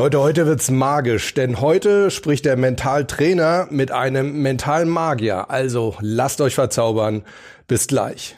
Leute, 0.00 0.20
heute 0.20 0.46
wird's 0.46 0.70
magisch, 0.70 1.34
denn 1.34 1.60
heute 1.60 2.10
spricht 2.10 2.46
der 2.46 2.56
Mentaltrainer 2.56 3.66
mit 3.68 3.92
einem 3.92 4.40
mentalen 4.40 4.88
Magier. 4.88 5.50
Also 5.50 5.94
lasst 6.00 6.40
euch 6.40 6.54
verzaubern. 6.54 7.22
Bis 7.68 7.86
gleich. 7.86 8.34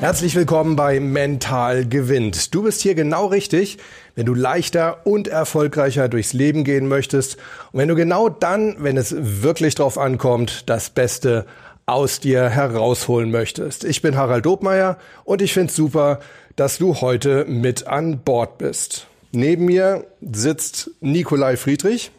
Herzlich 0.00 0.34
willkommen 0.34 0.74
bei 0.74 0.98
Mental 0.98 1.86
gewinnt. 1.86 2.52
Du 2.52 2.64
bist 2.64 2.80
hier 2.80 2.96
genau 2.96 3.26
richtig, 3.26 3.78
wenn 4.16 4.26
du 4.26 4.34
leichter 4.34 5.06
und 5.06 5.28
erfolgreicher 5.28 6.08
durchs 6.08 6.32
Leben 6.32 6.64
gehen 6.64 6.88
möchtest 6.88 7.36
und 7.70 7.78
wenn 7.78 7.86
du 7.86 7.94
genau 7.94 8.28
dann, 8.28 8.74
wenn 8.80 8.96
es 8.96 9.14
wirklich 9.16 9.76
drauf 9.76 9.98
ankommt, 9.98 10.68
das 10.68 10.90
Beste 10.90 11.46
aus 11.86 12.20
dir 12.20 12.48
herausholen 12.48 13.30
möchtest. 13.30 13.84
Ich 13.84 14.02
bin 14.02 14.16
Harald 14.16 14.46
Dobmeier 14.46 14.98
und 15.24 15.42
ich 15.42 15.52
finde 15.52 15.72
super, 15.72 16.20
dass 16.56 16.78
du 16.78 17.00
heute 17.00 17.44
mit 17.46 17.86
an 17.86 18.20
Bord 18.20 18.58
bist. 18.58 19.06
Neben 19.32 19.64
mir 19.64 20.06
sitzt 20.20 20.90
Nikolai 21.00 21.56
Friedrich. 21.56 22.10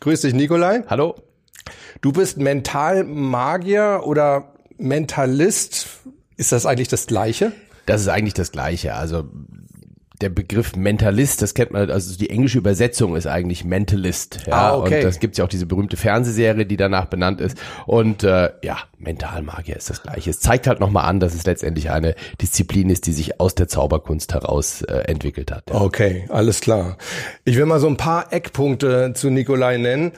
Grüß 0.00 0.22
dich, 0.22 0.34
Nikolai. 0.34 0.84
Hallo. 0.88 1.16
Du 2.00 2.12
bist 2.12 2.38
Mentalmagier 2.38 4.02
oder 4.04 4.52
Mentalist. 4.78 5.86
Ist 6.36 6.52
das 6.52 6.66
eigentlich 6.66 6.88
das 6.88 7.06
Gleiche? 7.06 7.52
Das 7.86 8.00
ist 8.00 8.08
eigentlich 8.08 8.34
das 8.34 8.52
Gleiche. 8.52 8.94
Also 8.94 9.24
der 10.22 10.28
Begriff 10.30 10.76
Mentalist, 10.76 11.42
das 11.42 11.54
kennt 11.54 11.72
man, 11.72 11.90
also 11.90 12.16
die 12.16 12.30
englische 12.30 12.58
Übersetzung 12.58 13.16
ist 13.16 13.26
eigentlich 13.26 13.64
Mentalist. 13.64 14.40
Ja, 14.46 14.52
ah, 14.52 14.76
okay. 14.76 14.98
Und 14.98 15.04
das 15.04 15.20
gibt's 15.20 15.38
ja 15.38 15.44
auch 15.44 15.48
diese 15.48 15.66
berühmte 15.66 15.96
Fernsehserie, 15.96 16.64
die 16.64 16.76
danach 16.76 17.06
benannt 17.06 17.40
ist. 17.40 17.58
Und 17.86 18.22
äh, 18.22 18.50
ja, 18.62 18.78
Mentalmagier 18.98 19.76
ist 19.76 19.90
das 19.90 20.02
Gleiche. 20.02 20.30
Es 20.30 20.40
zeigt 20.40 20.66
halt 20.66 20.80
nochmal 20.80 21.04
an, 21.06 21.20
dass 21.20 21.34
es 21.34 21.44
letztendlich 21.44 21.90
eine 21.90 22.14
Disziplin 22.40 22.88
ist, 22.88 23.06
die 23.06 23.12
sich 23.12 23.40
aus 23.40 23.54
der 23.54 23.68
Zauberkunst 23.68 24.32
heraus 24.32 24.82
äh, 24.82 24.98
entwickelt 25.08 25.50
hat. 25.50 25.70
Ja. 25.70 25.80
Okay, 25.80 26.26
alles 26.28 26.60
klar. 26.60 26.96
Ich 27.44 27.56
will 27.56 27.66
mal 27.66 27.80
so 27.80 27.88
ein 27.88 27.96
paar 27.96 28.32
Eckpunkte 28.32 29.12
zu 29.14 29.30
Nikolai 29.30 29.76
nennen. 29.78 30.12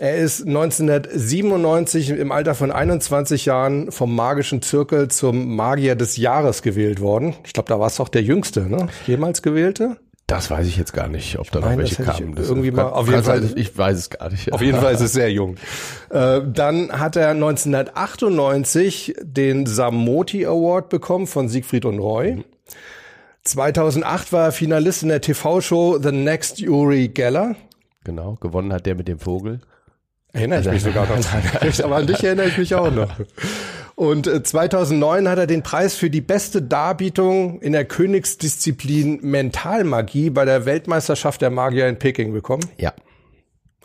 Er 0.00 0.14
ist 0.14 0.46
1997 0.46 2.10
im 2.10 2.30
Alter 2.30 2.54
von 2.54 2.70
21 2.70 3.46
Jahren 3.46 3.90
vom 3.90 4.14
magischen 4.14 4.62
Zirkel 4.62 5.08
zum 5.08 5.56
Magier 5.56 5.96
des 5.96 6.16
Jahres 6.16 6.62
gewählt 6.62 7.00
worden. 7.00 7.34
Ich 7.44 7.52
glaube, 7.52 7.68
da 7.68 7.80
war 7.80 7.88
es 7.88 7.98
auch 7.98 8.08
der 8.08 8.22
jüngste, 8.22 8.68
ne? 8.68 8.86
Jemals 9.08 9.42
gewählte? 9.42 9.96
Das 10.28 10.52
weiß 10.52 10.68
ich 10.68 10.76
jetzt 10.76 10.92
gar 10.92 11.08
nicht, 11.08 11.40
ob 11.40 11.50
da 11.50 11.58
noch 11.58 11.76
welche 11.76 12.00
kamen. 12.00 12.36
Das 12.36 12.48
irgendwie 12.48 12.70
mal, 12.70 12.84
auf 12.84 13.08
jeden 13.08 13.24
Fall, 13.24 13.42
ich 13.56 13.76
weiß 13.76 13.98
es 13.98 14.10
gar 14.10 14.30
nicht. 14.30 14.52
Auf 14.52 14.62
jeden 14.62 14.78
Fall 14.78 14.94
ist 14.94 15.00
es 15.00 15.14
sehr 15.14 15.32
jung. 15.32 15.56
Äh, 16.10 16.42
dann 16.46 16.92
hat 16.92 17.16
er 17.16 17.30
1998 17.30 19.16
den 19.20 19.66
Samoti 19.66 20.46
Award 20.46 20.90
bekommen 20.90 21.26
von 21.26 21.48
Siegfried 21.48 21.84
und 21.84 21.98
Roy. 21.98 22.44
2008 23.42 24.32
war 24.32 24.44
er 24.44 24.52
Finalist 24.52 25.02
in 25.02 25.08
der 25.08 25.22
TV-Show 25.22 25.98
The 26.00 26.12
Next 26.12 26.60
Uri 26.60 27.08
Geller. 27.08 27.56
Genau, 28.04 28.36
gewonnen 28.40 28.72
hat 28.72 28.86
der 28.86 28.94
mit 28.94 29.08
dem 29.08 29.18
Vogel. 29.18 29.60
Erinnere 30.32 30.60
ich 30.60 30.66
mich 30.68 30.82
sogar 30.82 31.06
noch 31.06 31.18
dran. 31.18 31.72
Aber 31.84 31.96
an 31.96 32.06
dich 32.06 32.22
erinnere 32.22 32.48
ich 32.48 32.58
mich 32.58 32.74
auch 32.74 32.90
noch. 32.90 33.10
Und 33.94 34.26
2009 34.46 35.28
hat 35.28 35.38
er 35.38 35.46
den 35.46 35.62
Preis 35.62 35.96
für 35.96 36.10
die 36.10 36.20
beste 36.20 36.62
Darbietung 36.62 37.60
in 37.60 37.72
der 37.72 37.84
Königsdisziplin 37.84 39.20
Mentalmagie 39.22 40.30
bei 40.30 40.44
der 40.44 40.66
Weltmeisterschaft 40.66 41.40
der 41.42 41.50
Magier 41.50 41.88
in 41.88 41.98
Peking 41.98 42.32
bekommen. 42.32 42.62
Ja. 42.76 42.92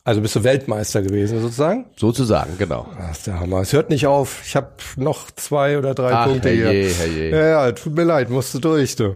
Also 0.06 0.20
bist 0.20 0.36
du 0.36 0.44
Weltmeister 0.44 1.02
gewesen 1.02 1.40
sozusagen? 1.40 1.86
Sozusagen, 1.96 2.58
genau. 2.58 2.88
Das 2.98 3.20
ist 3.20 3.28
der 3.28 3.40
Hammer. 3.40 3.62
Es 3.62 3.72
hört 3.72 3.90
nicht 3.90 4.06
auf. 4.06 4.42
Ich 4.46 4.54
habe 4.58 4.68
noch 4.98 5.32
zwei 5.32 5.78
oder 5.78 5.96
drei 5.96 6.12
Ach, 6.12 6.28
Punkte 6.28 6.50
herrje, 6.50 6.90
hier. 6.90 6.94
herrje. 6.94 7.30
Ja, 7.30 7.48
ja, 7.68 7.72
tut 7.72 7.96
mir 7.96 8.04
leid, 8.04 8.30
musst 8.30 8.54
du 8.54 8.60
durch. 8.60 8.98
Du. 8.98 9.16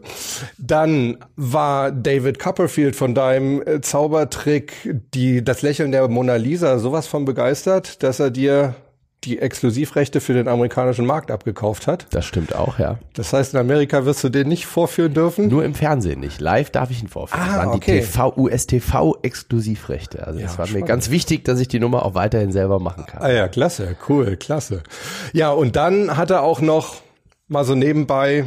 Dann 0.57 1.17
war 1.35 1.91
David 1.91 2.39
Copperfield 2.39 2.95
von 2.95 3.13
deinem 3.13 3.61
äh, 3.67 3.81
Zaubertrick, 3.81 4.95
die 5.13 5.43
das 5.43 5.61
Lächeln 5.61 5.91
der 5.91 6.07
Mona 6.07 6.37
Lisa, 6.37 6.79
sowas 6.79 7.05
von 7.05 7.25
begeistert, 7.25 8.01
dass 8.01 8.21
er 8.21 8.31
dir 8.31 8.75
die 9.27 9.39
Exklusivrechte 9.39 10.21
für 10.21 10.33
den 10.33 10.47
amerikanischen 10.47 11.05
Markt 11.05 11.31
abgekauft 11.31 11.87
hat. 11.87 12.07
Das 12.11 12.25
stimmt 12.25 12.55
auch, 12.55 12.79
ja. 12.79 12.97
Das 13.13 13.33
heißt, 13.33 13.53
in 13.53 13.59
Amerika 13.59 14.05
wirst 14.05 14.23
du 14.23 14.29
den 14.29 14.47
nicht 14.47 14.65
vorführen 14.65 15.13
dürfen. 15.13 15.47
Nur 15.47 15.63
im 15.65 15.73
Fernsehen 15.75 16.19
nicht. 16.19 16.41
Live 16.41 16.69
darf 16.71 16.89
ich 16.91 17.01
ihn 17.01 17.07
vorführen. 17.07 17.41
Ah, 17.43 17.47
das 17.47 17.57
waren 17.57 17.67
okay. 17.75 17.99
die 17.99 18.05
TV, 18.05 18.33
US-TV-Exklusivrechte. 18.37 20.25
Also 20.25 20.39
das 20.39 20.53
Ja, 20.53 20.57
war 20.57 20.65
mir 20.65 20.69
spannend. 20.71 20.87
ganz 20.87 21.09
wichtig, 21.09 21.43
dass 21.45 21.59
ich 21.59 21.67
die 21.67 21.79
Nummer 21.79 22.03
auch 22.05 22.13
weiterhin 22.13 22.51
selber 22.51 22.79
machen 22.79 23.05
kann. 23.05 23.21
Ah 23.21 23.31
ja, 23.31 23.47
klasse, 23.47 23.95
cool, 24.09 24.37
klasse. 24.37 24.83
Ja, 25.33 25.51
und 25.51 25.75
dann 25.75 26.17
hat 26.17 26.31
er 26.31 26.43
auch 26.43 26.61
noch 26.61 26.95
mal 27.47 27.63
so 27.65 27.75
nebenbei, 27.75 28.45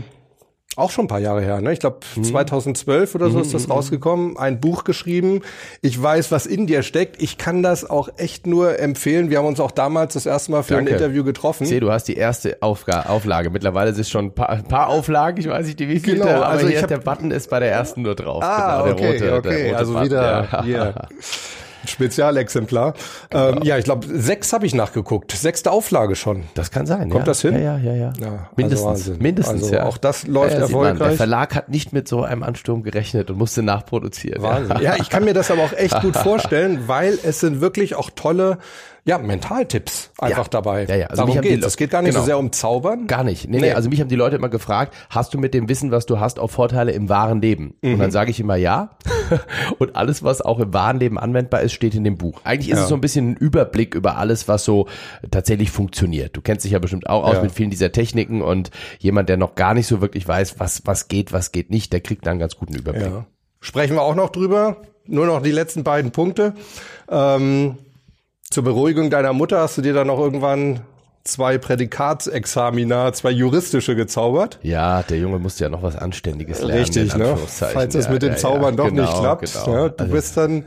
auch 0.81 0.91
schon 0.91 1.05
ein 1.05 1.09
paar 1.09 1.21
Jahre 1.21 1.43
her, 1.43 1.61
ne? 1.61 1.73
ich 1.73 1.81
glaube 1.81 1.99
2012 2.21 3.15
oder 3.15 3.31
so 3.31 3.41
ist 3.41 3.55
das 3.55 3.69
rausgekommen, 3.71 4.37
ein 4.37 4.61
Buch 4.61 4.85
geschrieben. 4.85 5.43
Ich 5.83 6.01
weiß, 6.01 6.31
was 6.33 6.47
in 6.47 6.67
dir 6.67 6.83
steckt. 6.83 7.23
Ich 7.23 7.39
kann 7.39 7.63
das 7.63 7.89
auch 7.89 8.09
echt 8.17 8.47
nur 8.47 8.79
empfehlen. 8.79 9.31
Wir 9.31 9.39
haben 9.39 9.47
uns 9.47 9.61
auch 9.61 9.71
damals 9.71 10.15
das 10.15 10.27
erste 10.27 10.53
Mal 10.53 10.63
für 10.63 10.75
Danke. 10.75 10.91
ein 10.91 10.97
Interview 10.97 11.25
getroffen. 11.25 11.65
Ich 11.65 11.69
sehe, 11.69 11.81
du 11.81 11.91
hast 11.93 12.05
die 12.05 12.15
erste 12.17 12.59
Aufga 12.61 13.03
Auflage. 13.03 13.51
Mittlerweile 13.51 13.93
sind 13.93 14.03
es 14.03 14.11
schon 14.11 14.27
ein 14.27 14.35
paar, 14.35 14.51
ein 14.51 14.65
paar 14.65 14.89
Auflagen. 14.89 15.39
Ich 15.41 15.49
weiß 15.49 15.67
nicht, 15.67 15.79
die 15.79 15.89
wie 15.89 16.01
Genau, 16.01 16.27
aber 16.27 16.49
also 16.49 16.67
hier 16.67 16.77
ich 16.77 16.83
hab- 16.83 16.89
der 16.89 16.99
Button 16.99 17.31
ist 17.31 17.51
bei 17.51 17.61
der 17.61 17.71
ersten 17.71 18.03
nur 18.03 18.15
drauf. 18.15 18.43
Ah, 18.43 18.83
genau, 18.83 18.85
der 18.85 18.95
okay, 18.95 19.07
rote, 19.07 19.35
okay, 19.35 19.49
der 19.51 19.65
rote 19.67 19.77
also 19.77 19.93
Button, 19.93 20.05
wieder 20.07 20.49
ja. 20.53 20.63
hier. 20.65 20.95
Spezialexemplar. 21.87 22.95
Ähm, 23.33 23.61
ja, 23.63 23.79
ich 23.79 23.85
glaube, 23.85 24.07
sechs 24.11 24.53
habe 24.53 24.67
ich 24.67 24.75
nachgeguckt. 24.75 25.33
Sechste 25.33 25.71
Auflage 25.71 26.17
schon. 26.17 26.45
Das 26.55 26.71
kann 26.71 26.87
sein. 26.87 27.11
Kommt 27.11 27.23
ja. 27.23 27.25
das 27.25 27.43
hin? 27.43 27.55
Ja, 27.55 27.79
ja, 27.79 27.95
ja. 27.95 27.95
ja. 27.95 28.13
Ja, 28.21 28.29
also 28.29 28.49
mindestens. 28.57 28.87
Wahnsinn. 28.87 29.19
mindestens, 29.19 29.63
Also 29.63 29.75
ja. 29.75 29.87
auch 29.87 29.99
das 29.99 30.27
läuft 30.27 30.55
ja, 30.55 30.67
sieht 30.67 30.77
man. 30.77 30.85
erfolgreich. 30.87 31.09
Der 31.09 31.17
Verlag 31.17 31.55
hat 31.55 31.69
nicht 31.69 31.93
mit 31.93 32.09
so 32.09 32.23
einem 32.23 32.43
Ansturm 32.43 32.83
gerechnet 32.83 33.31
und 33.31 33.39
musste 33.39 33.63
nachproduzieren. 33.63 34.43
Wahnsinn. 34.43 34.79
Ja, 34.81 34.97
ich 34.97 35.11
kann 35.11 35.25
mir 35.25 35.35
das 35.35 35.51
aber 35.51 35.63
auch 35.63 35.73
echt 35.73 36.01
gut 36.01 36.17
vorstellen, 36.17 36.85
weil 36.87 37.19
es 37.23 37.41
sind 37.41 37.61
wirklich 37.61 37.95
auch 37.95 38.11
tolle, 38.15 38.59
ja, 39.05 39.19
Mentaltipps 39.19 40.11
einfach 40.19 40.45
Ja. 40.45 40.51
dabei. 40.51 40.85
Ja, 40.85 40.95
ja. 40.97 41.07
Also 41.07 41.23
Darum 41.23 41.37
haben 41.37 41.43
die 41.43 41.49
geht 41.49 41.61
Le- 41.61 41.67
es. 41.67 41.77
geht 41.77 41.91
gar 41.91 42.03
nicht 42.03 42.11
genau. 42.13 42.21
so 42.21 42.27
sehr 42.27 42.39
um 42.39 42.53
Zaubern. 42.53 43.07
Gar 43.07 43.25
nicht. 43.25 43.49
Nee, 43.49 43.57
nee, 43.59 43.67
Nee. 43.69 43.73
Also 43.73 43.89
mich 43.89 44.01
haben 44.01 44.09
die 44.09 44.17
Leute 44.17 44.37
immer 44.37 44.49
gefragt, 44.49 44.95
hast 45.09 45.33
du 45.35 45.39
mit 45.39 45.55
dem 45.55 45.69
Wissen, 45.69 45.91
was 45.91 46.07
du 46.07 46.21
hast, 46.21 46.39
auch 46.39 46.51
Vorteile 46.51 46.93
im 46.93 47.09
wahren 47.09 47.41
Leben? 47.41 47.75
Und 47.83 47.93
Mhm. 47.95 47.99
dann 47.99 48.11
sage 48.11 48.31
ich 48.31 48.39
immer 48.41 48.57
ja. 48.57 48.91
Und 49.79 49.97
alles, 49.97 50.23
was 50.23 50.41
auch 50.43 50.59
im 50.61 50.73
wahren 50.75 50.99
Leben 51.01 51.19
anwendbar 51.19 51.63
ist, 51.63 51.73
steht 51.73 51.95
in 51.95 52.05
dem 52.05 52.17
Buch. 52.19 52.41
Eigentlich 52.45 52.71
ist 52.71 52.77
Ja. 52.79 52.83
es 52.85 52.89
so 52.89 52.95
ein 52.95 53.01
bisschen 53.01 53.31
ein 53.33 53.37
Überblick 53.37 53.95
über 53.95 54.17
alles, 54.17 54.49
was 54.49 54.65
so 54.65 54.87
tatsächlich 55.31 55.71
funktioniert. 55.71 56.37
Du 56.37 56.41
kennst 56.41 56.65
dich 56.65 56.73
ja 56.73 56.79
bestimmt 56.79 57.09
auch 57.09 57.25
aus 57.25 57.37
Ja. 57.37 57.43
mit 57.43 57.53
vielen 57.53 57.71
dieser 57.71 57.93
Techniken 57.93 58.43
und 58.43 58.71
jemand, 58.99 59.29
der 59.29 59.37
noch 59.37 59.55
gar 59.55 59.75
nicht 59.75 59.87
so 59.87 60.01
wirklich 60.01 60.27
weiß, 60.29 60.59
was, 60.61 60.83
was 60.85 61.09
geht, 61.09 61.33
was 61.33 61.53
geht 61.53 61.71
nicht, 61.71 61.93
der 61.93 62.01
kriegt 62.01 62.27
dann 62.27 62.33
einen 62.33 62.41
ganz 62.41 62.57
guten 62.57 62.75
Überblick. 62.75 63.07
Ja. 63.07 63.25
Sprechen 63.61 63.95
wir 63.95 64.03
auch 64.03 64.15
noch 64.15 64.31
drüber. 64.31 64.79
Nur 65.07 65.27
noch 65.27 65.43
die 65.43 65.51
letzten 65.51 65.83
beiden 65.85 66.13
Punkte. 66.13 66.55
Ähm, 67.11 67.77
zur 68.51 68.65
Beruhigung 68.65 69.11
deiner 69.11 69.33
Mutter 69.33 69.61
hast 69.61 69.79
du 69.79 69.83
dir 69.83 69.95
dann 69.95 70.09
noch 70.09 70.19
irgendwann 70.19 70.81
zwei 71.25 71.59
Prädikatsexamina, 71.59 73.13
zwei 73.13 73.31
juristische 73.31 73.95
gezaubert. 73.95 74.59
Ja, 74.63 75.03
der 75.03 75.19
Junge 75.19 75.39
musste 75.39 75.65
ja 75.65 75.71
noch 75.71 75.83
was 75.83 75.97
Anständiges 75.97 76.61
lernen. 76.61 76.79
Richtig, 76.83 77.15
ne? 77.15 77.37
Falls 77.47 77.95
es 77.95 78.07
Ja, 78.07 78.13
mit 78.13 78.23
dem 78.23 78.31
ja, 78.33 78.37
Zaubern 78.37 78.75
ja, 78.75 78.77
doch 78.77 78.89
genau, 78.89 79.03
nicht 79.03 79.19
klappt. 79.19 79.53
Genau. 79.65 79.77
Ja, 79.77 79.89
du 79.91 80.03
Also- 80.05 80.13
bist 80.15 80.37
dann 80.37 80.65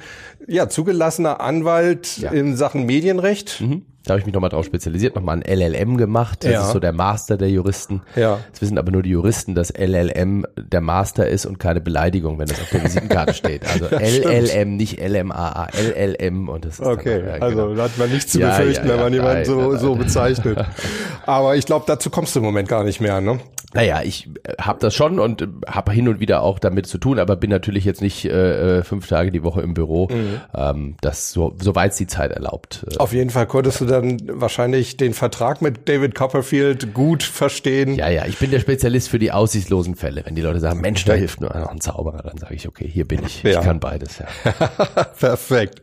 ja 0.47 0.69
zugelassener 0.69 1.41
Anwalt 1.41 2.19
in 2.31 2.55
Sachen 2.55 2.85
Medienrecht. 2.85 3.61
Mhm. 3.61 3.85
Da 4.05 4.11
habe 4.13 4.19
ich 4.19 4.25
mich 4.25 4.33
nochmal 4.33 4.49
drauf 4.49 4.65
spezialisiert, 4.65 5.15
nochmal 5.15 5.37
ein 5.37 5.43
LLM 5.43 5.95
gemacht. 5.95 6.43
Das 6.43 6.51
Ja. 6.51 6.61
ist 6.65 6.71
so 6.73 6.79
der 6.79 6.91
Master 6.91 7.37
der 7.37 7.49
Juristen. 7.49 8.01
Ja. 8.17 8.39
Das 8.51 8.61
wissen 8.61 8.77
aber 8.77 8.91
nur 8.91 9.01
die 9.01 9.11
Juristen, 9.11 9.55
dass 9.55 9.71
LLM 9.71 10.45
der 10.57 10.81
Master 10.81 11.25
ist 11.27 11.45
und 11.45 11.57
keine 11.57 11.79
Beleidigung, 11.79 12.37
wenn 12.37 12.47
das 12.47 12.59
auf 12.59 12.69
der 12.69 12.83
Visitenkarte 12.83 13.33
steht. 13.33 13.61
Also 13.65 13.85
LLM, 13.95 14.75
nicht 14.75 14.99
LMAA, 14.99 15.67
LLM 15.71 16.49
und 16.49 16.65
das 16.65 16.79
ist 16.79 16.85
Okay, 16.85 17.19
dann, 17.21 17.27
ja, 17.27 17.33
also 17.45 17.55
genau. 17.63 17.75
da 17.75 17.83
hat 17.83 17.97
man 17.97 18.11
nichts 18.11 18.33
zu 18.33 18.39
befürchten, 18.39 18.87
ja, 18.87 18.93
wenn 18.95 18.99
man 18.99 19.13
jemanden 19.13 19.45
so, 19.45 19.77
so 19.77 19.95
bezeichnet. 19.95 20.57
Aber 21.25 21.55
ich 21.55 21.65
glaube, 21.65 21.85
dazu 21.87 22.09
kommst 22.09 22.35
du 22.35 22.39
im 22.39 22.45
Moment 22.45 22.67
gar 22.67 22.83
nicht 22.83 22.99
mehr, 22.99 23.21
ne? 23.21 23.39
Naja, 23.73 24.01
ich 24.03 24.29
habe 24.59 24.79
das 24.79 24.93
schon 24.93 25.19
und 25.19 25.41
äh, 25.41 25.47
habe 25.67 25.91
hin 25.91 26.07
und 26.07 26.19
wieder 26.19 26.41
auch 26.41 26.59
damit 26.59 26.85
zu 26.85 26.97
tun, 26.97 27.19
aber 27.19 27.35
bin 27.35 27.49
natürlich 27.49 27.85
jetzt 27.85 28.01
nicht 28.01 28.25
äh, 28.25 28.79
äh, 28.79 28.83
fünf 28.83 29.07
Tage 29.07 29.31
die 29.31 29.43
Woche 29.43 29.61
im 29.61 29.73
Büro. 29.73 30.07
Mhm. 30.09 30.41
Ähm, 30.55 30.95
das 31.01 31.31
so, 31.31 31.55
soweit 31.59 31.91
es 31.91 31.97
die 31.97 32.07
Zeit 32.07 32.31
erlaubt. 32.31 32.85
Äh, 32.91 32.97
Auf 32.97 33.13
jeden 33.13 33.29
Fall 33.29 33.47
konntest 33.47 33.81
du 33.81 33.85
dann 33.85 34.19
wahrscheinlich 34.27 34.97
den 34.97 35.13
Vertrag 35.13 35.61
mit 35.61 35.89
David 35.89 36.15
Copperfield 36.15 36.93
gut 36.93 37.23
verstehen. 37.23 37.95
Ja, 37.95 38.09
ja, 38.09 38.25
ich 38.25 38.37
bin 38.37 38.51
der 38.51 38.59
Spezialist 38.59 39.09
für 39.09 39.19
die 39.19 39.31
aussichtslosen 39.31 39.95
Fälle. 39.95 40.23
Wenn 40.25 40.35
die 40.35 40.41
Leute 40.41 40.59
sagen, 40.59 40.81
Mensch, 40.81 41.05
da 41.05 41.13
hilft 41.13 41.41
nur 41.41 41.49
noch 41.49 41.69
ein 41.69 41.81
Zauberer, 41.81 42.21
dann 42.23 42.37
sage 42.37 42.55
ich, 42.55 42.67
okay, 42.67 42.87
hier 42.87 43.07
bin 43.07 43.23
ich. 43.25 43.43
Ja. 43.43 43.59
Ich 43.59 43.65
kann 43.65 43.79
beides, 43.79 44.19
ja. 44.19 44.27
Perfekt. 45.19 45.81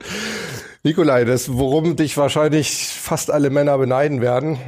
Nikolai, 0.82 1.25
das, 1.25 1.53
worum 1.53 1.97
dich 1.97 2.17
wahrscheinlich 2.17 2.70
fast 2.70 3.31
alle 3.31 3.50
Männer 3.50 3.76
beneiden 3.76 4.23
werden. 4.23 4.59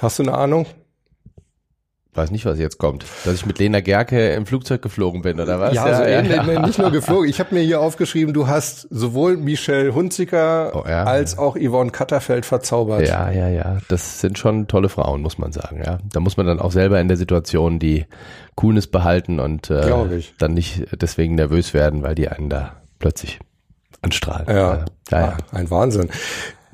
Hast 0.00 0.18
du 0.18 0.22
eine 0.22 0.34
Ahnung? 0.34 0.66
Weiß 2.14 2.30
nicht, 2.30 2.46
was 2.46 2.60
jetzt 2.60 2.78
kommt. 2.78 3.04
Dass 3.24 3.34
ich 3.34 3.44
mit 3.44 3.58
Lena 3.58 3.80
Gerke 3.80 4.34
im 4.34 4.46
Flugzeug 4.46 4.82
geflogen 4.82 5.22
bin, 5.22 5.40
oder 5.40 5.58
was? 5.58 5.74
Ja, 5.74 5.88
ja, 5.88 5.96
so 5.96 6.02
ja, 6.04 6.22
ja. 6.22 6.66
nicht 6.66 6.78
nur 6.78 6.92
geflogen. 6.92 7.28
Ich 7.28 7.40
habe 7.40 7.52
mir 7.54 7.62
hier 7.62 7.80
aufgeschrieben, 7.80 8.32
du 8.32 8.46
hast 8.46 8.86
sowohl 8.90 9.36
Michelle 9.36 9.94
Hunziker 9.94 10.72
oh, 10.74 10.88
ja. 10.88 11.04
als 11.04 11.36
auch 11.38 11.56
Yvonne 11.56 11.90
Katterfeld 11.90 12.46
verzaubert. 12.46 13.08
Ja, 13.08 13.30
ja, 13.32 13.48
ja. 13.48 13.78
Das 13.88 14.20
sind 14.20 14.38
schon 14.38 14.68
tolle 14.68 14.88
Frauen, 14.88 15.22
muss 15.22 15.38
man 15.38 15.50
sagen. 15.50 15.82
Ja, 15.84 15.98
Da 16.12 16.20
muss 16.20 16.36
man 16.36 16.46
dann 16.46 16.60
auch 16.60 16.70
selber 16.70 17.00
in 17.00 17.08
der 17.08 17.16
Situation 17.16 17.80
die 17.80 18.06
Coolness 18.54 18.86
behalten 18.86 19.40
und 19.40 19.70
äh, 19.70 20.22
dann 20.38 20.54
nicht 20.54 20.84
deswegen 20.92 21.34
nervös 21.34 21.74
werden, 21.74 22.04
weil 22.04 22.14
die 22.14 22.28
einen 22.28 22.48
da 22.48 22.76
plötzlich 23.00 23.40
anstrahlen. 24.02 24.46
Ja, 24.48 24.84
ja, 25.10 25.20
ja. 25.20 25.36
ein 25.50 25.68
Wahnsinn. 25.70 26.10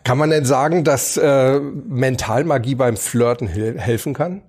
Kann 0.04 0.18
man 0.18 0.30
denn 0.30 0.44
sagen, 0.44 0.84
dass 0.84 1.16
äh, 1.16 1.60
Mentalmagie 1.60 2.74
beim 2.74 2.96
Flirten 2.96 3.46
helfen 3.46 4.14
kann? 4.14 4.42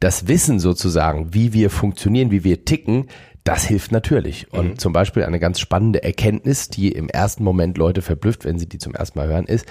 Das 0.00 0.28
Wissen 0.28 0.58
sozusagen, 0.58 1.34
wie 1.34 1.52
wir 1.52 1.70
funktionieren, 1.70 2.30
wie 2.30 2.44
wir 2.44 2.64
ticken, 2.64 3.06
das 3.44 3.64
hilft 3.64 3.92
natürlich. 3.92 4.50
Und 4.52 4.68
mhm. 4.68 4.78
zum 4.78 4.94
Beispiel 4.94 5.22
eine 5.22 5.38
ganz 5.38 5.60
spannende 5.60 6.02
Erkenntnis, 6.02 6.70
die 6.70 6.90
im 6.90 7.10
ersten 7.10 7.44
Moment 7.44 7.76
Leute 7.76 8.00
verblüfft, 8.00 8.46
wenn 8.46 8.58
sie 8.58 8.66
die 8.66 8.78
zum 8.78 8.94
ersten 8.94 9.18
Mal 9.18 9.28
hören, 9.28 9.44
ist, 9.44 9.66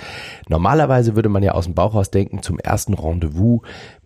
normalerweise 0.48 1.16
würde 1.16 1.30
man 1.30 1.42
ja 1.42 1.54
aus 1.54 1.66
dem 1.66 1.74
Bauch 1.74 1.96
raus 1.96 2.12
denken, 2.12 2.44
zum 2.44 2.60
ersten 2.60 2.94
Rendezvous 2.94 3.62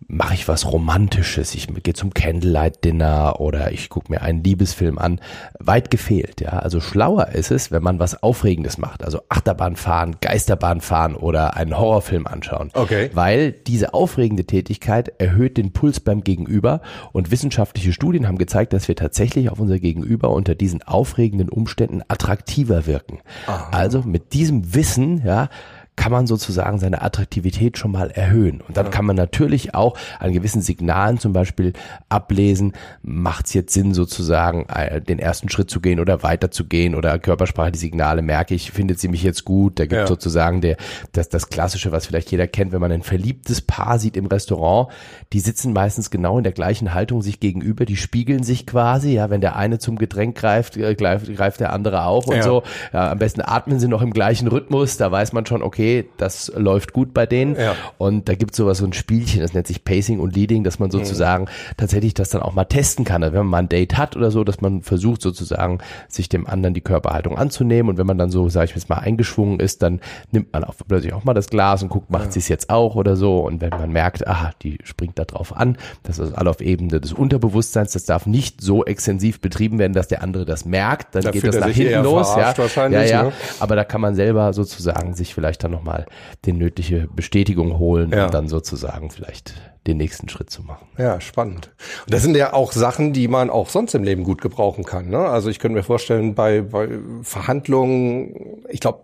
mache 0.08 0.36
ich 0.36 0.48
was 0.48 0.72
Romantisches, 0.72 1.54
ich 1.54 1.68
gehe 1.84 1.94
zum 1.94 2.14
Candlelight-Dinner 2.14 3.42
oder 3.42 3.74
ich 3.74 3.90
gucke 3.90 4.10
mir 4.10 4.22
einen 4.22 4.42
Liebesfilm 4.42 4.98
an. 4.98 5.20
Weit 5.60 5.92
gefehlt, 5.92 6.40
ja. 6.40 6.52
Also 6.52 6.80
schlauer 6.80 7.30
ist 7.30 7.52
es, 7.52 7.72
wenn 7.72 7.84
man 7.84 8.00
was 8.00 8.24
Aufregendes 8.24 8.78
macht, 8.78 9.04
also 9.04 9.20
Achterbahn 9.28 9.76
fahren, 9.76 10.16
Geisterbahn 10.22 10.80
fahren 10.80 11.16
oder 11.16 11.58
einen 11.58 11.78
Horrorfilm 11.78 12.26
anschauen. 12.26 12.72
Okay. 12.74 13.10
Weil 13.14 13.52
diese 13.52 13.94
aufregende 13.94 14.46
Tätigkeit 14.46 15.12
erhöht 15.18 15.58
den 15.58 15.74
Puls 15.74 16.00
beim 16.00 16.24
Gegenüber 16.24 16.82
und 17.12 17.32
wissenschaftliche 17.32 17.92
Studien 17.92 18.28
haben 18.28 18.38
gezeigt, 18.38 18.72
dass 18.72 18.88
wir 18.88 18.96
tatsächlich 18.96 19.50
auf 19.50 19.57
unser 19.60 19.80
Gegenüber 19.80 20.32
unter 20.32 20.56
diesen 20.56 20.84
aufregenden 20.84 21.50
Umständen 21.50 22.02
attraktiver 22.08 22.86
wirken. 22.86 23.20
Aha. 23.48 23.70
Also 23.72 24.02
mit 24.02 24.34
diesem 24.34 24.74
Wissen, 24.74 25.24
ja, 25.26 25.50
kann 25.98 26.12
man 26.12 26.28
sozusagen 26.28 26.78
seine 26.80 27.02
Attraktivität 27.02 27.78
schon 27.78 27.92
mal 27.92 28.12
erhöhen. 28.12 28.62
Und 28.62 28.78
dann 28.78 28.86
ja. 28.86 28.92
kann 28.92 29.04
man 29.04 29.16
natürlich 29.16 29.74
auch 29.74 29.98
an 30.20 30.32
gewissen 30.32 30.62
Signalen 30.62 31.18
zum 31.18 31.34
Beispiel 31.34 31.74
ablesen, 32.08 32.74
macht 33.02 33.48
es 33.48 33.56
jetzt 33.56 33.74
Sinn 33.74 33.96
sozusagen 33.96 34.68
äh, 34.70 35.02
den 35.02 35.18
ersten 35.18 35.50
Schritt 35.50 35.72
zu 35.72 35.82
gehen 35.82 36.00
oder 36.00 36.22
weiter 36.22 36.52
zu 36.52 36.66
gehen 36.66 36.94
oder 36.94 37.18
Körpersprache, 37.18 37.72
die 37.72 37.80
Signale 37.80 38.22
merke 38.22 38.54
ich, 38.54 38.72
findet 38.72 39.00
sie 39.00 39.08
mich 39.08 39.24
jetzt 39.24 39.44
gut. 39.44 39.80
Da 39.80 39.86
gibt 39.86 39.94
ja. 39.94 40.08
sozusagen 40.08 40.62
der, 40.62 40.78
das, 41.14 41.30
das 41.30 41.50
Klassische, 41.50 41.92
was 41.92 42.06
vielleicht 42.06 42.30
jeder 42.32 42.46
kennt, 42.46 42.72
wenn 42.74 42.80
man 42.80 42.92
ein 42.92 43.02
verliebtes 43.02 43.62
Paar 43.62 43.98
sieht 43.98 44.18
im 44.18 44.28
Restaurant, 44.28 44.90
die 45.34 45.40
sitzen 45.40 45.74
meistens 45.74 46.12
genau 46.12 46.38
in 46.38 46.44
der 46.44 46.54
gleichen 46.54 46.94
Haltung 46.94 47.24
sich 47.24 47.40
gegenüber, 47.40 47.86
die 47.86 47.98
spiegeln 47.98 48.44
sich 48.44 48.68
quasi, 48.68 49.14
ja, 49.14 49.32
wenn 49.32 49.42
der 49.42 49.56
eine 49.56 49.80
zum 49.80 49.98
Getränk 49.98 50.38
greift, 50.38 50.78
äh, 50.78 50.94
greift, 50.94 51.36
greift 51.36 51.60
der 51.60 51.74
andere 51.74 52.06
auch 52.06 52.28
und 52.28 52.36
ja. 52.36 52.44
so. 52.44 52.62
Ja, 52.94 53.10
am 53.10 53.18
besten 53.18 53.42
atmen 53.42 53.80
sie 53.80 53.88
noch 53.88 54.04
im 54.04 54.14
gleichen 54.14 54.48
Rhythmus, 54.48 54.98
da 54.98 55.12
weiß 55.12 55.34
man 55.34 55.48
schon, 55.48 55.64
okay, 55.64 55.87
okay, 55.88 56.10
das 56.18 56.52
läuft 56.56 56.94
gut 56.94 57.14
bei 57.14 57.26
denen. 57.26 57.56
Ja. 57.56 57.76
Und 57.98 58.28
da 58.30 58.36
gibt 58.36 58.52
es 58.52 58.58
sowas, 58.58 58.80
so 58.80 58.86
ein 58.86 58.94
Spielchen, 58.94 59.42
das 59.42 59.54
nennt 59.54 59.68
sich 59.68 59.84
Pacing 59.84 60.20
und 60.20 60.36
Leading, 60.36 60.64
dass 60.64 60.80
man 60.80 60.92
sozusagen 60.92 61.46
mhm. 61.46 61.78
tatsächlich 61.78 62.14
das 62.14 62.30
dann 62.30 62.42
auch 62.42 62.54
mal 62.54 62.66
testen 62.66 63.06
kann. 63.06 63.24
Also 63.24 63.34
wenn 63.34 63.42
man 63.42 63.50
mal 63.50 63.58
ein 63.60 63.70
Date 63.70 63.98
hat 63.98 64.16
oder 64.16 64.32
so, 64.32 64.44
dass 64.44 64.62
man 64.62 64.82
versucht 64.82 65.22
sozusagen, 65.22 65.80
sich 66.08 66.30
dem 66.30 66.48
anderen 66.48 66.74
die 66.74 66.82
Körperhaltung 66.82 67.38
anzunehmen. 67.38 67.90
Und 67.90 67.98
wenn 67.98 68.08
man 68.08 68.18
dann 68.18 68.30
so, 68.30 68.50
sage 68.50 68.66
ich 68.66 68.76
jetzt 68.76 68.90
mal, 68.90 68.98
eingeschwungen 68.98 69.60
ist, 69.60 69.82
dann 69.82 70.02
nimmt 70.32 70.54
man 70.54 70.64
auch 70.64 70.76
plötzlich 70.88 71.14
auch 71.14 71.24
mal 71.24 71.34
das 71.34 71.48
Glas 71.48 71.84
und 71.84 71.90
guckt, 71.90 72.10
macht 72.10 72.26
ja. 72.26 72.32
sie 72.32 72.40
es 72.40 72.48
jetzt 72.48 72.70
auch 72.70 72.96
oder 72.96 73.16
so. 73.16 73.40
Und 73.40 73.62
wenn 73.62 73.70
man 73.70 73.92
merkt, 73.92 74.28
aha, 74.28 74.52
die 74.62 74.80
springt 74.84 75.18
da 75.18 75.26
drauf 75.26 75.56
an, 75.56 75.78
das 76.04 76.20
ist 76.20 76.34
alle 76.34 76.50
auf 76.50 76.62
Ebene 76.62 77.00
des 77.00 77.14
Unterbewusstseins, 77.14 77.94
das 77.94 78.06
darf 78.06 78.26
nicht 78.26 78.62
so 78.62 78.86
extensiv 78.86 79.40
betrieben 79.40 79.80
werden, 79.80 79.94
dass 79.94 80.08
der 80.08 80.22
andere 80.22 80.46
das 80.46 80.66
merkt, 80.66 81.16
dann 81.16 81.24
da 81.24 81.32
geht 81.32 81.46
das 81.46 81.60
nach 81.60 81.68
hinten 81.68 82.04
los. 82.04 82.36
Ja, 82.36 82.54
ja, 82.88 83.04
ja. 83.04 83.24
Ne? 83.24 83.32
Aber 83.60 83.76
da 83.76 83.84
kann 83.84 84.02
man 84.02 84.16
selber 84.16 84.54
sozusagen 84.54 85.14
sich 85.14 85.34
vielleicht 85.38 85.64
dann 85.64 85.72
noch 85.72 85.77
nochmal 85.78 86.06
die 86.46 86.54
nötige 86.54 87.08
Bestätigung 87.16 87.78
holen 87.78 88.12
ja. 88.12 88.26
und 88.26 88.34
dann 88.34 88.48
sozusagen 88.48 89.10
vielleicht 89.12 89.54
den 89.86 89.98
nächsten 89.98 90.28
Schritt 90.28 90.50
zu 90.50 90.64
machen. 90.64 90.88
Ja, 90.98 91.22
spannend. 91.22 91.72
Und 92.06 92.14
das 92.14 92.22
sind 92.22 92.36
ja 92.36 92.54
auch 92.54 92.74
Sachen, 92.74 93.14
die 93.14 93.28
man 93.28 93.50
auch 93.50 93.70
sonst 93.70 93.96
im 93.96 94.04
Leben 94.04 94.24
gut 94.24 94.42
gebrauchen 94.42 94.84
kann. 94.84 95.10
Ne? 95.10 95.20
Also 95.20 95.50
ich 95.50 95.60
könnte 95.60 95.78
mir 95.78 95.84
vorstellen, 95.84 96.36
bei, 96.36 96.62
bei 96.62 96.90
Verhandlungen, 97.22 98.64
ich 98.70 98.82
glaube, 98.82 99.04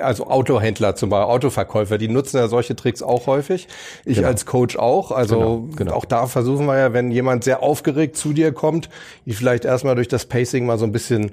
also 0.00 0.26
Autohändler 0.28 0.94
zum 0.94 1.10
Beispiel, 1.10 1.30
Autoverkäufer, 1.30 1.98
die 1.98 2.08
nutzen 2.08 2.38
ja 2.38 2.48
solche 2.48 2.74
Tricks 2.74 3.02
auch 3.02 3.26
häufig. 3.26 3.68
Ich 4.06 4.16
genau. 4.16 4.28
als 4.28 4.46
Coach 4.46 4.76
auch. 4.76 5.10
Also 5.10 5.38
genau, 5.38 5.68
genau. 5.76 5.92
auch 5.94 6.06
da 6.06 6.26
versuchen 6.26 6.66
wir 6.66 6.78
ja, 6.78 6.92
wenn 6.94 7.10
jemand 7.10 7.44
sehr 7.44 7.62
aufgeregt 7.62 8.16
zu 8.16 8.32
dir 8.32 8.52
kommt, 8.52 8.88
die 9.26 9.34
vielleicht 9.34 9.66
erstmal 9.66 9.94
durch 9.94 10.08
das 10.08 10.24
Pacing 10.24 10.64
mal 10.64 10.78
so 10.78 10.86
ein 10.86 10.92
bisschen 10.92 11.32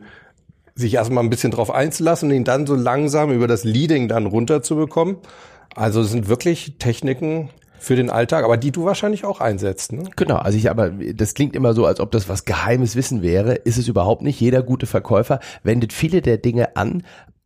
sich 0.81 0.95
erstmal 0.95 1.23
ein 1.23 1.29
bisschen 1.29 1.51
drauf 1.51 1.71
einzulassen 1.71 2.29
und 2.29 2.35
ihn 2.35 2.43
dann 2.43 2.67
so 2.67 2.75
langsam 2.75 3.31
über 3.31 3.47
das 3.47 3.63
Leading 3.63 4.07
dann 4.07 4.25
runterzubekommen. 4.25 5.17
Also 5.75 6.01
es 6.01 6.11
sind 6.11 6.27
wirklich 6.27 6.75
Techniken, 6.79 7.49
für 7.81 7.95
den 7.95 8.11
Alltag, 8.11 8.45
aber 8.45 8.57
die 8.57 8.71
du 8.71 8.85
wahrscheinlich 8.85 9.25
auch 9.25 9.41
einsetzt. 9.41 9.91
Ne? 9.91 10.03
Genau, 10.15 10.35
also 10.35 10.55
ich 10.55 10.69
aber 10.69 10.91
das 10.91 11.33
klingt 11.33 11.55
immer 11.55 11.73
so, 11.73 11.87
als 11.87 11.99
ob 11.99 12.11
das 12.11 12.29
was 12.29 12.45
geheimes 12.45 12.95
Wissen 12.95 13.23
wäre, 13.23 13.55
ist 13.55 13.79
es 13.79 13.87
überhaupt 13.87 14.21
nicht. 14.21 14.39
Jeder 14.39 14.61
gute 14.61 14.85
Verkäufer 14.85 15.39
wendet 15.63 15.91
viele 15.91 16.21
der 16.21 16.37
Dinge 16.37 16.75
an, 16.75 17.01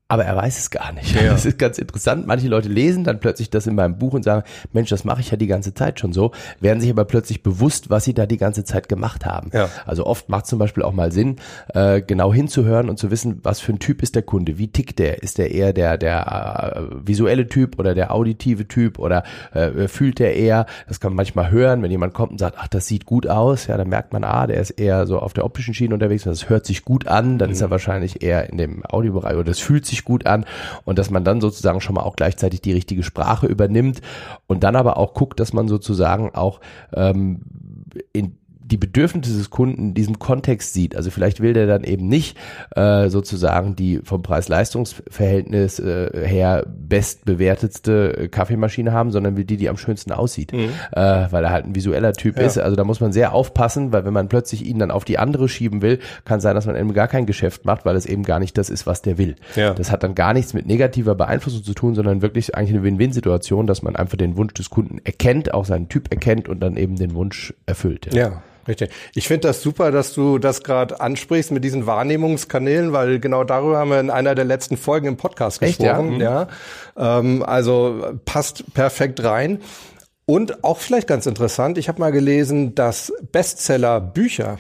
aber 0.08 0.26
er 0.26 0.36
weiß 0.36 0.60
es 0.60 0.70
gar 0.70 0.92
nicht. 0.92 1.16
Ja. 1.16 1.26
Das 1.36 1.46
ist 1.46 1.58
ganz 1.58 1.78
interessant. 1.80 2.28
Manche 2.28 2.48
Leute 2.48 2.70
lesen 2.70 3.04
dann 3.04 3.20
plötzlich 3.20 3.50
das 3.50 3.68
in 3.68 3.76
meinem 3.76 3.98
Buch 3.98 4.14
und 4.14 4.24
sagen, 4.24 4.44
Mensch, 4.72 4.90
das 4.90 5.04
mache 5.04 5.20
ich 5.20 5.32
ja 5.32 5.38
die 5.38 5.48
ganze 5.48 5.74
Zeit 5.74 6.00
schon 6.00 6.14
so, 6.14 6.32
werden 6.62 6.80
sich 6.80 6.90
aber 6.90 7.04
plötzlich 7.04 7.44
bewusst, 7.44 7.90
was 7.90 8.06
sie 8.06 8.14
da 8.14 8.26
die 8.26 8.38
ganze 8.38 8.64
Zeit 8.64 8.88
gemacht 8.88 9.26
haben. 9.26 9.50
Ja. 9.54 9.70
Also 9.86 10.06
oft 10.06 10.30
macht 10.30 10.46
zum 10.46 10.60
Beispiel 10.60 10.84
auch 10.84 10.94
mal 10.94 11.12
Sinn, 11.12 11.38
äh, 11.74 12.02
genau 12.02 12.34
hinzuhören 12.34 12.90
und 12.90 12.98
zu 12.98 13.12
wissen, 13.12 13.42
was 13.44 13.60
für 13.60 13.74
ein 13.74 13.80
Typ 13.80 14.02
ist 14.02 14.16
der 14.16 14.22
Kunde, 14.22 14.58
wie 14.58 14.70
tickt 14.70 15.00
der? 15.00 15.24
Ist 15.24 15.40
der 15.40 15.52
eher 15.52 15.74
der, 15.74 15.98
der 15.98 16.78
äh, 16.78 17.08
visuelle 17.08 17.48
Typ 17.48 17.78
oder 17.78 17.96
der 17.96 18.14
auditive 18.14 18.68
Typ 18.68 18.98
oder 18.98 19.24
äh, 19.54 19.88
fühlt 19.88 20.20
der 20.20 20.36
eher? 20.36 20.68
Das 20.88 21.00
kann 21.00 21.12
man 21.12 21.18
manchmal 21.18 21.52
hören, 21.52 21.82
wenn 21.82 21.92
jemand 21.92 22.14
kommt 22.14 22.32
und 22.32 22.38
sagt, 22.38 22.58
ach, 22.60 22.68
das 22.68 22.88
sieht 22.88 23.06
gut 23.06 23.28
aus, 23.28 23.68
ja, 23.68 23.76
dann 23.76 23.90
merkt 23.90 24.14
man, 24.14 24.24
ah, 24.24 24.48
der 24.48 24.62
ist 24.62 24.72
eher 24.72 25.06
so 25.06 25.20
auf 25.20 25.34
der 25.34 25.44
optischen 25.44 25.74
Schiene 25.74 25.94
unterwegs 25.94 26.24
das 26.24 26.50
hört 26.50 26.66
sich 26.66 26.86
gut 26.86 27.08
an, 27.08 27.38
dann 27.38 27.50
mhm. 27.50 27.54
ist 27.54 27.62
er 27.62 27.70
wahrscheinlich 27.70 28.24
eher 28.24 28.50
in 28.50 28.58
dem 28.58 28.86
Audiobereich 28.86 29.36
oder 29.36 29.46
das 29.46 29.60
fühlt 29.60 29.86
sich 29.86 29.95
sich 29.96 30.06
gut 30.06 30.26
an 30.26 30.46
und 30.84 31.00
dass 31.00 31.10
man 31.10 31.24
dann 31.24 31.42
sozusagen 31.42 31.82
schon 31.82 31.96
mal 31.96 32.04
auch 32.04 32.16
gleichzeitig 32.16 32.62
die 32.62 32.74
richtige 32.74 33.04
Sprache 33.04 33.48
übernimmt 33.48 34.02
und 34.48 34.64
dann 34.64 34.76
aber 34.76 34.98
auch 34.98 35.14
guckt, 35.14 35.40
dass 35.40 35.54
man 35.54 35.68
sozusagen 35.68 36.36
auch 36.36 36.60
ähm, 36.94 37.42
in 38.14 38.38
die 38.66 38.78
Bedürfnisse 38.78 39.38
des 39.38 39.50
Kunden 39.52 39.90
in 39.90 39.94
diesem 39.94 40.18
Kontext 40.18 40.74
sieht. 40.74 40.96
Also 40.96 41.12
vielleicht 41.12 41.40
will 41.40 41.54
der 41.54 41.68
dann 41.68 41.84
eben 41.84 42.08
nicht 42.08 42.36
äh, 42.76 43.10
sozusagen 43.10 43.76
die 43.76 44.00
vom 44.04 44.24
Preis-Leistungs-Verhältnis 44.24 45.80
äh, 45.80 46.28
her 46.28 46.66
bestbewertetste 46.66 48.28
Kaffeemaschine 48.30 48.92
haben, 48.92 49.12
sondern 49.12 49.38
will 49.38 49.46
die, 49.46 49.58
die 49.58 49.70
am 49.70 49.78
schönsten 49.78 50.12
aussieht, 50.12 50.52
mhm. 50.52 50.70
äh, 50.92 51.28
weil 51.32 51.44
er 51.44 51.52
halt 51.52 51.66
ein 51.66 51.76
visueller 51.76 52.14
Typ 52.14 52.38
ja. 52.38 52.44
ist. 52.44 52.58
Also 52.58 52.76
da 52.76 52.84
muss 52.84 53.00
man 53.00 53.14
sehr 53.14 53.34
aufpassen, 53.34 53.94
weil 53.94 54.04
wenn 54.04 54.14
man 54.14 54.30
plötzlich 54.30 54.66
ihn 54.66 54.80
dann 54.80 54.90
auf 54.90 55.06
die 55.06 55.20
andere 55.20 55.48
schieben 55.48 55.84
will, 55.84 56.00
kann 56.26 56.40
sein, 56.40 56.56
dass 56.56 56.66
man 56.66 56.76
eben 56.76 56.94
gar 56.94 57.08
kein 57.08 57.28
Geschäft 57.28 57.66
macht, 57.66 57.86
weil 57.86 57.96
es 57.96 58.08
eben 58.08 58.24
gar 58.24 58.40
nicht 58.40 58.58
das 58.58 58.72
ist, 58.72 58.88
was 58.88 59.04
der 59.04 59.20
will. 59.20 59.36
Ja. 59.56 59.76
Das 59.76 59.92
hat 59.92 60.02
dann 60.02 60.16
gar 60.16 60.34
nichts 60.34 60.56
mit 60.56 60.66
negativer 60.66 61.14
Beeinflussung 61.14 61.64
zu 61.64 61.76
tun, 61.76 61.94
sondern 61.94 62.24
wirklich 62.24 62.56
eigentlich 62.56 62.72
eine 62.72 62.84
Win-Win-Situation, 62.84 63.68
dass 63.68 63.84
man 63.84 63.96
einfach 63.96 64.18
den 64.18 64.38
Wunsch 64.38 64.56
des 64.56 64.72
Kunden 64.72 65.00
erkennt, 65.04 65.54
auch 65.54 65.66
seinen 65.66 65.88
Typ 65.88 66.12
erkennt 66.12 66.50
und 66.50 66.62
dann 66.62 66.78
eben 66.78 66.96
den 66.96 67.14
Wunsch 67.14 67.54
erfüllt. 67.68 68.12
ja. 68.12 68.30
ja. 68.30 68.42
Richtig. 68.68 68.92
Ich 69.14 69.28
finde 69.28 69.48
das 69.48 69.62
super, 69.62 69.92
dass 69.92 70.14
du 70.14 70.40
das 70.40 70.64
gerade 70.64 71.00
ansprichst 71.00 71.52
mit 71.52 71.64
diesen 71.64 71.86
Wahrnehmungskanälen, 71.86 72.94
weil 72.94 73.20
genau 73.20 73.44
darüber 73.44 73.78
haben 73.78 73.92
wir 73.92 74.00
in 74.00 74.10
einer 74.10 74.34
der 74.34 74.46
letzten 74.46 74.78
Folgen 74.78 75.08
im 75.08 75.18
Podcast 75.18 75.62
Echt, 75.62 75.80
gesprochen. 75.80 76.20
Ja, 76.20 76.48
ja. 76.98 77.20
Ähm, 77.20 77.44
also 77.44 78.04
passt 78.26 78.74
perfekt 78.74 79.24
rein. 79.24 79.60
Und 80.26 80.64
auch 80.64 80.80
vielleicht 80.80 81.08
ganz 81.08 81.28
interessant, 81.28 81.78
ich 81.78 81.88
habe 81.88 82.00
mal 82.00 82.12
gelesen, 82.12 82.74
dass 82.74 83.14
Bestseller-Bücher 83.32 84.58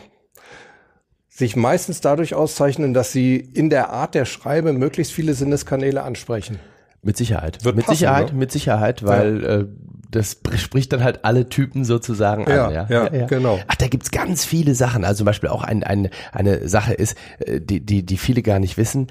sich 1.27 1.55
meistens 1.55 1.99
dadurch 1.99 2.35
auszeichnen, 2.35 2.93
dass 2.93 3.11
sie 3.11 3.35
in 3.35 3.69
der 3.69 3.89
Art 3.89 4.15
der 4.15 4.25
Schreibe 4.25 4.71
möglichst 4.73 5.11
viele 5.11 5.33
Sinneskanäle 5.33 6.03
ansprechen. 6.03 6.59
Mit 7.01 7.17
Sicherheit. 7.17 7.63
Wird 7.65 7.75
mit 7.75 7.85
passen, 7.85 7.97
Sicherheit, 7.97 8.31
ne? 8.31 8.39
mit 8.39 8.51
Sicherheit, 8.51 9.05
weil 9.05 9.43
ja. 9.43 9.49
äh, 9.49 9.65
das 10.11 10.37
spricht 10.57 10.93
dann 10.93 11.03
halt 11.03 11.25
alle 11.25 11.49
Typen 11.49 11.85
sozusagen 11.85 12.49
ja, 12.49 12.67
an. 12.67 12.73
Ja, 12.73 12.87
ja, 12.89 13.13
ja, 13.13 13.25
genau. 13.27 13.59
Ach, 13.67 13.75
da 13.75 13.87
gibt's 13.87 14.11
ganz 14.11 14.45
viele 14.45 14.75
Sachen. 14.75 15.03
Also 15.03 15.19
zum 15.19 15.25
Beispiel 15.25 15.49
auch 15.49 15.63
ein, 15.63 15.83
ein, 15.83 16.09
eine 16.31 16.67
Sache 16.67 16.93
ist, 16.93 17.17
äh, 17.39 17.61
die, 17.61 17.85
die, 17.85 18.05
die 18.05 18.17
viele 18.17 18.41
gar 18.41 18.59
nicht 18.59 18.77
wissen. 18.77 19.07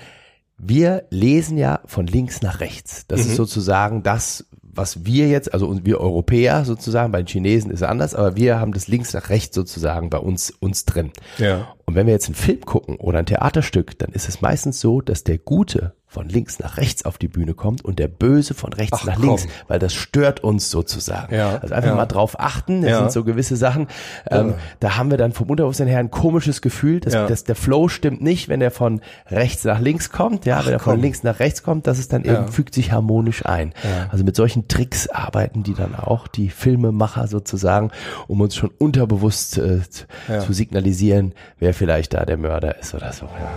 Wir 0.56 1.04
lesen 1.10 1.58
ja 1.58 1.80
von 1.86 2.06
links 2.06 2.42
nach 2.42 2.60
rechts. 2.60 3.06
Das 3.08 3.24
mhm. 3.24 3.30
ist 3.30 3.36
sozusagen 3.36 4.02
das, 4.02 4.46
was 4.76 5.04
wir 5.04 5.28
jetzt, 5.28 5.52
also 5.52 5.84
wir 5.84 6.00
Europäer 6.00 6.64
sozusagen, 6.64 7.12
bei 7.12 7.22
den 7.22 7.26
Chinesen 7.26 7.70
ist 7.70 7.80
es 7.80 7.88
anders, 7.88 8.14
aber 8.14 8.36
wir 8.36 8.60
haben 8.60 8.72
das 8.72 8.88
links 8.88 9.12
nach 9.12 9.30
rechts 9.30 9.54
sozusagen 9.54 10.10
bei 10.10 10.18
uns, 10.18 10.50
uns 10.50 10.84
drin. 10.84 11.12
Ja. 11.38 11.68
Und 11.86 11.94
wenn 11.94 12.06
wir 12.06 12.14
jetzt 12.14 12.26
einen 12.26 12.34
Film 12.34 12.60
gucken 12.60 12.96
oder 12.96 13.18
ein 13.18 13.26
Theaterstück, 13.26 13.98
dann 13.98 14.10
ist 14.12 14.28
es 14.28 14.40
meistens 14.40 14.80
so, 14.80 15.00
dass 15.00 15.24
der 15.24 15.38
Gute 15.38 15.94
von 16.14 16.28
links 16.28 16.58
nach 16.60 16.76
rechts 16.78 17.04
auf 17.04 17.18
die 17.18 17.28
Bühne 17.28 17.54
kommt 17.54 17.84
und 17.84 17.98
der 17.98 18.08
Böse 18.08 18.54
von 18.54 18.72
rechts 18.72 18.98
Ach, 19.00 19.04
nach 19.04 19.16
komm. 19.16 19.24
links, 19.26 19.46
weil 19.68 19.78
das 19.78 19.92
stört 19.92 20.42
uns 20.44 20.70
sozusagen. 20.70 21.34
Ja, 21.34 21.58
also 21.60 21.74
einfach 21.74 21.90
ja. 21.90 21.96
mal 21.96 22.06
drauf 22.06 22.38
achten, 22.40 22.82
das 22.82 22.90
Ja. 22.90 22.98
sind 23.00 23.12
so 23.12 23.24
gewisse 23.24 23.56
Sachen. 23.56 23.88
Ähm, 24.30 24.54
Da 24.80 24.96
haben 24.96 25.10
wir 25.10 25.18
dann 25.18 25.32
vom 25.32 25.50
Unterbewusstsein 25.50 25.88
her 25.88 25.98
ein 25.98 26.10
komisches 26.10 26.62
Gefühl, 26.62 27.00
dass, 27.00 27.12
dass 27.12 27.44
der 27.44 27.56
Flow 27.56 27.88
stimmt 27.88 28.22
nicht, 28.22 28.48
wenn 28.48 28.60
er 28.60 28.70
von 28.70 29.00
rechts 29.28 29.64
nach 29.64 29.80
links 29.80 30.10
kommt, 30.10 30.46
ja, 30.46 30.64
wenn 30.64 30.72
er 30.72 30.78
von 30.78 30.94
komm. 30.94 31.02
links 31.02 31.22
nach 31.24 31.40
rechts 31.40 31.62
kommt, 31.62 31.86
das 31.86 31.98
ist 31.98 32.12
dann 32.12 32.24
eben, 32.24 32.48
fügt 32.48 32.74
sich 32.74 32.92
harmonisch 32.92 33.44
ein. 33.44 33.74
Also 34.10 34.24
mit 34.24 34.36
solchen 34.36 34.68
Tricks 34.68 35.08
arbeiten 35.08 35.62
die 35.64 35.74
dann 35.74 35.94
auch, 35.96 36.28
die 36.28 36.48
Filmemacher 36.48 37.26
sozusagen, 37.26 37.90
um 38.28 38.40
uns 38.40 38.54
schon 38.54 38.70
unterbewusst 38.78 39.58
äh, 39.58 39.80
zu 40.40 40.52
signalisieren, 40.52 41.32
wer 41.58 41.74
vielleicht 41.74 42.14
da 42.14 42.24
der 42.24 42.36
Mörder 42.36 42.78
ist 42.78 42.94
oder 42.94 43.12
so. 43.12 43.24
Ja. 43.26 43.50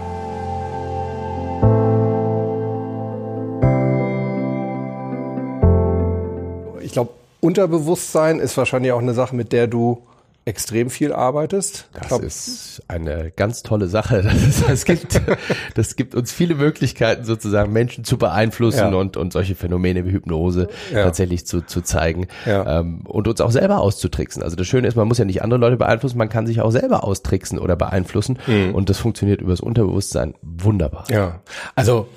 Ich 6.87 6.93
glaube, 6.93 7.11
Unterbewusstsein 7.41 8.39
ist 8.39 8.55
wahrscheinlich 8.55 8.93
auch 8.93 9.01
eine 9.01 9.13
Sache, 9.13 9.35
mit 9.35 9.51
der 9.51 9.67
du 9.67 10.03
extrem 10.45 10.89
viel 10.89 11.11
arbeitest. 11.11 11.89
Das 11.91 12.07
glaub, 12.07 12.23
ist 12.23 12.81
eine 12.87 13.29
ganz 13.35 13.61
tolle 13.61 13.89
Sache. 13.89 14.23
Das, 14.47 14.63
das, 14.65 14.85
gibt, 14.85 15.19
das 15.75 15.97
gibt 15.97 16.15
uns 16.15 16.31
viele 16.31 16.55
Möglichkeiten, 16.55 17.25
sozusagen 17.25 17.73
Menschen 17.73 18.05
zu 18.05 18.17
beeinflussen 18.17 18.93
Ja. 18.93 18.95
und, 18.97 19.17
und 19.17 19.33
solche 19.33 19.55
Phänomene 19.55 20.05
wie 20.05 20.11
Hypnose 20.11 20.69
Ja. 20.93 21.03
tatsächlich 21.03 21.45
zu, 21.45 21.59
zu 21.65 21.81
zeigen 21.81 22.27
Ja. 22.45 22.79
ähm, 22.79 23.01
und 23.03 23.27
uns 23.27 23.41
auch 23.41 23.51
selber 23.51 23.81
auszutricksen. 23.81 24.41
Also 24.41 24.55
das 24.55 24.65
Schöne 24.67 24.87
ist, 24.87 24.95
man 24.95 25.09
muss 25.09 25.17
ja 25.17 25.25
nicht 25.25 25.41
andere 25.41 25.59
Leute 25.59 25.75
beeinflussen, 25.75 26.17
man 26.17 26.29
kann 26.29 26.47
sich 26.47 26.61
auch 26.61 26.71
selber 26.71 27.03
austricksen 27.03 27.59
oder 27.59 27.75
beeinflussen 27.75 28.39
und 28.71 28.89
das 28.89 28.97
funktioniert 28.99 29.41
übers 29.41 29.59
Unterbewusstsein 29.59 30.35
wunderbar. 30.41 31.03
Ja, 31.11 31.41
also 31.75 32.07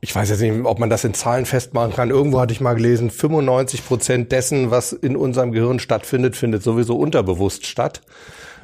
ich 0.00 0.14
weiß 0.14 0.30
jetzt 0.30 0.40
nicht, 0.40 0.64
ob 0.64 0.78
man 0.78 0.90
das 0.90 1.04
in 1.04 1.14
Zahlen 1.14 1.44
festmachen 1.44 1.92
kann. 1.92 2.10
Irgendwo 2.10 2.40
hatte 2.40 2.52
ich 2.52 2.60
mal 2.60 2.74
gelesen, 2.74 3.10
95 3.10 3.84
Prozent 3.84 4.32
dessen, 4.32 4.70
was 4.70 4.92
in 4.92 5.16
unserem 5.16 5.52
Gehirn 5.52 5.80
stattfindet, 5.80 6.36
findet 6.36 6.62
sowieso 6.62 6.96
unterbewusst 6.96 7.66
statt. 7.66 8.02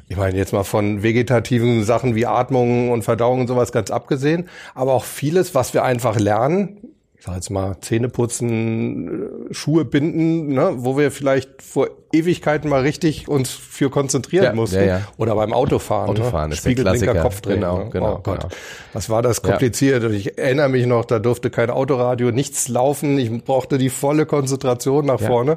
Ich 0.06 0.16
meine 0.16 0.36
jetzt 0.36 0.52
mal 0.52 0.64
von 0.64 1.02
vegetativen 1.02 1.82
Sachen 1.82 2.14
wie 2.14 2.26
Atmung 2.26 2.90
und 2.90 3.02
Verdauung 3.02 3.40
und 3.40 3.46
sowas 3.48 3.72
ganz 3.72 3.90
abgesehen, 3.90 4.48
aber 4.74 4.92
auch 4.92 5.04
vieles, 5.04 5.54
was 5.54 5.74
wir 5.74 5.82
einfach 5.82 6.18
lernen, 6.18 6.93
sag 7.24 7.36
jetzt 7.36 7.50
mal 7.50 7.76
Zähne 7.80 8.10
putzen, 8.10 9.48
äh, 9.50 9.54
Schuhe 9.54 9.84
binden, 9.86 10.48
ne, 10.48 10.72
wo 10.76 10.98
wir 10.98 11.10
vielleicht 11.10 11.62
vor 11.62 11.88
Ewigkeiten 12.12 12.68
mal 12.68 12.82
richtig 12.82 13.28
uns 13.28 13.50
für 13.50 13.88
konzentrieren 13.88 14.44
Ja, 14.44 14.52
mussten. 14.52 14.76
ja, 14.80 14.84
ja. 14.84 15.00
Oder 15.16 15.34
beim 15.34 15.52
Autofahren. 15.54 16.10
Autofahren 16.10 16.50
ne? 16.50 16.54
ist 16.54 16.64
der 16.64 16.70
Spiegelblinker, 16.70 17.06
Klassiker. 17.06 17.22
Kopfdrehen. 17.22 17.60
Genau, 17.60 17.78
ne? 17.78 17.90
genau, 17.90 18.16
oh 18.16 18.20
Gott. 18.22 18.40
genau. 18.40 18.54
Was 18.92 19.08
war 19.08 19.22
das 19.22 19.40
kompliziert? 19.40 20.04
Und 20.04 20.12
ich 20.12 20.36
erinnere 20.38 20.68
mich 20.68 20.84
noch, 20.86 21.06
da 21.06 21.18
durfte 21.18 21.48
kein 21.48 21.70
Autoradio, 21.70 22.30
nichts 22.30 22.68
laufen. 22.68 23.18
Ich 23.18 23.30
brauchte 23.44 23.78
die 23.78 23.90
volle 23.90 24.26
Konzentration 24.26 25.06
nach 25.06 25.20
vorne. 25.20 25.56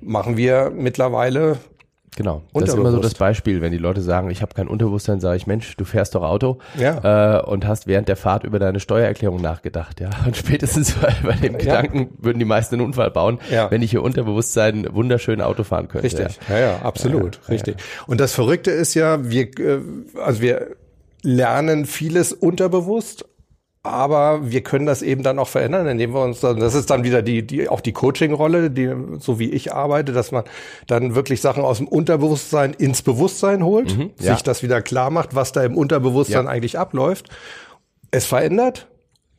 Machen 0.00 0.36
wir 0.38 0.72
mittlerweile. 0.74 1.58
Genau. 2.16 2.42
Das 2.52 2.64
ist 2.68 2.74
immer 2.74 2.90
so 2.90 2.98
das. 2.98 3.14
Beispiel, 3.14 3.62
wenn 3.62 3.72
die 3.72 3.78
Leute 3.78 4.02
sagen, 4.02 4.28
ich 4.30 4.42
habe 4.42 4.52
kein 4.54 4.68
Unterbewusstsein, 4.68 5.18
sage 5.20 5.36
ich, 5.38 5.46
Mensch, 5.46 5.76
du 5.76 5.84
fährst 5.86 6.14
doch 6.14 6.22
Auto 6.22 6.58
Ja. 6.78 7.38
äh, 7.38 7.42
und 7.42 7.66
hast 7.66 7.86
während 7.86 8.08
der 8.08 8.16
Fahrt 8.16 8.44
über 8.44 8.58
deine 8.58 8.80
Steuererklärung 8.80 9.40
nachgedacht, 9.40 9.98
ja. 10.00 10.10
Und 10.26 10.36
spätestens 10.36 10.92
bei, 11.00 11.14
bei 11.22 11.32
dem 11.36 11.56
Gedanken 11.56 12.10
würden 12.18 12.38
die 12.38 12.44
meisten 12.44 12.74
einen 12.74 12.84
Unfall 12.84 13.10
bauen, 13.10 13.38
Ja. 13.50 13.70
wenn 13.70 13.80
ich 13.82 13.94
ihr 13.94 14.02
Unterbewusstsein 14.02 14.86
wunderschön 14.92 15.40
Auto 15.40 15.64
fahren 15.64 15.88
könnte. 15.88 16.04
Richtig. 16.04 16.38
Ja. 16.48 16.58
Ja, 16.58 16.60
ja, 16.72 16.78
absolut. 16.82 17.40
richtig. 17.48 17.76
Und 18.06 18.20
das 18.20 18.32
Verrückte 18.34 18.70
ist 18.70 18.92
ja, 18.94 19.30
wir, 19.30 19.44
äh, 19.58 19.80
also 20.22 20.42
wir 20.42 20.76
lernen 21.22 21.86
vieles 21.86 22.32
unterbewusst. 22.32 23.24
Aber 23.84 24.48
wir 24.48 24.62
können 24.62 24.86
das 24.86 25.02
eben 25.02 25.24
dann 25.24 25.40
auch 25.40 25.48
verändern, 25.48 25.88
indem 25.88 26.14
wir 26.14 26.22
uns 26.22 26.38
dann, 26.38 26.60
das 26.60 26.74
ist 26.74 26.88
dann 26.90 27.02
wieder 27.02 27.20
die, 27.20 27.44
die, 27.44 27.68
auch 27.68 27.80
die 27.80 27.92
Coaching-Rolle, 27.92 28.70
die, 28.70 28.94
so 29.18 29.40
wie 29.40 29.50
ich 29.50 29.72
arbeite, 29.72 30.12
dass 30.12 30.30
man 30.30 30.44
dann 30.86 31.16
wirklich 31.16 31.40
Sachen 31.40 31.64
aus 31.64 31.78
dem 31.78 31.88
Unterbewusstsein 31.88 32.74
ins 32.74 33.02
Bewusstsein 33.02 33.64
holt, 33.64 33.96
ja. 34.20 34.34
sich 34.34 34.44
das 34.44 34.62
wieder 34.62 34.82
klar 34.82 35.10
macht, 35.10 35.34
was 35.34 35.50
da 35.50 35.64
im 35.64 35.76
Unterbewusstsein 35.76 36.44
Ja. 36.44 36.50
eigentlich 36.50 36.78
abläuft, 36.78 37.28
es 38.12 38.24
verändert 38.24 38.86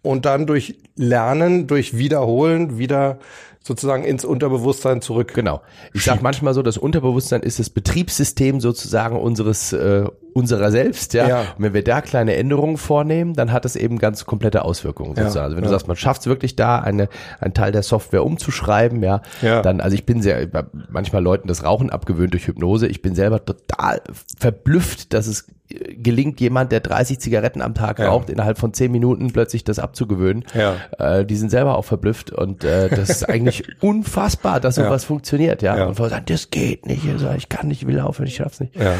und 0.02 0.26
dann 0.26 0.46
durch 0.46 0.76
Lernen, 0.98 1.68
durch 1.68 1.98
Wiederholen 1.98 2.78
wieder 2.78 3.20
sozusagen 3.64 4.04
ins 4.04 4.26
Unterbewusstsein 4.26 5.02
zurück. 5.02 5.34
Genau. 5.34 5.62
Ich 5.94 6.04
sag 6.04 6.22
manchmal 6.22 6.54
so, 6.54 6.62
das 6.62 6.78
Unterbewusstsein 6.78 7.42
ist 7.42 7.60
das 7.60 7.70
Betriebssystem 7.70 8.60
sozusagen 8.60 9.18
unseres 9.18 9.74
äh, 9.74 10.06
unserer 10.34 10.72
selbst, 10.72 11.14
ja. 11.14 11.28
Ja. 11.28 11.40
Und 11.58 11.64
wenn 11.64 11.74
wir 11.76 11.84
da 11.84 12.02
kleine 12.02 12.36
Änderungen 12.36 12.78
vornehmen, 12.78 13.36
dann 13.36 13.52
hat 13.52 13.66
das 13.66 13.76
eben 13.76 14.00
ganz 14.00 14.26
komplette 14.26 14.66
Auswirkungen 14.66 15.12
Ja, 15.16 15.24
sozusagen. 15.24 15.44
Also 15.46 15.56
wenn 15.58 15.64
ja. 15.64 15.70
du 15.70 15.74
sagst, 15.76 15.88
man 15.88 15.96
schafft 15.96 16.22
es 16.22 16.28
wirklich 16.28 16.56
da, 16.56 16.80
eine 16.80 17.08
einen 17.40 17.54
Teil 17.54 17.72
der 17.72 17.84
Software 17.84 18.26
umzuschreiben, 18.26 19.04
ja, 19.04 19.22
Ja. 19.44 19.62
dann, 19.62 19.80
also 19.80 19.94
ich 19.94 20.06
bin 20.08 20.22
sehr 20.24 20.48
manchmal 20.90 21.22
Leuten 21.24 21.48
das 21.48 21.64
Rauchen 21.64 21.92
abgewöhnt 21.92 22.34
durch 22.34 22.48
Hypnose. 22.48 22.88
Ich 22.88 23.02
bin 23.04 23.14
selber 23.14 23.46
total 23.46 24.02
verblüfft, 24.40 25.14
dass 25.14 25.28
es 25.28 25.46
gelingt, 25.70 26.40
jemand, 26.40 26.72
der 26.72 26.82
30 26.82 27.20
Zigaretten 27.20 27.62
am 27.62 27.74
Tag 27.74 28.00
Ja. 28.00 28.10
raucht, 28.10 28.30
innerhalb 28.30 28.58
von 28.58 28.74
10 28.74 28.92
Minuten 28.92 29.32
plötzlich 29.32 29.64
das 29.64 29.80
abzugewöhnen. 29.80 30.46
Ja. 30.54 30.76
Äh, 31.00 31.26
die 31.26 31.36
sind 31.36 31.50
selber 31.50 31.78
auch 31.78 31.86
verblüfft 31.86 32.32
und 32.32 32.64
äh, 32.64 32.90
das 32.90 33.10
ist 33.10 33.24
eigentlich 33.30 33.53
unfassbar, 33.82 34.60
dass 34.60 34.78
Ja. 34.78 34.86
sowas 34.86 35.04
funktioniert, 35.04 35.62
ja. 35.62 35.78
Ja. 35.78 35.86
Und 35.86 35.96
vorher 35.96 36.12
sagen, 36.16 36.26
das 36.28 36.50
geht 36.50 36.86
nicht, 36.86 37.08
also 37.10 37.30
ich 37.38 37.50
kann 37.50 37.68
nicht, 37.68 37.82
ich 37.82 37.88
will 37.88 38.00
aufhören, 38.00 38.28
ich 38.28 38.36
schaff's 38.36 38.60
nicht. 38.60 38.76
Ja. 38.76 38.94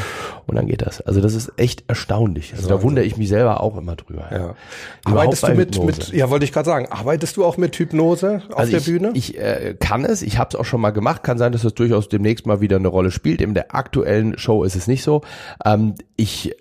Und 0.46 0.56
dann 0.56 0.68
geht 0.68 0.82
das. 0.82 1.02
Also 1.02 1.22
das 1.22 1.34
ist 1.34 1.52
echt 1.58 1.84
erstaunlich. 1.88 2.54
Also 2.56 2.70
da 2.70 2.82
wundere 2.84 3.06
ich 3.06 3.18
mich 3.18 3.30
selber 3.30 3.62
auch 3.62 3.78
immer 3.78 3.96
drüber. 3.96 4.26
Ja. 4.32 4.38
Überhaupt 4.38 4.56
Arbeitest 5.08 5.44
du 5.44 5.54
mit, 5.56 5.76
Hypnose. 5.76 5.86
mit, 5.86 6.14
ja, 6.14 6.30
wollte 6.30 6.46
ich 6.46 6.52
gerade 6.52 6.66
sagen, 6.66 6.88
arbeitest 6.92 7.38
du 7.38 7.46
auch 7.46 7.58
mit 7.58 7.76
Hypnose 7.78 8.42
auf 8.50 8.58
Also 8.60 8.72
der 8.72 8.80
ich, 8.82 8.86
Bühne? 8.86 9.12
Ich 9.14 9.38
äh, 9.40 9.76
kann 9.80 10.06
es, 10.06 10.22
ich 10.22 10.38
habe 10.38 10.50
es 10.52 10.56
auch 10.56 10.66
schon 10.66 10.82
mal 10.82 10.92
gemacht. 10.92 11.24
Kann 11.24 11.38
sein, 11.38 11.52
dass 11.52 11.62
das 11.64 11.74
durchaus 11.74 12.10
demnächst 12.10 12.46
mal 12.46 12.62
wieder 12.62 12.76
eine 12.78 12.88
Rolle 12.88 13.12
spielt. 13.12 13.42
In 13.42 13.54
der 13.54 13.74
aktuellen 13.76 14.38
Show 14.38 14.64
ist 14.64 14.76
es 14.76 14.88
nicht 14.88 15.04
so. 15.04 15.22
Ähm, 15.66 15.96
ich 16.16 16.56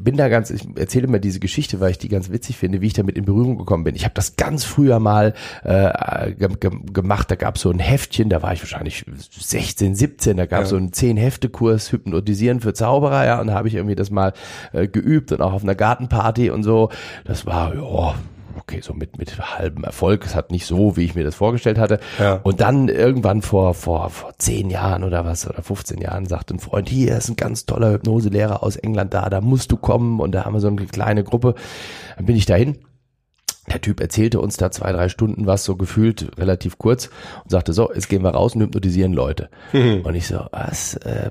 bin 0.00 0.16
da 0.16 0.28
ganz, 0.28 0.50
ich 0.50 0.66
erzähle 0.76 1.06
mir 1.06 1.20
diese 1.20 1.40
Geschichte, 1.40 1.80
weil 1.80 1.90
ich 1.92 1.98
die 1.98 2.08
ganz 2.08 2.30
witzig 2.30 2.56
finde, 2.56 2.80
wie 2.80 2.86
ich 2.88 2.92
damit 2.94 3.16
in 3.16 3.24
Berührung 3.24 3.58
gekommen 3.58 3.84
bin. 3.84 3.94
Ich 3.94 4.04
habe 4.04 4.14
das 4.14 4.36
ganz 4.36 4.64
früher 4.64 4.98
mal 4.98 5.34
äh, 5.64 6.32
ge 6.32 6.48
ge 6.58 6.70
gemacht. 6.92 7.30
Da 7.30 7.36
gab 7.36 7.56
es 7.56 7.62
so 7.62 7.70
ein 7.70 7.78
Heftchen, 7.78 8.28
da 8.28 8.42
war 8.42 8.52
ich 8.52 8.60
wahrscheinlich 8.60 9.04
16, 9.30 9.94
17. 9.94 10.36
Da 10.36 10.46
gab 10.46 10.62
es 10.62 10.68
Ja. 10.68 10.70
so 10.70 10.76
einen 10.76 10.90
10-Hefte-Kurs 10.90 11.92
Hypnotisieren 11.92 12.60
für 12.60 12.74
Zauberer, 12.74 13.24
ja. 13.24 13.40
Und 13.40 13.48
da 13.48 13.54
habe 13.54 13.68
ich 13.68 13.74
irgendwie 13.74 13.94
das 13.96 14.10
mal 14.10 14.32
äh, 14.72 14.88
geübt 14.88 15.32
und 15.32 15.40
auch 15.40 15.52
auf 15.52 15.62
einer 15.62 15.74
Gartenparty 15.74 16.50
und 16.50 16.62
so. 16.62 16.90
Das 17.24 17.46
war, 17.46 17.74
ja, 17.74 18.14
okay, 18.68 18.80
so 18.82 18.92
mit, 18.92 19.16
mit 19.16 19.38
halbem 19.38 19.84
Erfolg. 19.84 20.26
Es 20.26 20.34
hat 20.34 20.50
nicht 20.50 20.66
so, 20.66 20.96
wie 20.96 21.04
ich 21.04 21.14
mir 21.14 21.24
das 21.24 21.34
vorgestellt 21.34 21.78
hatte. 21.78 22.00
Ja. 22.18 22.40
Und 22.42 22.60
dann 22.60 22.88
irgendwann 22.88 23.40
vor, 23.40 23.72
vor, 23.72 24.10
vor 24.10 24.32
zehn 24.36 24.68
Jahren 24.68 25.04
oder 25.04 25.24
was, 25.24 25.48
oder 25.48 25.62
15 25.62 26.00
Jahren, 26.00 26.26
sagte 26.26 26.54
ein 26.54 26.58
Freund, 26.58 26.88
hier 26.88 27.16
ist 27.16 27.30
ein 27.30 27.36
ganz 27.36 27.64
toller 27.64 27.92
Hypnoselehrer 27.92 28.62
aus 28.62 28.76
England 28.76 29.14
da, 29.14 29.30
da 29.30 29.40
musst 29.40 29.72
du 29.72 29.78
kommen. 29.78 30.20
Und 30.20 30.32
da 30.32 30.44
haben 30.44 30.52
wir 30.52 30.60
so 30.60 30.68
eine 30.68 30.84
kleine 30.84 31.24
Gruppe. 31.24 31.54
Dann 32.16 32.26
bin 32.26 32.36
ich 32.36 32.44
dahin. 32.44 32.78
Der 33.70 33.80
Typ 33.80 34.00
erzählte 34.00 34.40
uns 34.40 34.56
da 34.56 34.70
zwei, 34.70 34.92
drei 34.92 35.08
Stunden 35.08 35.46
was, 35.46 35.64
so 35.64 35.76
gefühlt 35.76 36.38
relativ 36.38 36.78
kurz 36.78 37.10
und 37.44 37.50
sagte, 37.50 37.72
so, 37.72 37.92
jetzt 37.92 38.08
gehen 38.08 38.22
wir 38.22 38.30
raus 38.30 38.54
und 38.54 38.62
hypnotisieren 38.62 39.12
Leute. 39.12 39.48
Und 39.72 40.14
ich 40.14 40.26
so, 40.26 40.46
was? 40.52 40.94
Äh, 40.94 41.30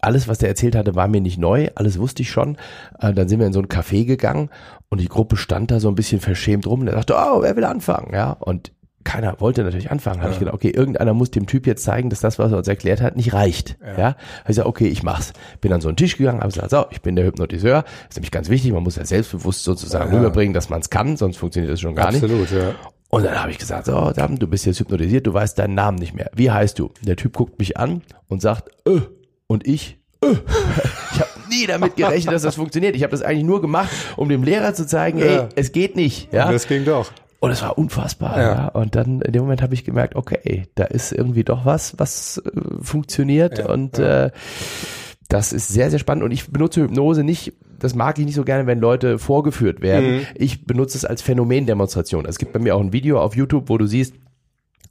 alles, 0.00 0.28
was 0.28 0.38
der 0.38 0.50
erzählt 0.50 0.76
hatte, 0.76 0.94
war 0.94 1.08
mir 1.08 1.20
nicht 1.20 1.38
neu, 1.38 1.68
alles 1.74 1.98
wusste 1.98 2.22
ich 2.22 2.30
schon. 2.30 2.56
Äh, 3.00 3.12
dann 3.12 3.28
sind 3.28 3.40
wir 3.40 3.46
in 3.46 3.52
so 3.52 3.60
ein 3.60 3.68
Café 3.68 4.04
gegangen 4.04 4.50
und 4.94 5.00
die 5.00 5.08
Gruppe 5.08 5.36
stand 5.36 5.70
da 5.72 5.80
so 5.80 5.88
ein 5.88 5.96
bisschen 5.96 6.20
verschämt 6.20 6.66
rum 6.68 6.80
und 6.82 6.86
er 6.88 6.94
sagte, 6.94 7.14
oh, 7.16 7.42
wer 7.42 7.56
will 7.56 7.64
anfangen? 7.64 8.14
Ja, 8.14 8.30
und 8.30 8.70
keiner 9.02 9.38
wollte 9.40 9.64
natürlich 9.64 9.90
anfangen. 9.90 10.22
Habe 10.22 10.32
ich 10.32 10.38
gedacht, 10.38 10.54
okay, 10.54 10.70
irgendeiner 10.70 11.12
muss 11.12 11.30
dem 11.30 11.46
Typ 11.46 11.66
jetzt 11.66 11.82
zeigen, 11.84 12.08
dass 12.10 12.20
das, 12.20 12.38
was 12.38 12.52
er 12.52 12.58
uns 12.58 12.68
erklärt 12.68 13.02
hat, 13.02 13.16
nicht 13.16 13.34
reicht. 13.34 13.76
Ja, 13.98 14.06
Hab 14.06 14.16
ich 14.42 14.46
gesagt, 14.46 14.66
okay, 14.68 14.86
ich 14.86 15.02
mach's. 15.02 15.32
Bin 15.60 15.72
an 15.72 15.80
so 15.82 15.88
einen 15.88 15.96
Tisch 15.98 16.16
gegangen, 16.16 16.40
habe 16.40 16.52
gesagt, 16.52 16.70
so, 16.70 16.86
ich 16.90 17.02
bin 17.02 17.16
der 17.16 17.26
Hypnotiseur. 17.26 17.84
ist 18.08 18.16
nämlich 18.16 18.30
ganz 18.30 18.48
wichtig, 18.48 18.72
man 18.72 18.82
muss 18.82 18.96
ja 18.96 19.04
selbstbewusst 19.04 19.64
sozusagen 19.64 20.10
Ja. 20.12 20.16
rüberbringen, 20.18 20.54
dass 20.54 20.70
man 20.70 20.80
es 20.80 20.88
kann, 20.90 21.16
sonst 21.18 21.36
funktioniert 21.36 21.72
das 21.72 21.80
schon 21.80 21.94
gar 21.96 22.12
nicht. 22.12 22.22
Absolut, 22.24 22.50
ja. 22.52 22.70
Und 23.10 23.24
dann 23.24 23.38
habe 23.40 23.50
ich 23.50 23.58
gesagt, 23.58 23.86
so, 23.86 24.10
Damen, 24.12 24.38
du 24.38 24.46
bist 24.46 24.64
jetzt 24.64 24.80
hypnotisiert, 24.80 25.26
du 25.26 25.34
weißt 25.34 25.58
deinen 25.58 25.74
Namen 25.74 25.98
nicht 25.98 26.14
mehr. 26.14 26.30
Wie 26.34 26.50
heißt 26.50 26.78
du? 26.78 26.90
Der 27.02 27.16
Typ 27.16 27.34
guckt 27.34 27.58
mich 27.58 27.76
an 27.76 28.00
und 28.28 28.40
sagt, 28.40 28.70
äh, 28.88 29.00
und 29.46 29.66
ich, 29.66 29.98
äh. 30.22 30.34
Nie 31.60 31.66
damit 31.66 31.96
gerechnet, 31.96 32.34
dass 32.34 32.42
das 32.42 32.54
funktioniert. 32.56 32.96
Ich 32.96 33.02
habe 33.02 33.10
das 33.12 33.22
eigentlich 33.22 33.44
nur 33.44 33.60
gemacht, 33.60 33.90
um 34.16 34.28
dem 34.28 34.42
Lehrer 34.42 34.74
zu 34.74 34.86
zeigen, 34.86 35.18
Ja. 35.18 35.24
ey, 35.24 35.40
es 35.56 35.72
geht 35.72 35.96
nicht. 35.96 36.32
Ja? 36.32 36.50
Das 36.50 36.66
ging 36.68 36.84
doch. 36.84 37.10
Und 37.40 37.50
es 37.50 37.60
war 37.62 37.76
unfassbar. 37.76 38.38
Ja. 38.38 38.54
Ja. 38.54 38.68
Und 38.68 38.94
dann 38.96 39.20
in 39.20 39.32
dem 39.32 39.42
Moment 39.42 39.60
habe 39.60 39.74
ich 39.74 39.84
gemerkt, 39.84 40.16
okay, 40.16 40.66
da 40.76 40.84
ist 40.84 41.12
irgendwie 41.12 41.44
doch 41.44 41.66
was, 41.66 41.98
was 41.98 42.42
äh, 42.44 42.50
funktioniert. 42.82 43.58
Ja, 43.58 43.66
und 43.68 43.98
Äh, 43.98 44.30
das 45.28 45.52
ist 45.52 45.68
sehr, 45.68 45.90
sehr 45.90 45.98
spannend. 45.98 46.22
Und 46.24 46.30
ich 46.32 46.50
benutze 46.50 46.82
Hypnose 46.82 47.24
nicht, 47.24 47.54
das 47.78 47.94
mag 47.94 48.18
ich 48.18 48.24
nicht 48.26 48.34
so 48.34 48.44
gerne, 48.44 48.66
wenn 48.66 48.78
Leute 48.78 49.18
vorgeführt 49.18 49.80
werden. 49.80 50.16
Mhm. 50.18 50.26
Ich 50.36 50.64
benutze 50.66 50.96
es 50.98 51.04
als 51.04 51.22
Phänomendemonstration. 51.22 52.24
Es 52.26 52.38
gibt 52.38 52.52
bei 52.52 52.58
mir 52.58 52.76
auch 52.76 52.80
ein 52.80 52.92
Video 52.92 53.20
auf 53.20 53.34
YouTube, 53.34 53.68
wo 53.68 53.78
du 53.78 53.86
siehst, 53.86 54.14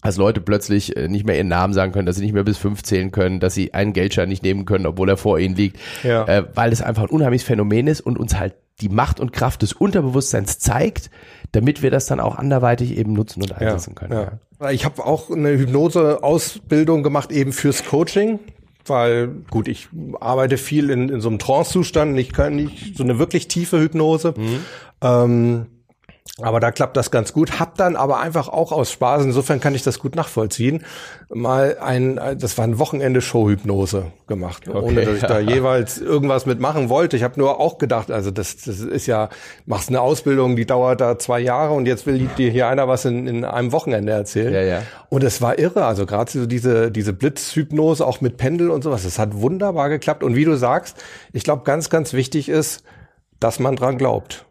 dass 0.04 0.18
Leute 0.18 0.42
plötzlich 0.42 0.96
äh, 0.98 1.08
nicht 1.08 1.26
mehr 1.26 1.36
ihren 1.38 1.48
Namen 1.48 1.74
sagen 1.74 1.92
können, 1.92 2.06
dass 2.06 2.18
sie 2.18 2.24
nicht 2.24 2.34
mehr 2.34 2.44
bis 2.44 2.58
fünf 2.58 2.84
zählen 2.84 3.12
können, 3.12 3.40
dass 3.40 3.54
sie 3.54 3.74
einen 3.74 3.94
Geldschein 3.94 4.30
nicht 4.30 4.44
nehmen 4.44 4.66
können, 4.66 4.86
obwohl 4.86 5.10
er 5.10 5.18
vor 5.18 5.40
ihnen 5.40 5.56
liegt, 5.56 5.80
Ja. 6.04 6.26
äh, 6.28 6.44
weil 6.54 6.72
es 6.72 6.82
einfach 6.82 7.04
ein 7.04 7.10
unheimliches 7.10 7.48
Phänomen 7.48 7.88
ist 7.88 8.02
und 8.02 8.18
uns 8.20 8.38
halt 8.38 8.54
die 8.82 8.90
Macht 8.90 9.20
und 9.20 9.34
Kraft 9.34 9.62
des 9.62 9.74
Unterbewusstseins 9.74 10.60
zeigt, 10.60 11.10
damit 11.52 11.84
wir 11.84 11.92
das 11.92 12.06
dann 12.08 12.20
auch 12.20 12.38
anderweitig 12.38 12.98
eben 12.98 13.14
nutzen 13.14 13.42
und 13.42 13.56
einsetzen 13.56 13.96
können. 13.96 14.14
Ja. 14.14 14.32
Ja. 14.60 14.72
Ich 14.72 14.86
habe 14.86 15.06
auch 15.06 15.30
eine 15.30 15.58
Hypnose-Ausbildung 15.58 17.04
gemacht 17.04 17.32
eben 17.32 17.52
fürs 17.52 17.84
Coaching 17.86 18.40
weil 18.86 19.30
gut, 19.50 19.68
ich 19.68 19.88
arbeite 20.20 20.58
viel 20.58 20.90
in, 20.90 21.08
in 21.10 21.22
so 21.22 21.30
einem 21.30 21.40
Trance-Zustand, 21.40 22.18
ich 22.20 22.34
kann 22.34 22.56
nicht 22.56 22.98
so 22.98 23.04
eine 23.04 23.18
wirklich 23.18 23.48
tiefe 23.48 23.80
Hypnose. 23.80 24.34
Mhm. 24.36 24.60
Ähm, 25.02 25.66
aber 26.42 26.60
da 26.60 26.72
klappt 26.72 26.98
das 26.98 27.12
ganz 27.12 27.32
gut. 27.32 27.60
Hab 27.60 27.78
dann 27.78 27.96
aber 27.96 28.20
einfach 28.20 28.48
auch 28.48 28.72
aus 28.72 28.92
Spaß, 28.92 29.24
insofern 29.24 29.60
kann 29.60 29.76
ich 29.76 29.84
das 29.84 30.00
gut 30.00 30.16
nachvollziehen, 30.16 30.84
mal 31.30 31.78
ein, 31.80 32.20
das 32.40 32.58
war 32.58 32.66
ein 32.66 32.80
Wochenende 32.80 33.22
Showhypnose 33.22 34.08
gemacht, 34.26 34.68
okay, 34.68 34.80
ohne 34.80 35.06
dass 35.06 35.16
ich 35.18 35.24
da 35.24 35.40
jeweils 35.40 36.00
irgendwas 36.00 36.48
mitmachen 36.48 36.90
wollte. 36.90 37.18
Ich 37.18 37.24
habe 37.24 37.40
nur 37.40 37.60
auch 37.60 37.78
gedacht, 37.78 38.10
also 38.10 38.32
das, 38.32 38.58
das 38.58 38.80
ist 38.80 39.06
ja, 39.06 39.30
machst 39.68 39.90
eine 39.90 40.02
Ausbildung, 40.02 40.56
die 40.56 40.66
dauert 40.66 41.02
da 41.02 41.20
zwei 41.20 41.40
Jahre 41.40 41.74
und 41.74 41.86
jetzt 41.86 42.08
will 42.08 42.28
dir 42.38 42.50
hier 42.50 42.68
einer 42.68 42.88
was 42.88 43.06
in, 43.06 43.28
in 43.28 43.46
einem 43.46 43.72
Wochenende 43.72 44.12
erzählen. 44.12 44.54
Ja, 44.54 44.62
ja. 44.62 44.82
Und 45.10 45.24
es 45.24 45.40
war 45.40 45.60
irre, 45.60 45.86
also 45.86 46.08
gerade 46.08 46.32
so 46.32 46.48
diese, 46.48 46.90
diese 46.90 47.14
Blitzhypnose 47.14 48.06
auch 48.06 48.22
mit 48.22 48.38
Pendel 48.38 48.72
und 48.72 48.84
sowas, 48.84 49.04
das 49.04 49.20
hat 49.20 49.36
wunderbar 49.36 49.90
geklappt. 49.90 50.24
Und 50.24 50.36
wie 50.36 50.46
du 50.46 50.56
sagst, 50.56 50.98
ich 51.32 51.44
glaube, 51.44 51.62
ganz, 51.64 51.92
ganz 51.92 52.14
wichtig 52.14 52.50
ist, 52.50 52.84
dass 53.40 53.60
man 53.60 53.76
dran 53.76 54.00
glaubt. 54.00 54.46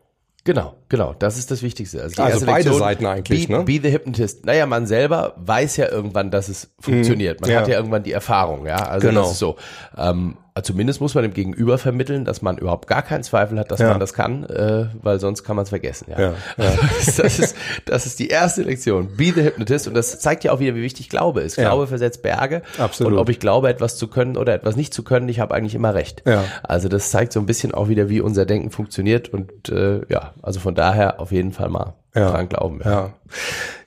Genau, 0.45 0.75
genau, 0.89 1.15
das 1.17 1.39
ist 1.39 1.53
das 1.53 1.63
Wichtigste. 1.63 2.03
Also, 2.03 2.21
also 2.21 2.47
beide 2.47 2.57
Lektion, 2.57 2.79
Seiten 2.79 3.07
eigentlich, 3.07 3.47
be, 3.47 3.53
ne? 3.53 3.65
Be 3.65 3.79
the 3.81 3.93
Hypnotist. 3.93 4.45
Naja, 4.45 4.67
man 4.67 4.87
selber 4.87 5.35
weiß 5.37 5.77
ja 5.77 5.89
irgendwann, 5.89 6.33
dass 6.33 6.49
es 6.49 6.73
funktioniert. 6.81 7.41
Man 7.41 7.51
ja. 7.51 7.61
hat 7.61 7.69
ja 7.69 7.77
irgendwann 7.77 8.03
die 8.03 8.11
Erfahrung, 8.11 8.67
ja. 8.67 8.77
Also 8.77 9.07
genau. 9.07 9.23
das 9.23 9.33
ist 9.33 9.39
so. 9.39 9.57
Ähm, 9.97 10.37
zumindest 10.63 11.01
muss 11.01 11.15
man 11.15 11.23
dem 11.23 11.33
Gegenüber 11.33 11.79
vermitteln, 11.79 12.25
dass 12.25 12.43
man 12.43 12.59
überhaupt 12.59 12.87
gar 12.87 13.03
keinen 13.03 13.23
Zweifel 13.23 13.59
hat, 13.59 13.71
dass 13.71 13.81
ja. 13.81 13.89
man 13.89 14.01
das 14.01 14.13
kann, 14.13 14.45
äh, 14.45 14.87
weil 15.03 15.19
sonst 15.19 15.45
kann 15.45 15.57
man 15.57 15.63
es 15.63 15.71
vergessen. 15.71 16.09
Ja. 16.11 16.21
ja, 16.21 16.35
ja. 16.59 16.73
das, 17.17 17.39
ist, 17.39 17.57
das 17.87 18.07
ist 18.07 18.19
die 18.19 18.29
erste 18.29 18.63
Lektion. 18.63 19.17
Be 19.17 19.33
the 19.35 19.43
Hypnotist. 19.43 19.89
Und 19.89 19.95
das 19.95 20.21
zeigt 20.21 20.45
ja 20.45 20.53
auch 20.53 20.61
wieder, 20.61 20.75
wie 20.75 20.83
wichtig 20.83 21.09
Glaube 21.09 21.41
ist. 21.41 21.57
Glaube 21.57 21.87
versetzt 21.87 22.23
Berge. 22.23 22.63
Absolut. 22.79 23.13
Und 23.15 23.19
ob 23.19 23.29
ich 23.31 23.41
glaube, 23.41 23.69
etwas 23.69 23.97
zu 23.97 24.09
können 24.09 24.37
oder 24.37 24.53
etwas 24.53 24.77
nicht 24.77 24.93
zu 24.93 25.03
können, 25.03 25.29
ich 25.29 25.41
habe 25.41 25.55
eigentlich 25.55 25.75
immer 25.75 25.95
recht. 25.95 26.23
Ja. 26.27 26.45
Also 26.63 26.89
das 26.89 27.11
zeigt 27.11 27.33
so 27.33 27.41
ein 27.41 27.47
bisschen 27.47 27.73
auch 27.73 27.89
wieder, 27.89 28.11
wie 28.11 28.21
unser 28.21 28.45
Denken 28.45 28.71
funktioniert. 28.71 29.31
Und 29.31 29.71
äh, 29.71 30.03
ja, 30.09 30.35
also 30.43 30.61
von 30.61 30.75
daher 30.75 31.21
auf 31.21 31.33
jeden 31.33 31.53
Fall 31.53 31.71
mal 31.71 31.95
ja. 32.15 32.31
dran 32.31 32.49
glauben. 32.49 32.81
ja. 32.85 33.15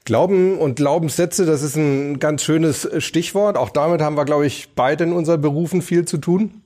Glauben 0.05 0.59
und 0.59 0.75
Glaubenssätze, 0.75 1.45
das 1.45 1.63
ist 1.63 1.75
ein 1.75 2.19
ganz 2.19 2.43
schönes 2.43 2.87
Stichwort. 2.99 3.57
Auch 3.57 3.69
damit 3.69 4.01
haben 4.01 4.15
wir, 4.15 4.25
glaube 4.25 4.45
ich, 4.45 4.69
beide 4.75 5.03
in 5.03 5.13
unseren 5.13 5.41
Berufen 5.41 5.81
viel 5.81 6.05
zu 6.05 6.17
tun. 6.17 6.61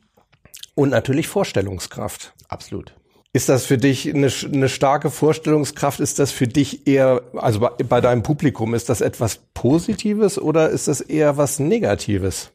Und 0.75 0.89
natürlich 0.89 1.27
Vorstellungskraft. 1.27 2.33
Absolut. 2.49 2.93
Ist 3.31 3.47
das 3.47 3.65
für 3.65 3.77
dich 3.77 4.13
eine, 4.13 4.29
eine 4.51 4.69
starke 4.69 5.09
Vorstellungskraft? 5.09 5.99
Ist 5.99 6.19
das 6.19 6.31
für 6.31 6.47
dich 6.47 6.87
eher, 6.87 7.21
also 7.33 7.59
bei, 7.59 7.69
bei 7.87 8.01
deinem 8.01 8.23
Publikum, 8.23 8.73
ist 8.73 8.89
das 8.89 9.01
etwas 9.01 9.39
Positives 9.53 10.39
oder 10.39 10.69
ist 10.69 10.87
das 10.87 10.99
eher 10.99 11.37
was 11.37 11.59
Negatives? 11.59 12.51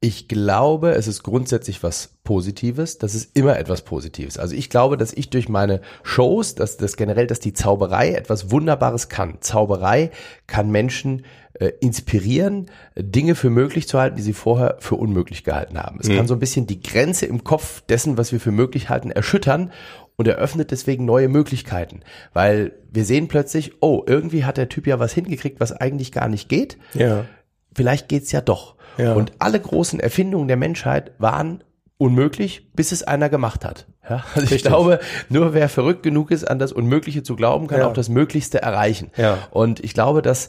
Ich 0.00 0.28
glaube, 0.28 0.92
es 0.92 1.08
ist 1.08 1.24
grundsätzlich 1.24 1.82
was 1.82 2.18
Positives. 2.22 2.98
Das 2.98 3.16
ist 3.16 3.36
immer 3.36 3.58
etwas 3.58 3.82
Positives. 3.82 4.38
Also 4.38 4.54
ich 4.54 4.70
glaube, 4.70 4.96
dass 4.96 5.12
ich 5.12 5.28
durch 5.30 5.48
meine 5.48 5.80
Shows, 6.04 6.54
dass 6.54 6.76
das 6.76 6.96
generell, 6.96 7.26
dass 7.26 7.40
die 7.40 7.52
Zauberei 7.52 8.12
etwas 8.12 8.52
Wunderbares 8.52 9.08
kann. 9.08 9.38
Zauberei 9.40 10.12
kann 10.46 10.70
Menschen 10.70 11.24
äh, 11.54 11.72
inspirieren, 11.80 12.70
Dinge 12.96 13.34
für 13.34 13.50
möglich 13.50 13.88
zu 13.88 13.98
halten, 13.98 14.16
die 14.16 14.22
sie 14.22 14.34
vorher 14.34 14.76
für 14.78 14.94
unmöglich 14.94 15.42
gehalten 15.42 15.78
haben. 15.78 15.98
Es 16.00 16.08
mhm. 16.08 16.16
kann 16.16 16.28
so 16.28 16.34
ein 16.34 16.40
bisschen 16.40 16.68
die 16.68 16.80
Grenze 16.80 17.26
im 17.26 17.42
Kopf 17.42 17.80
dessen, 17.80 18.16
was 18.16 18.30
wir 18.30 18.38
für 18.38 18.52
möglich 18.52 18.88
halten, 18.90 19.10
erschüttern 19.10 19.72
und 20.14 20.28
eröffnet 20.28 20.70
deswegen 20.70 21.04
neue 21.06 21.28
Möglichkeiten. 21.28 22.00
Weil 22.32 22.72
wir 22.92 23.04
sehen 23.04 23.26
plötzlich, 23.26 23.82
oh, 23.82 24.04
irgendwie 24.06 24.44
hat 24.44 24.58
der 24.58 24.68
Typ 24.68 24.86
ja 24.86 25.00
was 25.00 25.12
hingekriegt, 25.12 25.58
was 25.58 25.72
eigentlich 25.72 26.12
gar 26.12 26.28
nicht 26.28 26.48
geht. 26.48 26.78
Ja. 26.94 27.24
Vielleicht 27.74 28.08
geht's 28.08 28.30
ja 28.30 28.40
doch. 28.40 28.76
Ja. 28.98 29.14
Und 29.14 29.32
alle 29.38 29.60
großen 29.60 30.00
Erfindungen 30.00 30.48
der 30.48 30.56
Menschheit 30.56 31.12
waren 31.18 31.64
unmöglich, 31.98 32.72
bis 32.74 32.92
es 32.92 33.02
einer 33.02 33.28
gemacht 33.28 33.64
hat. 33.64 33.86
Ja, 34.08 34.16
also 34.34 34.40
Richtig. 34.40 34.56
ich 34.56 34.64
glaube, 34.64 35.00
nur 35.28 35.54
wer 35.54 35.68
verrückt 35.68 36.02
genug 36.02 36.30
ist, 36.30 36.44
an 36.44 36.58
das 36.58 36.72
Unmögliche 36.72 37.22
zu 37.22 37.36
glauben, 37.36 37.66
kann 37.66 37.80
ja. 37.80 37.86
auch 37.86 37.92
das 37.92 38.08
Möglichste 38.08 38.62
erreichen. 38.62 39.10
Ja. 39.16 39.38
Und 39.50 39.80
ich 39.80 39.94
glaube, 39.94 40.22
dass 40.22 40.48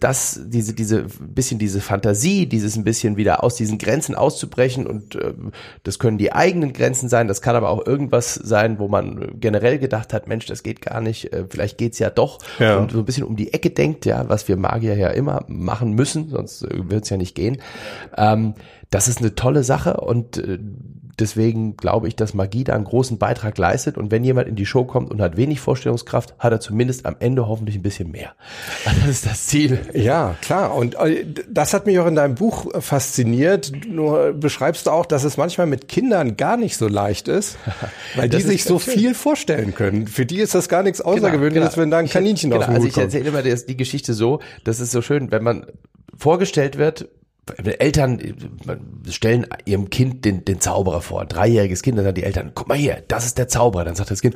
dass 0.00 0.40
diese 0.44 0.74
diese 0.74 1.06
bisschen 1.20 1.58
diese 1.58 1.80
Fantasie, 1.80 2.46
dieses 2.46 2.76
ein 2.76 2.84
bisschen 2.84 3.16
wieder 3.16 3.44
aus 3.44 3.56
diesen 3.56 3.78
Grenzen 3.78 4.14
auszubrechen 4.14 4.86
und 4.86 5.14
äh, 5.16 5.34
das 5.82 5.98
können 5.98 6.18
die 6.18 6.32
eigenen 6.32 6.72
Grenzen 6.72 7.08
sein, 7.08 7.28
das 7.28 7.42
kann 7.42 7.56
aber 7.56 7.70
auch 7.70 7.86
irgendwas 7.86 8.34
sein, 8.34 8.78
wo 8.78 8.88
man 8.88 9.40
generell 9.40 9.78
gedacht 9.78 10.12
hat, 10.12 10.28
Mensch, 10.28 10.46
das 10.46 10.62
geht 10.62 10.80
gar 10.80 11.00
nicht, 11.00 11.32
äh, 11.32 11.44
vielleicht 11.48 11.78
geht's 11.78 11.98
ja 11.98 12.10
doch 12.10 12.38
ja. 12.58 12.76
und 12.76 12.92
so 12.92 12.98
ein 12.98 13.04
bisschen 13.04 13.24
um 13.24 13.36
die 13.36 13.52
Ecke 13.52 13.70
denkt, 13.70 14.06
ja, 14.06 14.28
was 14.28 14.48
wir 14.48 14.56
Magier 14.56 14.96
ja 14.96 15.08
immer 15.08 15.44
machen 15.48 15.92
müssen, 15.92 16.28
sonst 16.28 16.62
äh, 16.62 16.90
wird's 16.90 17.10
ja 17.10 17.16
nicht 17.16 17.34
gehen. 17.34 17.58
Ähm, 18.16 18.54
das 18.90 19.08
ist 19.08 19.18
eine 19.18 19.34
tolle 19.34 19.64
Sache 19.64 19.98
und 19.98 20.38
äh, 20.38 20.58
deswegen 21.18 21.76
glaube 21.76 22.08
ich, 22.08 22.16
dass 22.16 22.34
Magie 22.34 22.64
da 22.64 22.74
einen 22.74 22.84
großen 22.84 23.18
Beitrag 23.18 23.56
leistet. 23.58 23.96
Und 23.96 24.10
wenn 24.10 24.24
jemand 24.24 24.48
in 24.48 24.56
die 24.56 24.66
Show 24.66 24.84
kommt 24.84 25.10
und 25.10 25.20
hat 25.20 25.36
wenig 25.36 25.60
Vorstellungskraft, 25.60 26.34
hat 26.38 26.52
er 26.52 26.60
zumindest 26.60 27.06
am 27.06 27.16
Ende 27.18 27.48
hoffentlich 27.48 27.76
ein 27.76 27.82
bisschen 27.82 28.10
mehr. 28.10 28.34
Das 29.06 29.08
ist 29.08 29.26
das 29.26 29.46
Ziel. 29.46 29.78
Ja, 29.94 30.34
klar. 30.40 30.74
Und 30.74 30.94
äh, 30.96 31.24
das 31.48 31.74
hat 31.74 31.86
mich 31.86 31.98
auch 31.98 32.06
in 32.06 32.14
deinem 32.14 32.34
Buch 32.34 32.66
fasziniert. 32.80 33.70
Nur 33.86 34.32
beschreibst 34.32 34.86
du 34.86 34.90
auch, 34.90 35.06
dass 35.06 35.22
es 35.24 35.36
manchmal 35.36 35.66
mit 35.66 35.86
Kindern 35.86 36.36
gar 36.36 36.56
nicht 36.56 36.76
so 36.76 36.88
leicht 36.88 37.28
ist, 37.28 37.58
weil 38.16 38.28
die 38.28 38.40
sich 38.40 38.64
so 38.64 38.78
viel 38.78 39.14
vorstellen 39.14 39.74
können. 39.74 40.06
Für 40.06 40.26
die 40.26 40.40
ist 40.40 40.54
das 40.54 40.68
gar 40.68 40.82
nichts 40.82 41.00
genau, 41.00 41.12
Außergewöhnliches, 41.12 41.74
genau, 41.74 41.74
genau. 41.74 41.82
wenn 41.82 41.90
da 41.90 41.98
ein 41.98 42.08
Kaninchen 42.08 42.50
ich, 42.50 42.54
genau, 42.54 42.60
aus 42.60 42.66
dem 42.66 42.74
Also 42.74 42.88
ich 42.88 42.96
erzähle 42.96 43.28
immer 43.28 43.42
die 43.42 43.76
Geschichte 43.76 44.14
so, 44.14 44.40
das 44.64 44.80
ist 44.80 44.90
so 44.90 45.02
schön, 45.02 45.30
wenn 45.30 45.42
man 45.42 45.66
vorgestellt 46.16 46.78
wird, 46.78 47.08
Eltern 47.54 48.20
stellen 49.08 49.46
ihrem 49.64 49.90
Kind 49.90 50.24
den, 50.24 50.44
den 50.44 50.60
Zauberer 50.60 51.00
vor, 51.00 51.20
ein 51.20 51.28
dreijähriges 51.28 51.82
Kind, 51.82 51.96
dann 51.96 52.04
sagen 52.04 52.16
die 52.16 52.24
Eltern, 52.24 52.52
guck 52.54 52.68
mal 52.68 52.76
hier, 52.76 53.02
das 53.08 53.24
ist 53.24 53.38
der 53.38 53.48
Zauberer. 53.48 53.84
Dann 53.84 53.94
sagt 53.94 54.10
das 54.10 54.20
Kind, 54.20 54.34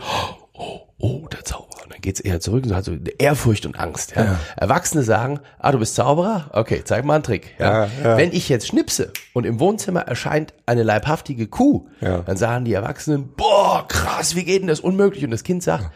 oh, 0.55 0.81
oh, 0.99 1.27
der 1.29 1.45
Zauberer. 1.45 1.83
Und 1.85 1.93
dann 1.93 2.01
geht's 2.01 2.21
eher 2.21 2.41
zurück 2.41 2.65
und 2.65 2.75
hat 2.75 2.85
so 2.85 2.93
Ehrfurcht 3.19 3.67
und 3.67 3.79
Angst. 3.79 4.15
Ja. 4.15 4.25
Ja. 4.25 4.41
Erwachsene 4.57 5.03
sagen, 5.03 5.41
ah, 5.59 5.73
du 5.73 5.79
bist 5.79 5.97
Zauberer? 5.97 6.51
Okay, 6.53 6.83
zeig 6.85 7.05
mal 7.05 7.15
einen 7.15 7.25
Trick. 7.25 7.55
Ja. 7.59 7.89
ja 8.03 8.17
Wenn 8.17 8.33
ich 8.33 8.49
jetzt 8.49 8.69
schnipse 8.69 9.13
und 9.33 9.45
im 9.45 9.59
Wohnzimmer 9.59 10.03
erscheint 10.03 10.55
eine 10.67 10.85
leibhaftige 10.85 11.49
Kuh, 11.49 11.89
dann 12.01 12.37
sagen 12.37 12.65
die 12.65 12.75
Erwachsenen, 12.75 13.33
boah, 13.37 13.87
krass, 13.89 14.37
wie 14.37 14.45
geht 14.45 14.61
denn 14.61 14.69
das? 14.69 14.81
Unmöglich. 14.81 15.25
Und 15.25 15.31
das 15.33 15.43
Kind 15.43 15.63
sagt, 15.63 15.91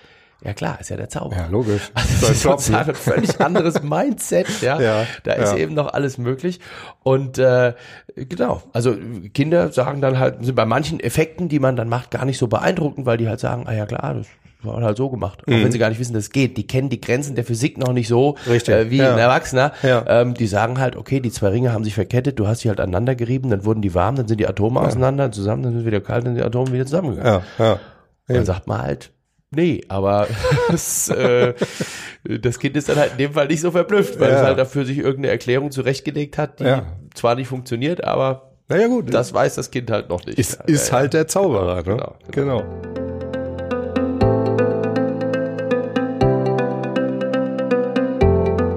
ja 0.45 0.53
klar, 0.53 0.79
ist 0.81 0.91
ja 0.91 0.97
der 0.97 1.09
Zauber. 1.09 1.37
Ja, 1.37 1.47
logisch. 1.47 1.91
Also 1.95 2.09
das 2.21 2.31
ist 2.31 2.43
sozusagen 2.43 2.91
ein 2.91 2.95
völlig 2.95 3.41
anderes 3.41 3.83
Mindset, 3.83 4.47
ja. 4.61 4.81
ja 4.81 5.07
da 5.25 5.33
ist 5.33 5.53
ja. 5.53 5.59
eben 5.59 5.75
noch 5.75 5.93
alles 5.93 6.19
möglich. 6.19 6.61
Und 7.03 7.39
äh, 7.39 7.73
genau, 8.15 8.63
also 8.73 8.97
Kinder 9.33 9.73
sagen 9.73 10.01
dann 10.01 10.19
halt, 10.19 10.45
sind 10.45 10.55
bei 10.55 10.67
manchen 10.67 11.01
Effekten, 11.01 11.49
die 11.49 11.59
man 11.59 11.77
dann 11.77 11.89
macht, 11.89 12.11
gar 12.11 12.25
nicht 12.25 12.39
so 12.39 12.47
beeindruckend, 12.47 13.07
weil 13.07 13.17
die 13.17 13.29
halt 13.29 13.41
sagen, 13.41 13.65
ah 13.67 13.73
ja 13.73 13.87
klar, 13.87 14.15
das 14.15 14.27
war 14.65 14.83
halt 14.83 14.97
so 14.97 15.11
gemacht. 15.11 15.43
Auch 15.43 15.53
mhm. 15.53 15.65
wenn 15.65 15.73
sie 15.73 15.79
gar 15.79 15.89
nicht 15.89 15.99
wissen, 15.99 16.15
dass 16.15 16.25
es 16.25 16.31
geht. 16.31 16.57
Die 16.57 16.67
kennen 16.67 16.89
die 16.89 17.01
Grenzen 17.01 17.35
der 17.35 17.45
Physik 17.45 17.79
noch 17.79 17.93
nicht 17.93 18.09
so 18.09 18.37
äh, 18.47 18.91
wie 18.91 18.99
ja. 18.99 19.13
ein 19.13 19.19
Erwachsener. 19.19 19.73
Ja. 19.83 20.05
Ähm, 20.07 20.35
die 20.35 20.47
sagen 20.47 20.79
halt, 20.79 20.97
okay, 20.97 21.21
die 21.21 21.31
zwei 21.31 21.49
Ringe 21.49 21.73
haben 21.73 21.85
sich 21.85 21.95
verkettet, 21.95 22.39
du 22.39 22.47
hast 22.47 22.61
sie 22.61 22.69
halt 22.69 22.81
aneinander 22.81 23.15
gerieben, 23.15 23.51
dann 23.51 23.65
wurden 23.65 23.83
die 23.83 23.95
warm, 23.95 24.17
dann 24.17 24.29
sind 24.29 24.41
die 24.41 24.47
Atome 24.47 24.81
auseinander, 24.81 25.31
zusammen, 25.33 25.63
dann 25.63 25.73
sind 25.73 25.81
sie 25.81 25.87
wieder 25.87 26.01
kalt, 26.01 26.25
dann 26.25 26.35
sind 26.35 26.43
die 26.43 26.47
Atome 26.47 26.73
wieder 26.73 26.87
zusammengegangen. 26.87 27.43
Ja, 27.59 27.65
ja. 27.65 27.81
Dann 28.27 28.45
sagt 28.45 28.67
man 28.67 28.83
halt, 28.83 29.11
Nee, 29.55 29.83
aber 29.89 30.27
das, 30.69 31.09
äh, 31.09 31.55
das 32.25 32.59
Kind 32.59 32.77
ist 32.77 32.89
dann 32.89 32.97
halt 32.97 33.13
in 33.13 33.19
dem 33.19 33.33
Fall 33.33 33.47
nicht 33.47 33.61
so 33.61 33.71
verblüfft, 33.71 34.19
weil 34.19 34.31
ja. 34.31 34.37
es 34.39 34.43
halt 34.43 34.59
dafür 34.59 34.85
sich 34.85 34.99
irgendeine 34.99 35.29
Erklärung 35.29 35.71
zurechtgelegt 35.71 36.39
hat, 36.39 36.61
die 36.61 36.65
ja. 36.65 36.87
zwar 37.15 37.35
nicht 37.35 37.49
funktioniert, 37.49 38.03
aber 38.05 38.51
naja, 38.69 38.87
gut. 38.89 39.13
das 39.13 39.35
weiß 39.35 39.55
das 39.57 39.71
Kind 39.71 39.91
halt 39.91 40.09
noch 40.09 40.25
nicht. 40.25 40.39
Ist, 40.39 40.59
ist 40.67 40.89
ja, 40.89 40.95
halt 40.95 41.15
der 41.15 41.29
Zauberer, 41.29 41.77
ne? 41.77 41.83
Genau. 41.83 42.17
genau. 42.31 42.63
genau. 42.63 43.05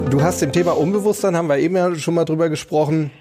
Du 0.10 0.24
hast 0.24 0.42
dem 0.42 0.52
Thema 0.52 0.72
Unbewusstsein, 0.76 1.36
haben 1.36 1.48
wir 1.48 1.58
eben 1.58 1.76
ja 1.76 1.94
schon 1.96 2.16
mal 2.16 2.26
drüber 2.26 2.50
gesprochen, 2.50 3.12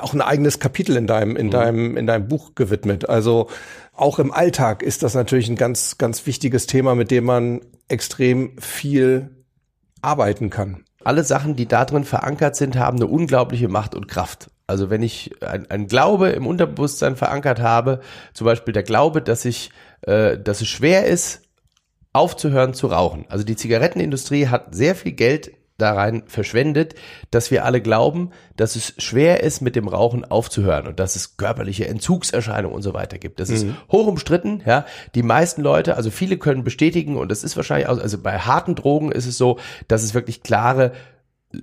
auch 0.00 0.14
ein 0.14 0.20
eigenes 0.20 0.58
Kapitel 0.58 0.96
in 0.96 1.06
deinem, 1.06 1.36
in 1.36 1.46
mhm. 1.46 1.50
deinem, 1.50 1.96
in 1.96 2.06
deinem 2.06 2.28
Buch 2.28 2.54
gewidmet. 2.54 3.08
Also 3.08 3.48
auch 3.92 4.18
im 4.18 4.32
Alltag 4.32 4.82
ist 4.82 5.02
das 5.02 5.14
natürlich 5.14 5.48
ein 5.48 5.56
ganz, 5.56 5.98
ganz 5.98 6.26
wichtiges 6.26 6.66
Thema, 6.66 6.94
mit 6.94 7.10
dem 7.10 7.24
man 7.24 7.60
extrem 7.88 8.58
viel 8.58 9.30
arbeiten 10.02 10.50
kann. 10.50 10.84
Alle 11.04 11.22
Sachen, 11.22 11.54
die 11.54 11.66
da 11.66 11.84
drin 11.84 12.04
verankert 12.04 12.56
sind, 12.56 12.76
haben 12.76 12.96
eine 12.96 13.06
unglaubliche 13.06 13.68
Macht 13.68 13.94
und 13.94 14.08
Kraft. 14.08 14.50
Also 14.66 14.88
wenn 14.88 15.02
ich 15.02 15.42
ein, 15.42 15.70
ein 15.70 15.86
Glaube 15.86 16.30
im 16.30 16.46
Unterbewusstsein 16.46 17.16
verankert 17.16 17.60
habe, 17.60 18.00
zum 18.32 18.46
Beispiel 18.46 18.72
der 18.72 18.82
Glaube, 18.82 19.20
dass 19.20 19.44
ich, 19.44 19.70
äh, 20.02 20.38
dass 20.38 20.62
es 20.62 20.68
schwer 20.68 21.04
ist, 21.04 21.42
aufzuhören 22.14 22.72
zu 22.72 22.86
rauchen. 22.86 23.26
Also 23.28 23.44
die 23.44 23.56
Zigarettenindustrie 23.56 24.48
hat 24.48 24.74
sehr 24.74 24.94
viel 24.94 25.12
Geld 25.12 25.52
da 25.76 25.92
rein 25.92 26.22
verschwendet, 26.26 26.94
dass 27.30 27.50
wir 27.50 27.64
alle 27.64 27.80
glauben, 27.80 28.30
dass 28.56 28.76
es 28.76 28.94
schwer 28.98 29.42
ist, 29.42 29.60
mit 29.60 29.74
dem 29.74 29.88
Rauchen 29.88 30.24
aufzuhören 30.24 30.86
und 30.86 31.00
dass 31.00 31.16
es 31.16 31.36
körperliche 31.36 31.88
Entzugserscheinungen 31.88 32.74
und 32.74 32.82
so 32.82 32.94
weiter 32.94 33.18
gibt. 33.18 33.40
Das 33.40 33.48
mhm. 33.48 33.54
ist 33.54 33.66
hoch 33.90 34.06
umstritten, 34.06 34.62
ja. 34.64 34.86
Die 35.14 35.22
meisten 35.22 35.62
Leute, 35.62 35.96
also 35.96 36.10
viele 36.10 36.38
können 36.38 36.62
bestätigen 36.62 37.16
und 37.16 37.30
das 37.30 37.42
ist 37.42 37.56
wahrscheinlich 37.56 37.88
auch, 37.88 37.98
also 37.98 38.18
bei 38.18 38.38
harten 38.38 38.76
Drogen 38.76 39.10
ist 39.10 39.26
es 39.26 39.36
so, 39.36 39.58
dass 39.88 40.04
es 40.04 40.14
wirklich 40.14 40.42
klare 40.42 40.92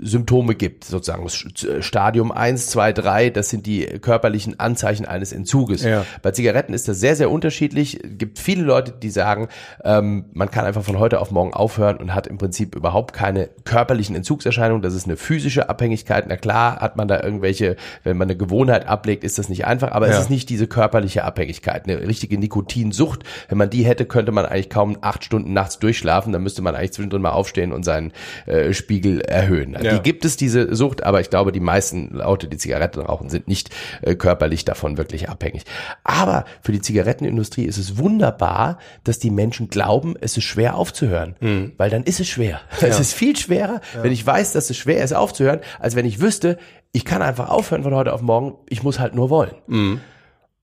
Symptome 0.02 0.56
gibt, 0.56 0.84
sozusagen 0.84 1.28
Stadium 1.30 2.32
1, 2.32 2.68
2, 2.68 2.94
3, 2.94 3.30
das 3.30 3.50
sind 3.50 3.66
die 3.66 3.86
körperlichen 3.86 4.60
Anzeichen 4.60 5.06
eines 5.06 5.32
Entzuges. 5.32 5.84
Ja. 5.84 6.06
Bei 6.22 6.32
Zigaretten 6.32 6.74
ist 6.74 6.88
das 6.88 7.00
sehr, 7.00 7.16
sehr 7.16 7.32
unterschiedlich. 7.32 8.04
Es 8.04 8.18
gibt 8.18 8.40
viele 8.40 8.64
Leute, 8.64 8.92
die 8.92 9.10
sagen, 9.10 9.48
ähm, 9.84 10.26
man 10.34 10.52
kann 10.52 10.66
einfach 10.66 10.84
von 10.84 11.00
heute 11.00 11.20
auf 11.20 11.32
morgen 11.32 11.54
aufhören 11.54 11.98
und 11.98 12.14
hat 12.14 12.28
im 12.28 12.38
Prinzip 12.38 12.76
überhaupt 12.76 13.14
keine 13.14 13.50
körperlichen 13.66 14.16
Entzugserscheinungen. 14.16 14.82
Das 14.82 14.94
ist 14.94 15.06
eine 15.06 15.18
physische 15.18 15.70
Abhängigkeit. 15.70 16.26
Na 16.28 16.38
klar 16.38 16.80
hat 16.80 16.98
man 16.98 17.08
da 17.08 17.22
irgendwelche, 17.22 17.76
wenn 18.04 18.18
man 18.18 18.28
eine 18.28 18.38
Gewohnheit 18.38 18.88
ablegt, 18.88 19.24
ist 19.24 19.38
das 19.38 19.50
nicht 19.50 19.66
einfach, 19.66 19.92
aber 19.92 20.08
ja. 20.08 20.14
es 20.14 20.20
ist 20.20 20.30
nicht 20.30 20.50
diese 20.50 20.68
körperliche 20.68 21.24
Abhängigkeit. 21.24 21.88
Eine 21.88 22.08
richtige 22.08 22.38
Nikotinsucht, 22.38 23.24
wenn 23.50 23.58
man 23.58 23.70
die 23.70 23.84
hätte, 23.84 24.06
könnte 24.06 24.32
man 24.32 24.46
eigentlich 24.46 24.70
kaum 24.70 24.98
acht 25.02 25.24
Stunden 25.24 25.54
nachts 25.54 25.80
durchschlafen, 25.80 26.34
dann 26.34 26.44
müsste 26.44 26.62
man 26.62 26.76
eigentlich 26.76 26.94
zwischendrin 26.94 27.22
mal 27.22 27.32
aufstehen 27.32 27.72
und 27.72 27.84
seinen 27.84 28.12
äh, 28.46 28.74
Spiegel 28.74 29.22
erhöhen. 29.22 29.76
Ja. 29.84 29.96
Die 29.96 30.02
gibt 30.02 30.26
es, 30.26 30.38
diese 30.38 30.74
Sucht, 30.76 31.04
aber 31.04 31.22
ich 31.22 31.30
glaube, 31.30 31.52
die 31.52 31.60
meisten 31.60 32.10
Leute, 32.12 32.48
die 32.48 32.58
Zigaretten 32.58 33.02
rauchen, 33.02 33.30
sind 33.30 33.48
nicht 33.48 33.70
äh, 34.02 34.16
körperlich 34.16 34.66
davon 34.66 34.98
wirklich 34.98 35.30
abhängig. 35.30 35.64
Aber 36.04 36.46
für 36.62 36.72
die 36.72 36.82
Zigarettenindustrie 36.82 37.66
ist 37.66 37.78
es 37.78 37.98
wunderbar, 37.98 38.78
dass 39.04 39.20
die 39.20 39.32
Menschen 39.32 39.70
glauben, 39.70 40.16
es 40.20 40.38
ist 40.38 40.44
schwer 40.44 40.76
aufzuhören, 40.76 41.36
mhm. 41.40 41.74
weil 41.78 41.90
dann 41.90 42.04
ist 42.04 42.20
es 42.20 42.28
schwer. 42.28 42.62
Ja. 42.82 42.88
Es 42.88 43.00
ist 43.00 43.14
viel 43.14 43.38
schwerer, 43.38 43.80
ja. 43.96 44.04
wenn 44.04 44.12
ich 44.12 44.26
weiß, 44.26 44.54
dass 44.54 44.70
es 44.72 44.76
schwer 44.76 45.04
ist 45.04 45.14
aufzuhören, 45.14 45.60
als 45.80 45.96
wenn 45.96 46.06
ich 46.06 46.20
wüsste, 46.20 46.58
ich 46.92 47.06
kann 47.06 47.22
einfach 47.22 47.50
aufhören 47.50 47.84
von 47.84 47.94
heute 47.94 48.12
auf 48.12 48.22
morgen, 48.22 48.56
ich 48.70 48.82
muss 48.82 49.00
halt 49.00 49.14
nur 49.14 49.30
wollen. 49.30 49.54
Mhm. 49.68 50.02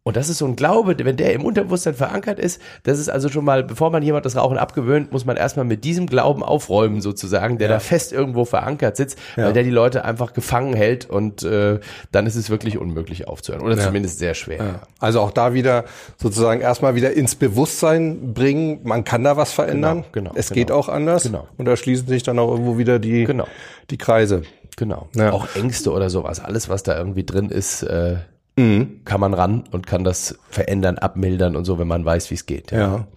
Und 0.08 0.16
das 0.16 0.30
ist 0.30 0.38
so 0.38 0.46
ein 0.46 0.56
Glaube, 0.56 0.96
wenn 0.98 1.18
der 1.18 1.34
im 1.34 1.44
Unterbewusstsein 1.44 1.92
verankert 1.92 2.38
ist, 2.38 2.62
das 2.82 2.98
ist 2.98 3.10
also 3.10 3.28
schon 3.28 3.44
mal, 3.44 3.62
bevor 3.62 3.90
man 3.90 4.02
jemand 4.02 4.24
das 4.24 4.36
Rauchen 4.36 4.56
abgewöhnt, 4.56 5.12
muss 5.12 5.26
man 5.26 5.36
erstmal 5.36 5.66
mit 5.66 5.84
diesem 5.84 6.06
Glauben 6.06 6.42
aufräumen 6.42 7.02
sozusagen, 7.02 7.58
der 7.58 7.68
ja. 7.68 7.74
da 7.74 7.78
fest 7.78 8.14
irgendwo 8.14 8.46
verankert 8.46 8.96
sitzt, 8.96 9.18
ja. 9.36 9.44
weil 9.44 9.52
der 9.52 9.64
die 9.64 9.70
Leute 9.70 10.06
einfach 10.06 10.32
gefangen 10.32 10.72
hält 10.72 11.10
und 11.10 11.42
äh, 11.42 11.80
dann 12.10 12.24
ist 12.24 12.36
es 12.36 12.48
wirklich 12.48 12.78
unmöglich 12.78 13.28
aufzuhören 13.28 13.62
oder 13.62 13.76
ja. 13.76 13.84
zumindest 13.84 14.18
sehr 14.18 14.32
schwer. 14.32 14.80
Also 14.98 15.20
auch 15.20 15.30
da 15.30 15.52
wieder 15.52 15.84
sozusagen 16.16 16.62
erstmal 16.62 16.94
wieder 16.94 17.12
ins 17.12 17.34
Bewusstsein 17.34 18.32
bringen, 18.32 18.80
man 18.84 19.04
kann 19.04 19.22
da 19.24 19.36
was 19.36 19.52
verändern, 19.52 20.06
genau, 20.12 20.30
genau 20.30 20.32
es 20.36 20.48
genau. 20.48 20.54
geht 20.54 20.72
auch 20.72 20.88
anders 20.88 21.24
genau. 21.24 21.46
und 21.58 21.66
da 21.66 21.76
schließen 21.76 22.08
sich 22.08 22.22
dann 22.22 22.38
auch 22.38 22.50
irgendwo 22.50 22.78
wieder 22.78 22.98
die, 22.98 23.24
genau. 23.24 23.46
die 23.90 23.98
Kreise. 23.98 24.40
Genau. 24.78 25.08
Auch 25.18 25.48
Ängste 25.54 25.92
oder 25.92 26.08
sowas, 26.08 26.40
alles 26.40 26.70
was 26.70 26.82
da 26.82 26.96
irgendwie 26.96 27.24
drin 27.24 27.50
ist, 27.50 27.82
äh, 27.82 28.16
mhm. 28.58 29.00
kann 29.04 29.20
man 29.20 29.34
ran 29.34 29.64
und 29.70 29.86
kann 29.86 30.04
das 30.04 30.38
verändern, 30.50 30.98
abmildern 30.98 31.56
und 31.56 31.64
so, 31.64 31.78
wenn 31.78 31.88
man 31.88 32.04
weiß, 32.04 32.30
wie 32.30 32.34
es 32.34 32.46
geht. 32.46 32.72
Ja. 32.72 32.78
ja. 32.78 33.08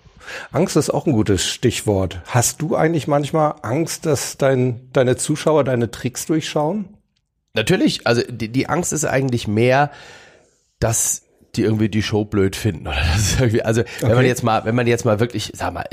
Angst 0.52 0.76
ist 0.78 0.90
auch 0.92 1.08
ein 1.08 1.14
gutes 1.14 1.46
Stichwort. 1.46 2.22
Hast 2.26 2.62
du 2.62 2.76
eigentlich 2.76 3.08
manchmal 3.08 3.56
Angst, 3.64 4.06
dass 4.06 4.38
dein, 4.38 4.92
deine 4.94 5.18
Zuschauer 5.18 5.64
deine 5.64 5.92
Tricks 5.92 6.26
durchschauen? 6.26 6.98
Natürlich. 7.54 8.08
Also 8.08 8.22
die, 8.30 8.50
die 8.50 8.70
Angst 8.70 8.94
ist 8.94 9.06
eigentlich 9.06 9.48
mehr, 9.48 9.92
dass 10.80 11.24
die 11.56 11.64
irgendwie 11.64 11.90
die 11.90 12.02
Show 12.02 12.24
blöd 12.24 12.56
finden 12.56 12.88
oder 12.88 12.98
das 13.14 13.34
ist 13.34 13.40
irgendwie 13.42 13.62
also 13.62 13.84
wenn 14.00 14.10
okay. 14.12 14.16
man 14.16 14.26
jetzt 14.26 14.44
mal 14.44 14.64
wenn 14.64 14.76
man 14.76 14.88
jetzt 14.88 15.04
mal 15.04 15.20
wirklich 15.20 15.52
sag 15.54 15.74
mal 15.74 15.84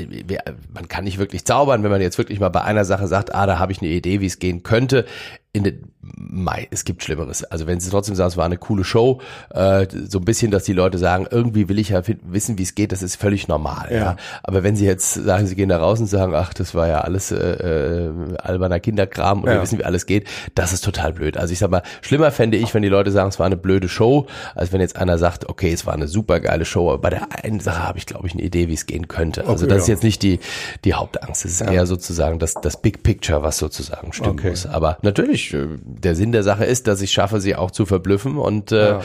man 0.73 0.87
kann 0.87 1.03
nicht 1.03 1.17
wirklich 1.17 1.43
zaubern 1.43 1.83
wenn 1.83 1.91
man 1.91 1.99
jetzt 1.99 2.17
wirklich 2.17 2.39
mal 2.39 2.47
bei 2.47 2.61
einer 2.61 2.85
Sache 2.85 3.07
sagt 3.07 3.35
ah 3.35 3.45
da 3.45 3.59
habe 3.59 3.73
ich 3.73 3.81
eine 3.81 3.89
Idee 3.89 4.21
wie 4.21 4.25
es 4.25 4.39
gehen 4.39 4.63
könnte 4.63 5.05
in 5.51 5.88
Mai, 6.15 6.67
es 6.71 6.83
gibt 6.83 7.03
Schlimmeres. 7.03 7.43
Also 7.43 7.67
wenn 7.67 7.79
sie 7.79 7.89
trotzdem 7.89 8.15
sagen, 8.15 8.29
es 8.29 8.37
war 8.37 8.45
eine 8.45 8.57
coole 8.57 8.83
Show, 8.83 9.21
äh, 9.51 9.87
so 10.07 10.19
ein 10.19 10.25
bisschen, 10.25 10.51
dass 10.51 10.63
die 10.63 10.73
Leute 10.73 10.97
sagen, 10.97 11.27
irgendwie 11.29 11.69
will 11.69 11.79
ich 11.79 11.89
ja 11.89 12.01
wissen, 12.23 12.57
wie 12.57 12.63
es 12.63 12.75
geht, 12.75 12.91
das 12.91 13.01
ist 13.01 13.15
völlig 13.15 13.47
normal. 13.47 13.87
Ja. 13.89 13.97
ja. 13.97 14.15
Aber 14.43 14.63
wenn 14.63 14.75
sie 14.75 14.85
jetzt 14.85 15.13
sagen, 15.13 15.47
sie 15.47 15.55
gehen 15.55 15.69
da 15.69 15.77
raus 15.77 15.99
und 15.99 16.07
sagen, 16.07 16.33
ach, 16.35 16.53
das 16.53 16.75
war 16.75 16.87
ja 16.87 17.01
alles 17.01 17.31
äh, 17.31 17.37
äh, 17.37 18.11
alberner 18.37 18.79
Kinderkram 18.79 19.41
und 19.41 19.47
ja. 19.47 19.55
wir 19.55 19.61
wissen, 19.61 19.79
wie 19.79 19.85
alles 19.85 20.05
geht, 20.05 20.27
das 20.55 20.73
ist 20.73 20.83
total 20.83 21.13
blöd. 21.13 21.37
Also 21.37 21.53
ich 21.53 21.59
sag 21.59 21.71
mal, 21.71 21.83
schlimmer 22.01 22.31
fände 22.31 22.57
ich, 22.57 22.73
wenn 22.73 22.81
die 22.81 22.89
Leute 22.89 23.11
sagen, 23.11 23.29
es 23.29 23.39
war 23.39 23.45
eine 23.45 23.57
blöde 23.57 23.89
Show, 23.89 24.27
als 24.55 24.71
wenn 24.71 24.81
jetzt 24.81 24.97
einer 24.97 25.17
sagt, 25.17 25.49
okay, 25.49 25.71
es 25.71 25.85
war 25.85 25.93
eine 25.93 26.07
super 26.07 26.39
geile 26.39 26.65
Show, 26.65 26.89
aber 26.89 26.99
bei 26.99 27.09
der 27.09 27.27
einen 27.43 27.59
Sache 27.59 27.87
habe 27.87 27.97
ich, 27.97 28.05
glaube 28.05 28.27
ich, 28.27 28.33
eine 28.33 28.43
Idee, 28.43 28.67
wie 28.67 28.73
es 28.73 28.85
gehen 28.85 29.07
könnte. 29.07 29.47
Also 29.47 29.65
okay, 29.65 29.75
das 29.75 29.77
ja. 29.77 29.81
ist 29.81 29.87
jetzt 29.87 30.03
nicht 30.03 30.23
die, 30.23 30.39
die 30.85 30.93
Hauptangst, 30.93 31.45
es 31.45 31.59
ist 31.59 31.61
eher 31.61 31.85
sozusagen 31.85 32.39
das, 32.39 32.53
das 32.55 32.81
Big 32.81 33.03
Picture, 33.03 33.43
was 33.43 33.57
sozusagen 33.57 34.13
stimmen 34.13 34.39
okay. 34.39 34.51
muss. 34.51 34.65
Aber 34.65 34.97
natürlich, 35.01 35.53
äh, 35.53 35.67
der 35.99 36.15
Sinn 36.15 36.31
der 36.31 36.43
Sache 36.43 36.65
ist, 36.65 36.87
dass 36.87 37.01
ich 37.01 37.11
schaffe, 37.11 37.41
sie 37.41 37.55
auch 37.55 37.71
zu 37.71 37.85
verblüffen 37.85 38.37
und 38.37 38.71
äh, 38.71 38.89
ja. 38.89 39.01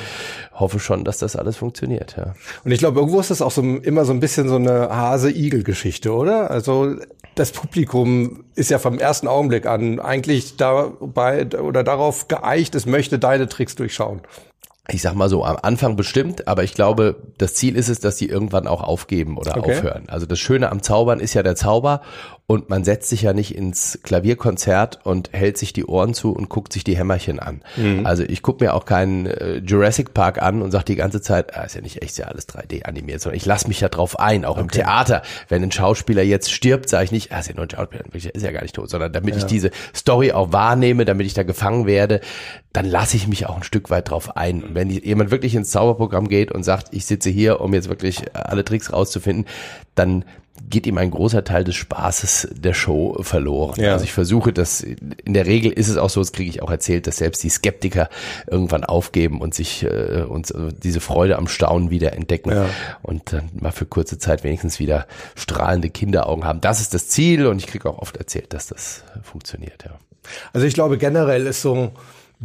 hoffe 0.52 0.78
schon, 0.80 1.04
dass 1.04 1.18
das 1.18 1.36
alles 1.36 1.56
funktioniert. 1.56 2.16
Ja. 2.16 2.34
Und 2.64 2.72
ich 2.72 2.78
glaube, 2.78 3.00
irgendwo 3.00 3.20
ist 3.20 3.30
das 3.30 3.42
auch 3.42 3.50
so 3.50 3.62
immer 3.62 4.04
so 4.04 4.12
ein 4.12 4.20
bisschen 4.20 4.48
so 4.48 4.56
eine 4.56 4.88
Hase-Igel-Geschichte, 4.90 6.12
oder? 6.12 6.50
Also 6.50 6.96
das 7.34 7.52
Publikum 7.52 8.44
ist 8.54 8.70
ja 8.70 8.78
vom 8.78 8.98
ersten 8.98 9.26
Augenblick 9.26 9.66
an 9.66 10.00
eigentlich 10.00 10.56
dabei 10.56 11.46
oder 11.58 11.82
darauf 11.82 12.28
geeicht, 12.28 12.74
es 12.74 12.86
möchte 12.86 13.18
deine 13.18 13.48
Tricks 13.48 13.74
durchschauen 13.74 14.22
ich 14.90 15.00
sag 15.00 15.14
mal 15.14 15.30
so, 15.30 15.44
am 15.44 15.56
Anfang 15.62 15.96
bestimmt, 15.96 16.46
aber 16.46 16.62
ich 16.62 16.74
glaube, 16.74 17.16
das 17.38 17.54
Ziel 17.54 17.74
ist 17.76 17.88
es, 17.88 18.00
dass 18.00 18.16
die 18.16 18.28
irgendwann 18.28 18.66
auch 18.66 18.82
aufgeben 18.82 19.38
oder 19.38 19.56
okay. 19.56 19.76
aufhören. 19.76 20.04
Also 20.08 20.26
das 20.26 20.38
Schöne 20.38 20.70
am 20.70 20.82
Zaubern 20.82 21.20
ist 21.20 21.32
ja 21.32 21.42
der 21.42 21.56
Zauber 21.56 22.02
und 22.46 22.68
man 22.68 22.84
setzt 22.84 23.08
sich 23.08 23.22
ja 23.22 23.32
nicht 23.32 23.54
ins 23.54 23.98
Klavierkonzert 24.02 25.06
und 25.06 25.30
hält 25.32 25.56
sich 25.56 25.72
die 25.72 25.86
Ohren 25.86 26.12
zu 26.12 26.32
und 26.32 26.50
guckt 26.50 26.74
sich 26.74 26.84
die 26.84 26.94
Hämmerchen 26.94 27.40
an. 27.40 27.62
Mhm. 27.76 28.04
Also 28.04 28.22
ich 28.22 28.42
gucke 28.42 28.62
mir 28.62 28.74
auch 28.74 28.84
keinen 28.84 29.24
äh, 29.24 29.56
Jurassic 29.58 30.12
Park 30.12 30.42
an 30.42 30.60
und 30.60 30.70
sage 30.70 30.84
die 30.84 30.96
ganze 30.96 31.22
Zeit, 31.22 31.56
ah, 31.56 31.62
ist 31.62 31.74
ja 31.74 31.80
nicht 31.80 32.02
echt, 32.02 32.10
ist 32.12 32.18
ja 32.18 32.26
alles 32.26 32.46
3D 32.46 32.84
animiert, 32.84 33.22
sondern 33.22 33.38
ich 33.38 33.46
lasse 33.46 33.66
mich 33.66 33.80
ja 33.80 33.88
drauf 33.88 34.18
ein, 34.18 34.44
auch 34.44 34.56
okay. 34.56 34.60
im 34.60 34.70
Theater. 34.70 35.22
Wenn 35.48 35.62
ein 35.62 35.72
Schauspieler 35.72 36.22
jetzt 36.22 36.52
stirbt, 36.52 36.90
sage 36.90 37.04
ich 37.04 37.12
nicht, 37.12 37.32
ah, 37.32 37.38
ist 37.38 37.48
ja 37.48 37.54
nur 37.54 37.64
ein 37.64 37.70
Schauspieler, 37.70 38.04
ist 38.12 38.42
ja 38.42 38.52
gar 38.52 38.60
nicht 38.60 38.74
tot, 38.74 38.90
sondern 38.90 39.10
damit 39.10 39.34
ja. 39.34 39.38
ich 39.38 39.46
diese 39.46 39.70
Story 39.96 40.32
auch 40.32 40.52
wahrnehme, 40.52 41.06
damit 41.06 41.26
ich 41.26 41.32
da 41.32 41.44
gefangen 41.44 41.86
werde, 41.86 42.20
dann 42.74 42.84
lasse 42.84 43.16
ich 43.16 43.26
mich 43.26 43.46
auch 43.46 43.56
ein 43.56 43.62
Stück 43.62 43.88
weit 43.88 44.10
drauf 44.10 44.36
ein. 44.36 44.62
Und 44.62 44.74
wenn 44.74 44.90
jemand 44.90 45.30
wirklich 45.30 45.54
ins 45.54 45.70
Zauberprogramm 45.70 46.28
geht 46.28 46.52
und 46.52 46.62
sagt, 46.62 46.88
ich 46.90 47.06
sitze 47.06 47.30
hier, 47.30 47.62
um 47.62 47.72
jetzt 47.72 47.88
wirklich 47.88 48.22
alle 48.34 48.66
Tricks 48.66 48.92
rauszufinden, 48.92 49.46
dann 49.94 50.26
geht 50.70 50.86
ihm 50.86 50.98
ein 50.98 51.10
großer 51.10 51.44
Teil 51.44 51.64
des 51.64 51.74
Spaßes 51.74 52.48
der 52.52 52.74
Show 52.74 53.16
verloren. 53.22 53.80
Ja. 53.80 53.92
Also 53.92 54.04
ich 54.04 54.12
versuche 54.12 54.52
das, 54.52 54.80
in 54.80 55.34
der 55.34 55.46
Regel 55.46 55.72
ist 55.72 55.88
es 55.88 55.96
auch 55.96 56.10
so, 56.10 56.20
das 56.20 56.32
kriege 56.32 56.48
ich 56.48 56.62
auch 56.62 56.70
erzählt, 56.70 57.06
dass 57.06 57.16
selbst 57.16 57.42
die 57.42 57.48
Skeptiker 57.48 58.08
irgendwann 58.46 58.84
aufgeben 58.84 59.40
und 59.40 59.54
sich 59.54 59.82
äh, 59.82 60.24
und 60.28 60.50
äh, 60.52 60.72
diese 60.82 61.00
Freude 61.00 61.36
am 61.36 61.48
Staunen 61.48 61.90
wieder 61.90 62.12
entdecken 62.12 62.50
ja. 62.50 62.66
und 63.02 63.32
dann 63.32 63.50
mal 63.58 63.72
für 63.72 63.86
kurze 63.86 64.18
Zeit 64.18 64.44
wenigstens 64.44 64.78
wieder 64.78 65.06
strahlende 65.34 65.90
Kinderaugen 65.90 66.44
haben. 66.44 66.60
Das 66.60 66.80
ist 66.80 66.94
das 66.94 67.08
Ziel 67.08 67.46
und 67.46 67.58
ich 67.58 67.66
kriege 67.66 67.88
auch 67.88 67.98
oft 67.98 68.16
erzählt, 68.16 68.52
dass 68.52 68.68
das 68.68 69.04
funktioniert, 69.22 69.84
ja. 69.84 69.98
Also 70.52 70.66
ich 70.66 70.74
glaube 70.74 70.96
generell 70.96 71.46
ist 71.46 71.60
so 71.60 71.92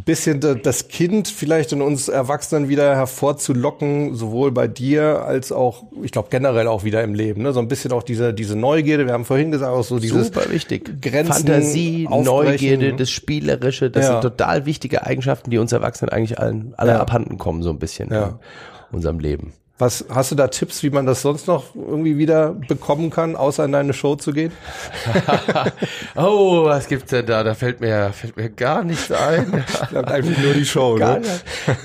bisschen 0.02 0.40
das 0.62 0.88
Kind 0.88 1.28
vielleicht 1.28 1.72
in 1.72 1.82
uns 1.82 2.08
Erwachsenen 2.08 2.68
wieder 2.68 2.94
hervorzulocken, 2.94 4.14
sowohl 4.14 4.52
bei 4.52 4.68
dir 4.68 5.22
als 5.24 5.52
auch, 5.52 5.84
ich 6.02 6.12
glaube 6.12 6.28
generell 6.30 6.68
auch 6.68 6.84
wieder 6.84 7.02
im 7.02 7.14
Leben. 7.14 7.42
Ne? 7.42 7.52
So 7.52 7.60
ein 7.60 7.68
bisschen 7.68 7.92
auch 7.92 8.02
diese 8.02 8.34
diese 8.34 8.56
Neugierde. 8.56 9.06
Wir 9.06 9.12
haben 9.12 9.24
vorhin 9.24 9.50
gesagt, 9.50 9.72
auch 9.72 9.84
so 9.84 9.98
dieses 9.98 10.26
super 10.26 10.50
wichtig. 10.50 11.00
Grenzen 11.00 11.32
Fantasie, 11.32 12.08
Neugierde, 12.08 12.94
das 12.94 13.10
Spielerische. 13.10 13.90
Das 13.90 14.06
ja. 14.06 14.12
sind 14.12 14.22
total 14.22 14.66
wichtige 14.66 15.06
Eigenschaften, 15.06 15.50
die 15.50 15.58
uns 15.58 15.72
Erwachsenen 15.72 16.10
eigentlich 16.10 16.38
allen 16.38 16.74
alle 16.76 16.92
ja. 16.92 17.00
abhanden 17.00 17.38
kommen 17.38 17.62
so 17.62 17.70
ein 17.70 17.78
bisschen 17.78 18.10
ja. 18.10 18.38
in 18.90 18.96
unserem 18.96 19.18
Leben. 19.18 19.52
Was 19.80 20.04
hast 20.10 20.30
du 20.30 20.34
da 20.34 20.48
Tipps, 20.48 20.82
wie 20.82 20.90
man 20.90 21.06
das 21.06 21.22
sonst 21.22 21.46
noch 21.46 21.74
irgendwie 21.74 22.18
wieder 22.18 22.52
bekommen 22.52 23.10
kann, 23.10 23.34
außer 23.34 23.64
in 23.64 23.72
deine 23.72 23.94
Show 23.94 24.14
zu 24.16 24.32
gehen? 24.32 24.52
oh, 26.16 26.64
was 26.64 26.86
gibt's 26.86 27.10
denn 27.10 27.24
da? 27.24 27.42
Da 27.42 27.54
fällt 27.54 27.80
mir 27.80 28.12
fällt 28.12 28.36
mir 28.36 28.50
gar 28.50 28.84
nichts 28.84 29.10
ein. 29.10 29.64
Bleibt 29.90 30.10
einfach 30.10 30.42
nur 30.42 30.52
die 30.52 30.66
Show, 30.66 30.98
ne? 30.98 31.22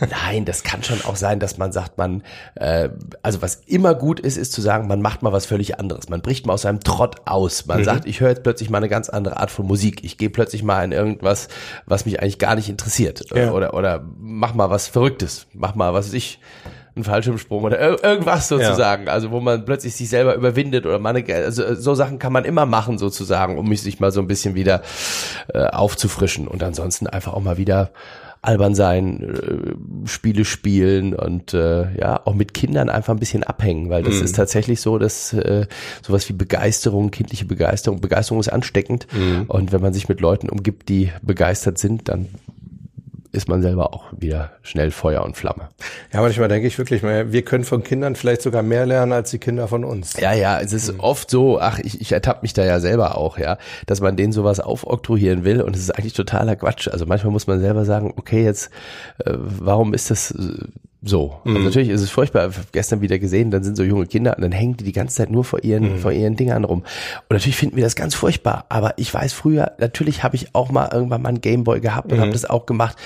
Nein, 0.10 0.44
das 0.44 0.64
kann 0.64 0.84
schon 0.84 1.02
auch 1.06 1.16
sein, 1.16 1.40
dass 1.40 1.58
man 1.58 1.72
sagt, 1.72 1.98
man 1.98 2.24
äh, 2.56 2.90
also 3.24 3.42
was 3.42 3.62
immer 3.66 3.96
gut 3.96 4.20
ist, 4.20 4.38
ist 4.38 4.52
zu 4.52 4.62
sagen, 4.62 4.88
man 4.88 5.02
macht 5.02 5.22
mal 5.22 5.32
was 5.32 5.46
völlig 5.46 5.80
anderes. 5.80 6.10
Man 6.10 6.22
bricht 6.22 6.46
mal 6.46 6.54
aus 6.54 6.64
seinem 6.64 6.82
Trott 6.82 7.16
aus. 7.26 7.66
Man 7.66 7.80
mhm. 7.80 7.86
sagt, 7.86 8.06
ich 8.06 8.20
höre 8.20 8.30
jetzt 8.30 8.44
plötzlich 8.44 8.70
mal 8.70 8.80
eine 8.80 8.90
ganz 8.90 9.08
andere 9.08 9.38
Art 9.38 9.52
von 9.52 9.66
Musik. 9.66 10.04
Ich 10.04 10.18
gehe 10.18 10.30
plötzlich 10.30 10.64
mal 10.64 10.84
in 10.84 10.92
irgendwas, 10.92 11.48
was 11.86 12.06
mich 12.06 12.22
eigentlich 12.22 12.40
gar 12.40 12.56
nicht 12.56 12.68
interessiert 12.68 13.26
ja. 13.34 13.52
oder 13.52 13.74
oder 13.74 14.06
mach 14.20 14.54
mal 14.54 14.70
was 14.70 14.88
Verrücktes. 14.88 15.48
Mach 15.54 15.76
mal 15.76 15.94
was 15.94 16.12
ich 16.12 16.40
ein 16.96 17.04
Fallschirmsprung 17.04 17.64
oder 17.64 18.04
irgendwas 18.04 18.48
sozusagen. 18.48 19.08
Ja. 19.08 19.14
Also 19.14 19.32
wo 19.32 19.40
man 19.40 19.66
plötzlich 19.66 19.96
sich 19.96 20.10
selber 20.10 20.36
überwindet 20.36 20.86
oder 20.86 21.00
man, 21.00 21.24
also 21.30 21.76
so 21.76 21.94
Sachen 21.94 22.20
kann 22.20 22.34
man 22.34 22.46
immer 22.46 22.66
machen 22.66 22.98
sozusagen, 22.98 23.58
um 23.58 23.76
sich 23.76 24.00
mal 24.00 24.12
so 24.12 24.22
ein 24.22 24.28
bisschen 24.28 24.56
wieder 24.56 24.82
äh, 25.54 25.66
aufzufrischen 25.66 26.48
und 26.48 26.64
ansonsten 26.64 27.08
einfach 27.08 27.34
auch 27.34 27.42
mal 27.42 27.58
wieder 27.58 27.92
albern 28.46 28.76
sein, 28.76 29.22
äh, 29.24 30.08
Spiele 30.08 30.46
spielen 30.46 31.14
und 31.14 31.54
äh, 31.54 31.98
ja, 32.00 32.22
auch 32.26 32.36
mit 32.36 32.54
Kindern 32.54 32.90
einfach 32.90 33.14
ein 33.14 33.20
bisschen 33.20 33.44
abhängen, 33.44 33.90
weil 33.90 34.04
das 34.04 34.16
mhm. 34.16 34.24
ist 34.24 34.36
tatsächlich 34.36 34.82
so, 34.82 34.98
dass 34.98 35.34
äh, 35.34 35.66
sowas 36.06 36.30
wie 36.30 36.34
Begeisterung, 36.34 37.12
kindliche 37.12 37.46
Begeisterung, 37.46 38.02
Begeisterung 38.02 38.40
ist 38.40 38.50
ansteckend 38.50 39.08
mhm. 39.12 39.46
und 39.48 39.72
wenn 39.72 39.82
man 39.82 39.94
sich 39.94 40.08
mit 40.08 40.22
Leuten 40.22 40.50
umgibt, 40.50 40.90
die 40.90 41.12
begeistert 41.22 41.78
sind, 41.78 42.08
dann 42.08 42.30
ist 43.36 43.48
man 43.48 43.62
selber 43.62 43.94
auch 43.94 44.06
wieder 44.18 44.52
schnell 44.64 44.92
Feuer 44.92 45.24
und 45.24 45.38
Flamme. 45.38 45.70
Ja, 46.14 46.22
manchmal 46.22 46.48
denke 46.48 46.68
ich 46.68 46.78
wirklich, 46.78 47.04
wir 47.04 47.42
können 47.44 47.64
von 47.64 47.84
Kindern 47.84 48.16
vielleicht 48.16 48.42
sogar 48.42 48.64
mehr 48.64 48.86
lernen 48.86 49.12
als 49.12 49.32
die 49.32 49.40
Kinder 49.40 49.68
von 49.68 49.84
uns. 49.84 50.20
Ja, 50.20 50.34
ja, 50.34 50.60
es 50.60 50.74
ist 50.74 50.92
mhm. 50.92 51.00
oft 51.00 51.30
so, 51.30 51.60
ach, 51.60 51.80
ich, 51.80 52.02
ich 52.02 52.12
ertappe 52.12 52.42
mich 52.42 52.54
da 52.54 52.66
ja 52.66 52.80
selber 52.80 53.18
auch, 53.18 53.38
ja, 53.38 53.58
dass 53.86 54.02
man 54.02 54.16
denen 54.16 54.34
sowas 54.34 54.60
aufoktroyieren 54.60 55.44
will 55.44 55.62
und 55.62 55.76
es 55.76 55.82
ist 55.82 55.92
eigentlich 55.92 56.14
totaler 56.14 56.56
Quatsch. 56.56 56.88
Also 56.88 57.06
manchmal 57.06 57.32
muss 57.32 57.48
man 57.48 57.60
selber 57.60 57.86
sagen, 57.86 58.14
okay, 58.16 58.44
jetzt, 58.44 58.72
äh, 59.26 59.34
warum 59.36 59.94
ist 59.94 60.10
das 60.10 60.34
so. 61.08 61.40
Mhm. 61.44 61.64
Natürlich 61.64 61.90
ist 61.90 62.02
es 62.02 62.10
furchtbar. 62.10 62.50
Ich 62.50 62.58
habe 62.58 62.68
gestern 62.72 63.02
wieder 63.02 63.20
gesehen, 63.20 63.52
dann 63.52 63.64
sind 63.64 63.78
so 63.78 63.84
junge 63.84 64.08
Kinder 64.08 64.36
und 64.36 64.42
dann 64.42 64.52
hängen 64.52 64.76
die 64.78 64.84
die 64.84 64.92
ganze 64.92 65.16
Zeit 65.16 65.30
nur 65.30 65.44
vor 65.44 65.64
ihren, 65.64 65.94
mhm. 65.94 66.00
vor 66.00 66.12
ihren 66.12 66.36
Dingern 66.36 66.64
rum. 66.64 66.80
Und 66.80 67.32
natürlich 67.32 67.58
finden 67.58 67.76
wir 67.76 67.84
das 67.84 67.96
ganz 67.96 68.16
furchtbar. 68.16 68.66
Aber 68.70 68.94
ich 68.98 69.14
weiß 69.14 69.34
früher, 69.34 69.74
natürlich 69.78 70.24
habe 70.24 70.36
ich 70.36 70.56
auch 70.56 70.72
mal 70.72 70.90
irgendwann 70.92 71.22
mal 71.22 71.30
einen 71.30 71.42
Gameboy 71.42 71.80
gehabt 71.80 72.12
und 72.12 72.18
mhm. 72.18 72.22
habe 72.22 72.32
das 72.32 72.46
auch 72.46 72.66
gemacht 72.66 72.98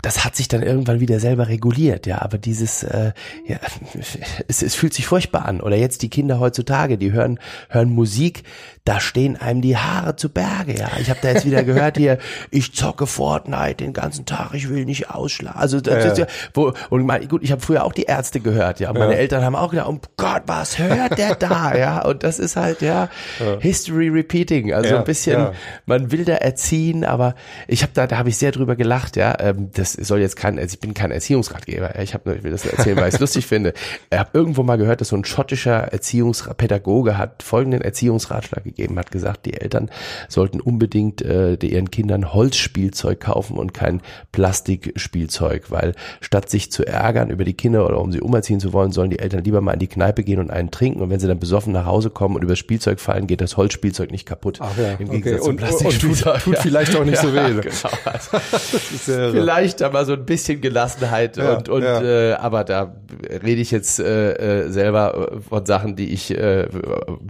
das 0.00 0.24
hat 0.24 0.36
sich 0.36 0.46
dann 0.46 0.62
irgendwann 0.62 1.00
wieder 1.00 1.18
selber 1.18 1.48
reguliert, 1.48 2.06
ja, 2.06 2.22
aber 2.22 2.38
dieses, 2.38 2.84
äh, 2.84 3.12
ja, 3.46 3.58
es, 4.48 4.62
es 4.62 4.74
fühlt 4.74 4.94
sich 4.94 5.06
furchtbar 5.06 5.44
an. 5.44 5.60
Oder 5.60 5.76
jetzt 5.76 6.02
die 6.02 6.08
Kinder 6.08 6.38
heutzutage, 6.38 6.98
die 6.98 7.12
hören, 7.12 7.40
hören 7.68 7.90
Musik, 7.90 8.44
da 8.88 9.00
stehen 9.00 9.36
einem 9.36 9.60
die 9.60 9.76
Haare 9.76 10.16
zu 10.16 10.30
Berge, 10.30 10.72
ja. 10.72 10.88
Ich 10.98 11.10
habe 11.10 11.20
da 11.20 11.28
jetzt 11.28 11.44
wieder 11.44 11.62
gehört 11.62 11.98
hier, 11.98 12.16
ich 12.50 12.72
zocke 12.72 13.06
Fortnite 13.06 13.84
den 13.84 13.92
ganzen 13.92 14.24
Tag, 14.24 14.54
ich 14.54 14.70
will 14.70 14.86
nicht 14.86 15.10
ausschlafen. 15.10 15.60
Also 15.60 15.78
das 15.82 16.04
ja, 16.04 16.10
ist 16.12 16.18
ja, 16.18 16.26
wo, 16.54 16.72
und 16.88 17.04
mein, 17.04 17.28
gut, 17.28 17.42
ich 17.42 17.52
habe 17.52 17.60
früher 17.60 17.84
auch 17.84 17.92
die 17.92 18.04
Ärzte 18.04 18.40
gehört, 18.40 18.80
ja. 18.80 18.90
Meine 18.94 19.12
ja. 19.12 19.18
Eltern 19.18 19.44
haben 19.44 19.56
auch 19.56 19.72
gedacht, 19.72 19.88
oh 19.90 19.98
Gott, 20.16 20.44
was 20.46 20.78
hört 20.78 21.18
der 21.18 21.34
da, 21.34 21.74
ja. 21.76 22.02
Und 22.02 22.22
das 22.22 22.38
ist 22.38 22.56
halt 22.56 22.80
ja, 22.80 23.10
ja. 23.40 23.58
History 23.60 24.08
repeating, 24.08 24.72
also 24.72 24.96
ein 24.96 25.04
bisschen, 25.04 25.48
man 25.84 26.10
will 26.10 26.24
da 26.24 26.36
erziehen, 26.36 27.04
aber 27.04 27.34
ich 27.66 27.82
habe 27.82 27.92
da, 27.92 28.06
da 28.06 28.16
habe 28.16 28.30
ich 28.30 28.38
sehr 28.38 28.52
drüber 28.52 28.74
gelacht, 28.74 29.16
ja. 29.16 29.36
Ähm, 29.38 29.68
das 29.74 29.92
soll 29.92 30.20
jetzt 30.20 30.36
kein, 30.36 30.58
also 30.58 30.72
ich 30.72 30.80
bin 30.80 30.94
kein 30.94 31.10
Erziehungsratgeber, 31.10 31.98
ich, 32.00 32.14
hab 32.14 32.24
nur, 32.24 32.36
ich 32.36 32.42
will 32.42 32.52
das 32.52 32.64
erzählen, 32.64 32.96
weil 32.96 33.08
ich 33.08 33.16
es 33.16 33.20
lustig 33.20 33.46
finde. 33.46 33.74
Ich 34.10 34.18
habe 34.18 34.30
irgendwo 34.32 34.62
mal 34.62 34.78
gehört, 34.78 35.02
dass 35.02 35.08
so 35.08 35.16
ein 35.16 35.26
schottischer 35.26 35.92
Erziehungspädagoge 35.92 37.18
hat 37.18 37.42
folgenden 37.42 37.82
Erziehungsratschlag 37.82 38.64
gegeben, 38.64 38.77
hat 38.98 39.10
gesagt, 39.10 39.46
die 39.46 39.54
Eltern 39.54 39.90
sollten 40.28 40.60
unbedingt 40.60 41.22
äh, 41.22 41.54
ihren 41.54 41.90
Kindern 41.90 42.32
Holzspielzeug 42.32 43.20
kaufen 43.20 43.58
und 43.58 43.74
kein 43.74 44.00
Plastikspielzeug, 44.32 45.70
weil 45.70 45.94
statt 46.20 46.48
sich 46.48 46.70
zu 46.70 46.86
ärgern 46.86 47.30
über 47.30 47.44
die 47.44 47.54
Kinder 47.54 47.86
oder 47.86 48.00
um 48.00 48.12
sie 48.12 48.20
umerziehen 48.20 48.60
zu 48.60 48.72
wollen, 48.72 48.92
sollen 48.92 49.10
die 49.10 49.18
Eltern 49.18 49.44
lieber 49.44 49.60
mal 49.60 49.72
in 49.72 49.78
die 49.80 49.88
Kneipe 49.88 50.22
gehen 50.22 50.38
und 50.38 50.50
einen 50.50 50.70
trinken 50.70 51.00
und 51.00 51.10
wenn 51.10 51.20
sie 51.20 51.26
dann 51.26 51.38
besoffen 51.38 51.72
nach 51.72 51.86
Hause 51.86 52.10
kommen 52.10 52.36
und 52.36 52.42
über 52.42 52.52
das 52.52 52.58
Spielzeug 52.58 53.00
fallen, 53.00 53.26
geht 53.26 53.40
das 53.40 53.56
Holzspielzeug 53.56 54.10
nicht 54.10 54.26
kaputt. 54.26 54.58
Ach 54.60 54.76
ja, 54.78 54.92
Im 54.92 55.10
Gegensatz 55.10 55.40
okay. 55.40 55.42
zum 55.42 55.56
Plastikspielzeug. 55.56 56.26
Und, 56.26 56.34
und 56.34 56.42
tut, 56.42 56.54
tut 56.54 56.62
vielleicht 56.62 56.96
auch 56.96 57.04
nicht 57.04 57.14
ja, 57.22 57.22
so 57.22 57.34
weh. 57.34 57.48
Genau. 59.06 59.30
vielleicht 59.30 59.80
da 59.80 59.90
mal 59.90 60.04
so 60.04 60.14
ein 60.14 60.24
bisschen 60.24 60.60
Gelassenheit 60.60 61.36
ja, 61.36 61.56
und, 61.56 61.68
und 61.68 61.82
ja. 61.82 62.02
äh, 62.02 62.32
aber 62.34 62.64
da 62.64 62.94
rede 63.42 63.60
ich 63.60 63.70
jetzt 63.70 64.00
äh, 64.00 64.64
äh, 64.64 64.70
selber 64.70 65.32
äh, 65.32 65.40
von 65.40 65.66
Sachen, 65.66 65.96
die 65.96 66.12
ich 66.12 66.36
äh, 66.36 66.68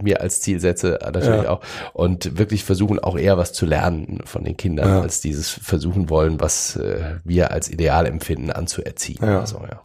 mir 0.01 0.21
als 0.21 0.41
Ziel 0.41 0.59
setze, 0.59 0.99
natürlich 1.01 1.29
ja. 1.43 1.49
auch. 1.51 1.61
Und 1.93 2.37
wirklich 2.37 2.63
versuchen 2.63 2.99
auch 2.99 3.17
eher 3.17 3.37
was 3.37 3.53
zu 3.53 3.65
lernen 3.65 4.19
von 4.25 4.43
den 4.43 4.57
Kindern, 4.57 4.87
ja. 4.87 5.01
als 5.01 5.21
dieses 5.21 5.49
versuchen 5.49 6.09
wollen, 6.09 6.39
was 6.39 6.75
äh, 6.75 7.17
wir 7.23 7.51
als 7.51 7.69
Ideal 7.69 8.05
empfinden, 8.05 8.51
anzuerziehen. 8.51 9.19
Ja. 9.21 9.41
Also, 9.41 9.57
ja. 9.57 9.81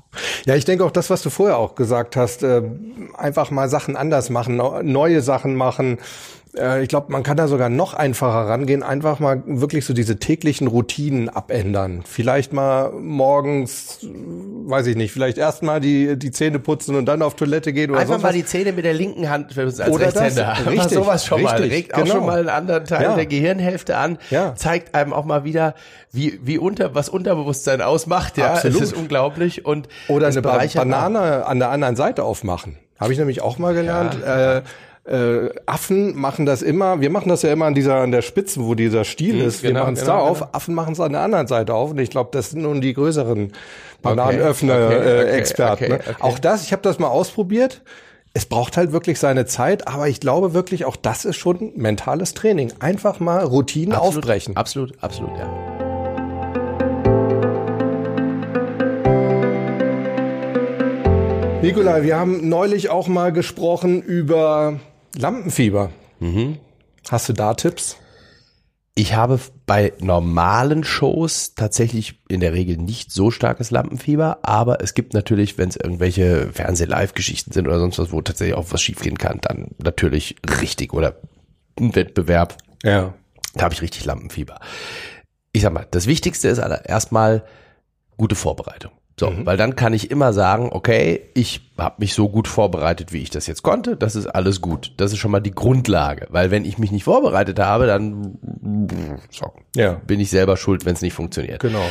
ja, 0.47 0.55
ich 0.55 0.64
denke 0.64 0.85
auch 0.85 0.90
das, 0.90 1.11
was 1.11 1.23
du 1.23 1.31
vorher 1.31 1.59
auch 1.59 1.75
gesagt 1.75 2.17
hast, 2.17 2.43
äh, 2.43 2.62
einfach 3.17 3.51
mal 3.51 3.69
Sachen 3.69 3.97
anders 3.97 4.31
machen, 4.31 4.57
neue 4.57 5.21
Sachen 5.21 5.55
machen 5.57 5.99
äh, 6.59 6.83
ich 6.83 6.88
glaube, 6.88 7.12
man 7.12 7.23
kann 7.23 7.37
da 7.37 7.49
sogar 7.49 7.69
noch 7.69 7.95
einfacher 7.95 8.49
rangehen, 8.49 8.83
einfach 8.83 9.21
mal 9.21 9.43
wirklich 9.47 9.85
so 9.85 9.95
diese 9.95 10.19
täglichen 10.19 10.67
Routinen 10.67 11.29
abändern. 11.29 12.03
Vielleicht 12.07 12.53
mal 12.53 12.90
morgens, 12.93 14.01
weiß 14.03 14.87
ich 14.87 14.97
nicht, 14.97 15.12
vielleicht 15.12 15.38
erst 15.38 15.62
mal 15.62 15.81
die, 15.81 16.19
die 16.19 16.31
Zähne 16.31 16.59
putzen 16.59 16.95
und 16.97 17.07
dann 17.07 17.23
auf 17.23 17.35
Toilette 17.35 17.73
gehen 17.73 17.90
oder 17.90 18.01
Einfach 18.01 18.21
mal 18.21 18.33
die 18.33 18.45
Zähne 18.45 18.73
mit 18.73 18.85
der 18.85 18.95
linken 18.95 19.29
Hand 19.29 19.57
als 19.59 19.81
oder 19.81 20.07
Rechtshänder. 20.07 20.57
Das, 20.59 20.67
richtig, 20.67 20.90
sowas 20.93 21.27
schon 21.27 21.40
richtig, 21.40 21.61
mal. 21.61 21.69
Regt 21.69 21.93
genau. 21.93 22.03
auch 22.03 22.12
schon 22.12 22.27
mal 22.27 22.38
einen 22.38 22.49
anderen 22.49 22.85
Teil 22.85 23.03
ja. 23.03 23.14
der 23.14 23.27
Gehirnhälfte 23.27 23.97
an. 23.97 24.19
Ja. 24.31 24.55
Zeigt 24.55 24.95
einem 24.95 25.12
auch 25.12 25.25
mal 25.25 25.45
wieder, 25.45 25.75
wie, 26.12 26.38
wie 26.43 26.59
unter, 26.59 26.95
was 26.95 27.09
Unterbewusstsein 27.09 27.83
ausmacht. 27.83 28.38
Ja, 28.38 28.55
Absolut. 28.55 28.81
es 28.81 28.93
ist 28.93 28.97
unglaublich 28.97 29.64
und 29.64 29.88
oder 30.09 30.29
eine 30.29 30.43
Banane 30.43 31.47
an 31.47 31.59
der 31.59 31.71
anderen 31.71 31.97
Seite 31.97 32.23
aufmachen. 32.25 32.77
Habe 32.99 33.12
ich 33.12 33.19
nämlich 33.19 33.43
auch 33.43 33.59
mal 33.59 33.75
gelernt. 33.75 34.17
Ja. 34.25 34.59
Äh, 34.59 34.62
äh, 35.05 35.51
Affen 35.67 36.17
machen 36.19 36.47
das 36.47 36.62
immer, 36.62 37.01
wir 37.01 37.11
machen 37.11 37.29
das 37.29 37.43
ja 37.43 37.53
immer 37.53 37.67
an 37.67 37.75
dieser, 37.75 37.97
an 37.97 38.11
der 38.11 38.23
Spitze, 38.23 38.64
wo 38.64 38.75
dieser 38.75 39.05
Stiel 39.05 39.35
mhm, 39.35 39.49
ist. 39.49 39.62
Wir 39.62 39.71
genau, 39.71 39.83
machen 39.83 39.95
es 39.95 40.01
genau, 40.01 40.12
da 40.12 40.19
auf, 40.21 40.38
genau. 40.40 40.51
Affen 40.53 40.75
machen 40.75 40.93
es 40.95 41.01
an 41.01 41.12
der 41.12 41.21
anderen 41.21 41.47
Seite 41.47 41.75
auf. 41.75 41.90
Und 41.90 41.99
ich 41.99 42.11
glaube, 42.11 42.31
das 42.33 42.51
sind 42.51 42.62
nun 42.62 42.81
die 42.81 42.95
größeren 42.95 43.53
Bananenöffner-Experten. 44.03 45.85
Okay, 45.85 45.93
okay, 45.93 46.03
okay, 46.03 46.12
ne? 46.12 46.17
Auch 46.21 46.38
das, 46.38 46.64
ich 46.64 46.73
habe 46.73 46.83
das 46.83 46.99
mal 46.99 47.09
ausprobiert. 47.09 47.83
Es 48.33 48.47
braucht 48.47 48.77
halt 48.77 48.93
wirklich 48.93 49.21
seine 49.21 49.47
Zeit, 49.47 49.87
aber 49.87 50.09
ich 50.09 50.21
glaube 50.21 50.55
wirklich, 50.55 50.87
auch 50.87 50.97
das 50.97 51.25
ist 51.25 51.37
schon 51.37 51.73
mentales 51.77 52.35
Training. 52.35 52.73
Einfach 52.81 53.21
mal 53.21 53.45
Routinen 53.45 53.95
absolut, 53.95 54.25
aufbrechen. 54.25 54.57
Absolut, 54.57 54.95
absolut, 55.03 55.38
ja. 55.38 55.75
Nikolai, 61.62 62.03
wir 62.03 62.19
haben 62.19 62.49
neulich 62.49 62.90
auch 62.90 63.07
mal 63.07 63.33
gesprochen 63.33 64.03
über 64.03 64.81
Lampenfieber. 65.16 65.90
Mhm. 66.20 66.59
Hast 67.09 67.29
du 67.29 67.33
da 67.33 67.55
Tipps? 67.55 67.96
Ich 68.96 69.14
habe 69.14 69.40
bei 69.66 69.92
normalen 69.98 70.85
Shows 70.85 71.55
tatsächlich 71.57 72.20
in 72.29 72.38
der 72.38 72.53
Regel 72.53 72.77
nicht 72.77 73.11
so 73.11 73.33
starkes 73.33 73.72
Lampenfieber, 73.72 74.38
aber 74.42 74.81
es 74.83 74.94
gibt 74.94 75.14
natürlich, 75.14 75.59
wenn 75.59 75.68
es 75.68 75.77
irgendwelche 75.77 76.53
Fernseh-Live-Geschichten 76.53 77.50
sind 77.50 77.66
oder 77.66 77.81
sonst 77.81 77.98
was, 77.98 78.12
wo 78.12 78.22
tatsächlich 78.22 78.57
auch 78.57 78.66
was 78.70 78.81
schiefgehen 78.81 79.18
kann, 79.18 79.40
dann 79.40 79.72
natürlich 79.83 80.37
richtig 80.61 80.92
oder 80.92 81.16
ein 81.77 81.96
Wettbewerb. 81.96 82.57
Ja. 82.85 83.14
Da 83.55 83.64
habe 83.64 83.74
ich 83.74 83.83
richtig 83.83 84.05
Lampenfieber. 84.05 84.61
Ich 85.53 85.62
sag 85.62 85.72
mal, 85.72 85.87
das 85.90 86.07
Wichtigste 86.07 86.48
ist 86.48 86.59
erstmal 86.59 87.44
gute 88.16 88.37
Vorbereitung. 88.37 88.92
So, 89.18 89.31
mhm. 89.31 89.46
weil 89.46 89.57
dann 89.57 89.77
kann 89.77 89.92
ich 89.92 90.11
immer 90.11 90.33
sagen, 90.33 90.70
okay, 90.72 91.31
ich 91.35 91.72
habe 91.79 91.96
mich 91.98 92.14
so 92.14 92.29
gut 92.29 92.48
vorbereitet, 92.48 93.12
wie 93.12 93.22
ich 93.22 93.31
das 93.31 93.46
jetzt 93.46 93.62
konnte. 93.62 93.96
Das 93.96 94.16
ist 94.16 94.27
alles 94.27 94.61
gut. 94.61 94.92
Das 94.96 95.12
ist 95.12 95.18
schon 95.18 95.31
mal 95.31 95.40
die 95.40 95.55
Grundlage. 95.55 96.27
Weil 96.31 96.50
wenn 96.50 96.64
ich 96.64 96.79
mich 96.79 96.90
nicht 96.90 97.05
vorbereitet 97.05 97.61
habe, 97.61 97.87
dann 97.87 98.38
so, 99.31 99.53
ja. 99.77 99.92
bin 100.07 100.18
ich 100.18 100.31
selber 100.31 100.57
schuld, 100.57 100.85
wenn 100.85 100.94
es 100.94 101.03
nicht 101.03 101.14
funktioniert. 101.14 101.61
Genau. 101.61 101.85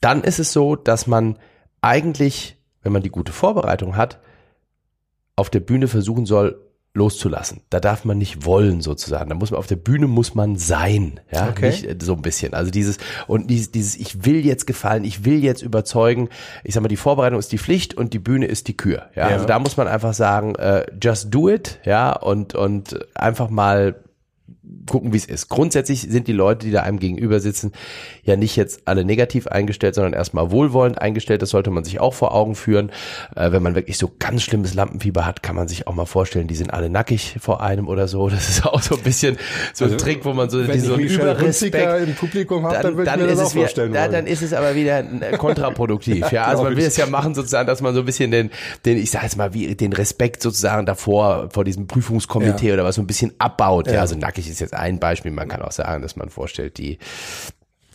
Dann 0.00 0.22
ist 0.22 0.38
es 0.38 0.52
so, 0.52 0.76
dass 0.76 1.08
man 1.08 1.36
eigentlich, 1.80 2.56
wenn 2.82 2.92
man 2.92 3.02
die 3.02 3.10
gute 3.10 3.32
Vorbereitung 3.32 3.96
hat, 3.96 4.20
auf 5.34 5.50
der 5.50 5.60
Bühne 5.60 5.88
versuchen 5.88 6.26
soll, 6.26 6.60
loszulassen. 6.92 7.62
Da 7.70 7.78
darf 7.78 8.04
man 8.04 8.18
nicht 8.18 8.44
wollen 8.44 8.80
sozusagen. 8.80 9.30
Da 9.30 9.36
muss 9.36 9.52
man 9.52 9.58
auf 9.58 9.68
der 9.68 9.76
Bühne 9.76 10.08
muss 10.08 10.34
man 10.34 10.56
sein, 10.56 11.20
ja, 11.32 11.48
okay. 11.48 11.66
nicht 11.66 11.84
äh, 11.84 11.96
so 12.00 12.14
ein 12.14 12.22
bisschen. 12.22 12.52
Also 12.52 12.70
dieses 12.70 12.98
und 13.28 13.48
dieses, 13.48 13.70
dieses 13.70 13.96
ich 13.96 14.24
will 14.24 14.44
jetzt 14.44 14.66
gefallen, 14.66 15.04
ich 15.04 15.24
will 15.24 15.42
jetzt 15.42 15.62
überzeugen. 15.62 16.28
Ich 16.64 16.74
sag 16.74 16.82
mal, 16.82 16.88
die 16.88 16.96
Vorbereitung 16.96 17.38
ist 17.38 17.52
die 17.52 17.58
Pflicht 17.58 17.94
und 17.94 18.12
die 18.12 18.18
Bühne 18.18 18.46
ist 18.46 18.66
die 18.66 18.76
Kür. 18.76 19.10
Ja, 19.14 19.28
ja. 19.28 19.34
also 19.34 19.46
da 19.46 19.58
muss 19.60 19.76
man 19.76 19.86
einfach 19.86 20.14
sagen, 20.14 20.56
äh, 20.56 20.84
just 21.00 21.32
do 21.32 21.48
it, 21.48 21.78
ja 21.84 22.12
und 22.12 22.54
und 22.54 22.98
einfach 23.14 23.50
mal 23.50 23.94
gucken, 24.90 25.12
wie 25.12 25.16
es 25.16 25.26
ist. 25.26 25.48
Grundsätzlich 25.48 26.02
sind 26.02 26.28
die 26.28 26.32
Leute, 26.32 26.66
die 26.66 26.72
da 26.72 26.82
einem 26.82 26.98
gegenüber 26.98 27.40
sitzen, 27.40 27.72
ja 28.22 28.36
nicht 28.36 28.56
jetzt 28.56 28.82
alle 28.86 29.04
negativ 29.04 29.46
eingestellt, 29.46 29.94
sondern 29.94 30.12
erstmal 30.12 30.50
wohlwollend 30.50 31.00
eingestellt. 31.00 31.42
Das 31.42 31.50
sollte 31.50 31.70
man 31.70 31.84
sich 31.84 32.00
auch 32.00 32.14
vor 32.14 32.34
Augen 32.34 32.54
führen. 32.54 32.90
Äh, 33.36 33.52
wenn 33.52 33.62
man 33.62 33.74
wirklich 33.74 33.98
so 33.98 34.10
ganz 34.18 34.42
schlimmes 34.42 34.74
Lampenfieber 34.74 35.26
hat, 35.26 35.42
kann 35.42 35.56
man 35.56 35.68
sich 35.68 35.86
auch 35.86 35.94
mal 35.94 36.06
vorstellen, 36.06 36.46
die 36.46 36.54
sind 36.54 36.72
alle 36.72 36.90
nackig 36.90 37.36
vor 37.40 37.62
einem 37.62 37.88
oder 37.88 38.08
so. 38.08 38.28
Das 38.28 38.48
ist 38.48 38.66
auch 38.66 38.82
so 38.82 38.96
ein 38.96 39.02
bisschen 39.02 39.36
so 39.74 39.84
ein 39.84 39.92
also, 39.92 40.04
Trick, 40.04 40.24
wo 40.24 40.32
man 40.32 40.50
so 40.50 40.66
wenn 40.66 40.80
so 40.80 40.96
Überrespekt 40.96 42.08
im 42.08 42.14
Publikum 42.14 42.66
hat, 42.66 42.84
dann, 42.84 42.96
dann, 43.04 43.20
das 43.20 43.38
auch 43.38 43.52
vorstellen. 43.52 43.90
Wieder, 43.90 44.08
dann 44.08 44.26
ist 44.26 44.42
es 44.42 44.52
aber 44.52 44.74
wieder 44.74 45.00
äh, 45.00 45.36
kontraproduktiv. 45.38 46.30
ja, 46.32 46.44
also 46.44 46.62
man 46.62 46.76
will 46.76 46.84
es 46.84 46.96
ja 46.96 47.06
machen 47.06 47.34
sozusagen, 47.34 47.66
dass 47.66 47.80
man 47.80 47.94
so 47.94 48.00
ein 48.00 48.06
bisschen 48.06 48.30
den, 48.30 48.50
den 48.84 48.98
ich 48.98 49.10
sage 49.10 49.24
jetzt 49.24 49.36
mal, 49.36 49.54
wie 49.54 49.74
den 49.74 49.92
Respekt 49.92 50.42
sozusagen 50.42 50.86
davor 50.86 51.48
vor 51.50 51.64
diesem 51.64 51.86
Prüfungskomitee 51.86 52.68
ja. 52.68 52.74
oder 52.74 52.84
was 52.84 52.94
so 52.94 53.02
ein 53.02 53.06
bisschen 53.06 53.32
abbaut. 53.38 53.86
Ja, 53.86 53.94
ja 53.94 54.00
also 54.00 54.16
nackig 54.16 54.48
ist 54.48 54.59
jetzt 54.60 54.74
ein 54.74 54.98
Beispiel. 54.98 55.30
Man 55.30 55.48
kann 55.48 55.62
auch 55.62 55.72
sagen, 55.72 56.02
dass 56.02 56.16
man 56.16 56.30
vorstellt, 56.30 56.78
die 56.78 56.98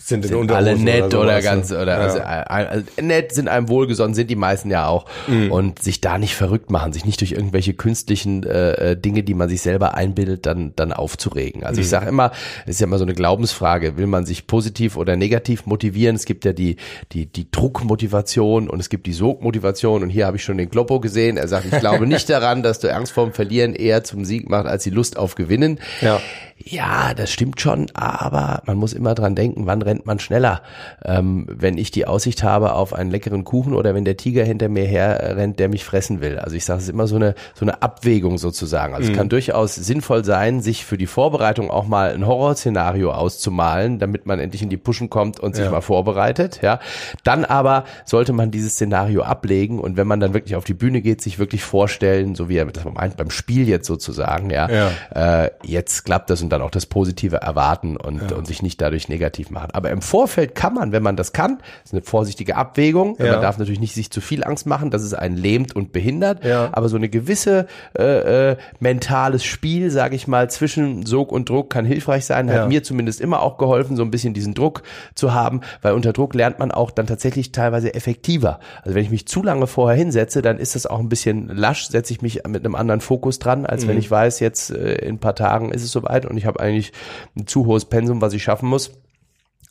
sind, 0.06 0.24
sind 0.24 0.52
alle 0.52 0.78
nett 0.78 1.06
oder, 1.06 1.22
oder 1.22 1.42
ganz 1.42 1.72
oder 1.72 1.98
ja. 1.98 1.98
also, 1.98 2.20
also, 2.22 2.86
nett 3.02 3.34
sind 3.34 3.48
einem 3.48 3.70
wohlgesonnen 3.70 4.14
sind 4.14 4.30
die 4.30 4.36
meisten 4.36 4.70
ja 4.70 4.88
auch 4.88 5.06
mhm. 5.28 5.52
und 5.52 5.82
sich 5.82 6.00
da 6.00 6.20
nicht 6.20 6.36
verrückt 6.36 6.70
machen 6.70 6.94
sich 6.94 7.06
nicht 7.06 7.22
durch 7.22 7.32
irgendwelche 7.32 7.74
künstlichen 7.74 8.44
äh, 8.44 8.92
äh 8.92 8.98
Dinge 8.98 9.24
die 9.24 9.34
man 9.34 9.50
sich 9.50 9.62
selber 9.62 9.96
einbildet 9.96 10.46
dann 10.46 10.74
dann 10.76 10.94
aufzuregen 10.94 11.64
also 11.64 11.80
mhm. 11.80 11.82
ich 11.82 11.90
sage 11.90 12.08
immer 12.08 12.32
es 12.66 12.76
ist 12.76 12.82
ja 12.82 12.88
immer 12.88 13.00
so 13.00 13.04
eine 13.04 13.16
Glaubensfrage 13.16 13.98
will 13.98 14.06
man 14.06 14.28
sich 14.28 14.46
positiv 14.46 14.96
oder 14.96 15.16
negativ 15.16 15.66
motivieren 15.66 16.16
es 16.16 16.26
gibt 16.26 16.46
ja 16.46 16.54
die 16.54 16.76
die 17.12 17.26
die 17.26 17.50
Druckmotivation 17.50 18.70
und 18.70 18.80
es 18.80 18.90
gibt 18.90 19.08
die 19.08 19.14
Sogmotivation 19.14 20.04
und 20.04 20.10
hier 20.12 20.28
habe 20.28 20.38
ich 20.38 20.44
schon 20.44 20.60
den 20.60 20.70
Kloppo 20.70 21.00
gesehen 21.00 21.38
er 21.38 21.48
sagt 21.48 21.66
ich 21.72 21.80
glaube 21.80 22.06
nicht 22.06 22.30
daran 22.36 22.62
dass 22.62 22.80
du 22.80 22.94
Angst 22.94 23.12
vorm 23.12 23.34
Verlieren 23.34 23.74
eher 23.74 24.04
zum 24.04 24.24
Sieg 24.24 24.50
macht 24.50 24.68
als 24.68 24.84
die 24.84 24.92
Lust 24.92 25.18
auf 25.18 25.34
Gewinnen 25.34 25.80
ja 26.02 26.22
ja, 26.68 27.14
das 27.14 27.32
stimmt 27.32 27.62
schon, 27.62 27.92
aber 27.94 28.64
man 28.66 28.76
muss 28.78 28.94
immer 28.94 29.14
dran 29.14 29.36
denken, 29.36 29.68
wann 29.68 29.84
rennt 29.84 30.08
man 30.08 30.18
schneller. 30.18 30.64
Ähm, 31.04 31.46
wenn 31.48 31.78
ich 31.78 31.92
die 31.92 32.08
Aussicht 32.08 32.42
habe 32.42 32.74
auf 32.74 32.92
einen 32.94 33.12
leckeren 33.12 33.44
Kuchen 33.44 33.76
oder 33.76 33.94
wenn 33.94 34.04
der 34.04 34.18
Tiger 34.18 34.44
hinter 34.44 34.68
mir 34.68 34.86
her 34.86 35.36
rennt, 35.38 35.60
der 35.60 35.70
mich 35.70 35.86
fressen 35.86 36.22
will. 36.22 36.40
Also 36.40 36.56
ich 36.56 36.66
sage, 36.66 36.80
es 36.80 36.86
ist 36.86 36.90
immer 36.90 37.06
so 37.06 37.18
eine, 37.18 37.36
so 37.54 37.66
eine 37.66 37.84
Abwägung 37.84 38.40
sozusagen. 38.40 38.96
Also 38.96 39.06
mhm. 39.06 39.12
es 39.12 39.18
kann 39.18 39.30
durchaus 39.30 39.76
sinnvoll 39.76 40.26
sein, 40.26 40.60
sich 40.60 40.86
für 40.86 40.98
die 40.98 41.06
Vorbereitung 41.06 41.70
auch 41.70 41.86
mal 41.86 42.16
ein 42.16 42.26
Horrorszenario 42.26 43.12
auszumalen, 43.12 44.00
damit 44.00 44.26
man 44.26 44.40
endlich 44.40 44.64
in 44.64 44.70
die 44.70 44.78
Puschen 44.78 45.12
kommt 45.12 45.40
und 45.40 45.56
sich 45.56 45.66
ja. 45.66 45.72
mal 45.72 45.82
vorbereitet. 45.82 46.62
Ja, 46.64 46.80
Dann 47.24 47.46
aber 47.46 47.84
sollte 48.06 48.34
man 48.34 48.50
dieses 48.50 48.74
Szenario 48.74 49.22
ablegen 49.22 49.80
und 49.80 49.98
wenn 49.98 50.08
man 50.08 50.20
dann 50.20 50.34
wirklich 50.34 50.56
auf 50.56 50.64
die 50.64 50.74
Bühne 50.74 51.02
geht, 51.02 51.22
sich 51.22 51.38
wirklich 51.38 51.64
vorstellen, 51.64 52.34
so 52.34 52.50
wie 52.50 52.58
er 52.58 52.66
das 52.66 52.86
meint 52.86 53.18
beim 53.18 53.30
Spiel 53.30 53.70
jetzt 53.70 53.86
sozusagen, 53.86 54.50
ja, 54.50 54.68
ja. 54.68 55.44
Äh, 55.44 55.52
jetzt 55.64 56.06
klappt 56.06 56.32
das 56.32 56.42
und 56.42 56.55
dann 56.56 56.66
auch 56.66 56.72
das 56.72 56.86
Positive 56.86 57.38
erwarten 57.38 57.98
und, 57.98 58.32
ja. 58.32 58.38
und 58.38 58.48
sich 58.48 58.62
nicht 58.62 58.82
dadurch 58.82 59.10
negativ 59.10 59.52
machen. 59.52 59.70
Aber 59.74 59.90
im 59.92 60.02
Vorfeld 60.02 60.56
kann 60.56 60.74
man, 60.74 60.92
wenn 60.92 61.04
man 61.04 61.16
das 61.16 61.34
kann, 61.34 61.60
ist 61.84 61.94
eine 61.94 62.02
vorsichtige 62.02 62.56
Abwägung. 62.56 63.16
Ja. 63.20 63.34
Man 63.34 63.42
darf 63.42 63.58
natürlich 63.58 63.80
nicht 63.80 63.94
sich 63.94 64.10
zu 64.10 64.22
viel 64.22 64.44
Angst 64.44 64.66
machen, 64.66 64.92
dass 64.92 65.02
es 65.02 65.14
einen 65.14 65.38
lähmt 65.38 65.76
und 65.76 65.92
behindert. 65.92 66.44
Ja. 66.44 66.70
Aber 66.72 66.90
so 66.90 66.96
eine 66.96 67.10
gewisse 67.10 67.68
äh, 67.98 68.52
äh, 68.52 68.58
mentales 68.80 69.44
Spiel, 69.44 69.92
sage 69.92 70.16
ich 70.16 70.28
mal, 70.28 70.50
zwischen 70.50 71.06
Sog 71.06 71.32
und 71.32 71.50
Druck 71.50 71.70
kann 71.70 71.86
hilfreich 71.86 72.26
sein. 72.26 72.52
Hat 72.52 72.70
mir 72.70 72.84
zumindest 72.84 73.22
immer 73.22 73.42
auch 73.42 73.58
geholfen, 73.58 73.98
so 73.98 74.04
ein 74.04 74.12
bisschen 74.12 74.34
diesen 74.34 74.54
Druck 74.54 74.84
zu 75.14 75.34
haben, 75.34 75.62
weil 75.82 75.94
unter 75.94 76.14
Druck 76.14 76.34
lernt 76.34 76.60
man 76.60 76.72
auch 76.72 76.92
dann 76.92 77.08
tatsächlich 77.08 77.52
teilweise 77.52 77.94
effektiver. 77.94 78.60
Also 78.84 78.96
wenn 78.96 79.04
ich 79.04 79.12
mich 79.12 79.28
zu 79.28 79.44
lange 79.44 79.68
vorher 79.68 79.98
hinsetze, 79.98 80.42
dann 80.42 80.58
ist 80.58 80.76
das 80.76 80.86
auch 80.86 81.00
ein 81.00 81.10
bisschen 81.10 81.50
lasch, 81.50 81.88
setze 81.88 82.14
ich 82.14 82.22
mich 82.22 82.42
mit 82.48 82.66
einem 82.66 82.76
anderen 82.76 83.02
Fokus 83.02 83.40
dran, 83.40 83.66
als 83.66 83.84
mhm. 83.84 83.90
wenn 83.90 83.98
ich 83.98 84.10
weiß, 84.10 84.40
jetzt 84.40 84.72
äh, 84.72 84.96
in 84.96 85.16
ein 85.16 85.20
paar 85.20 85.36
Tagen 85.36 85.72
ist 85.72 85.84
es 85.84 85.92
soweit 85.92 86.26
und 86.26 86.38
ich 86.38 86.45
habe 86.46 86.60
eigentlich 86.60 86.92
ein 87.38 87.48
zu 87.48 87.66
hohes 87.66 87.86
Pensum, 87.86 88.22
was 88.22 88.34
ich 88.34 88.44
schaffen 88.44 88.70
muss. 88.70 88.92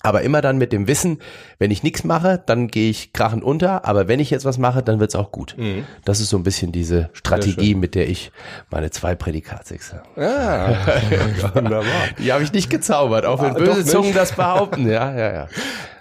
Aber 0.02 0.20
immer 0.20 0.42
dann 0.42 0.58
mit 0.58 0.72
dem 0.72 0.86
Wissen, 0.86 1.20
wenn 1.58 1.70
ich 1.70 1.82
nichts 1.82 2.04
mache, 2.04 2.42
dann 2.44 2.68
gehe 2.68 2.90
ich 2.90 3.14
krachend 3.14 3.42
unter. 3.42 3.86
Aber 3.86 4.06
wenn 4.06 4.20
ich 4.20 4.28
jetzt 4.30 4.44
was 4.44 4.58
mache, 4.58 4.82
dann 4.82 5.00
wird's 5.00 5.14
auch 5.14 5.32
gut. 5.32 5.54
Mhm. 5.56 5.84
Das 6.04 6.20
ist 6.20 6.28
so 6.28 6.36
ein 6.36 6.42
bisschen 6.42 6.72
diese 6.72 7.08
Strategie, 7.14 7.74
mit 7.74 7.94
der 7.94 8.08
ich 8.08 8.30
meine 8.70 8.90
zwei 8.90 9.14
Prädikatsexamen. 9.14 10.04
Ja, 10.16 10.76
wunderbar. 11.54 11.84
Die 12.18 12.32
habe 12.32 12.44
ich 12.44 12.52
nicht 12.52 12.68
gezaubert, 12.68 13.24
auch 13.24 13.40
wenn 13.40 13.52
ah, 13.52 13.58
böse 13.58 13.84
Zungen 13.84 14.12
das 14.12 14.32
behaupten. 14.32 14.86
Ja, 14.88 15.16
ja, 15.16 15.32
ja. 15.32 15.48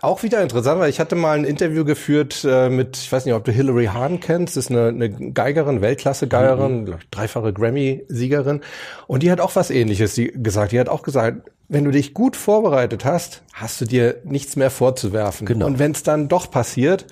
Auch 0.01 0.21
wieder 0.21 0.41
interessant, 0.41 0.81
weil 0.81 0.89
ich 0.89 0.99
hatte 0.99 1.15
mal 1.15 1.37
ein 1.37 1.45
Interview 1.45 1.85
geführt 1.85 2.45
äh, 2.45 2.67
mit, 2.67 2.97
ich 2.97 3.09
weiß 3.09 3.23
nicht, 3.23 3.33
ob 3.35 3.45
du 3.45 3.53
Hillary 3.53 3.85
Hahn 3.85 4.19
kennst, 4.19 4.57
das 4.57 4.65
ist 4.65 4.71
eine, 4.71 4.89
eine 4.89 5.09
Geigerin, 5.31 5.79
Weltklasse-Geigerin, 5.79 6.83
mhm. 6.83 6.95
dreifache 7.09 7.53
Grammy-Siegerin. 7.53 8.59
Und 9.07 9.23
die 9.23 9.31
hat 9.31 9.39
auch 9.39 9.55
was 9.55 9.71
ähnliches 9.71 10.19
gesagt. 10.33 10.73
Die 10.73 10.79
hat 10.81 10.89
auch 10.89 11.03
gesagt, 11.03 11.49
wenn 11.73 11.85
du 11.85 11.91
dich 11.91 12.13
gut 12.13 12.35
vorbereitet 12.35 13.03
hast, 13.03 13.41
hast 13.51 13.81
du 13.81 13.85
dir 13.85 14.21
nichts 14.25 14.55
mehr 14.55 14.69
vorzuwerfen. 14.69 15.47
Genau. 15.47 15.65
Und 15.65 15.79
wenn 15.79 15.91
es 15.91 16.03
dann 16.03 16.27
doch 16.27 16.51
passiert, 16.51 17.07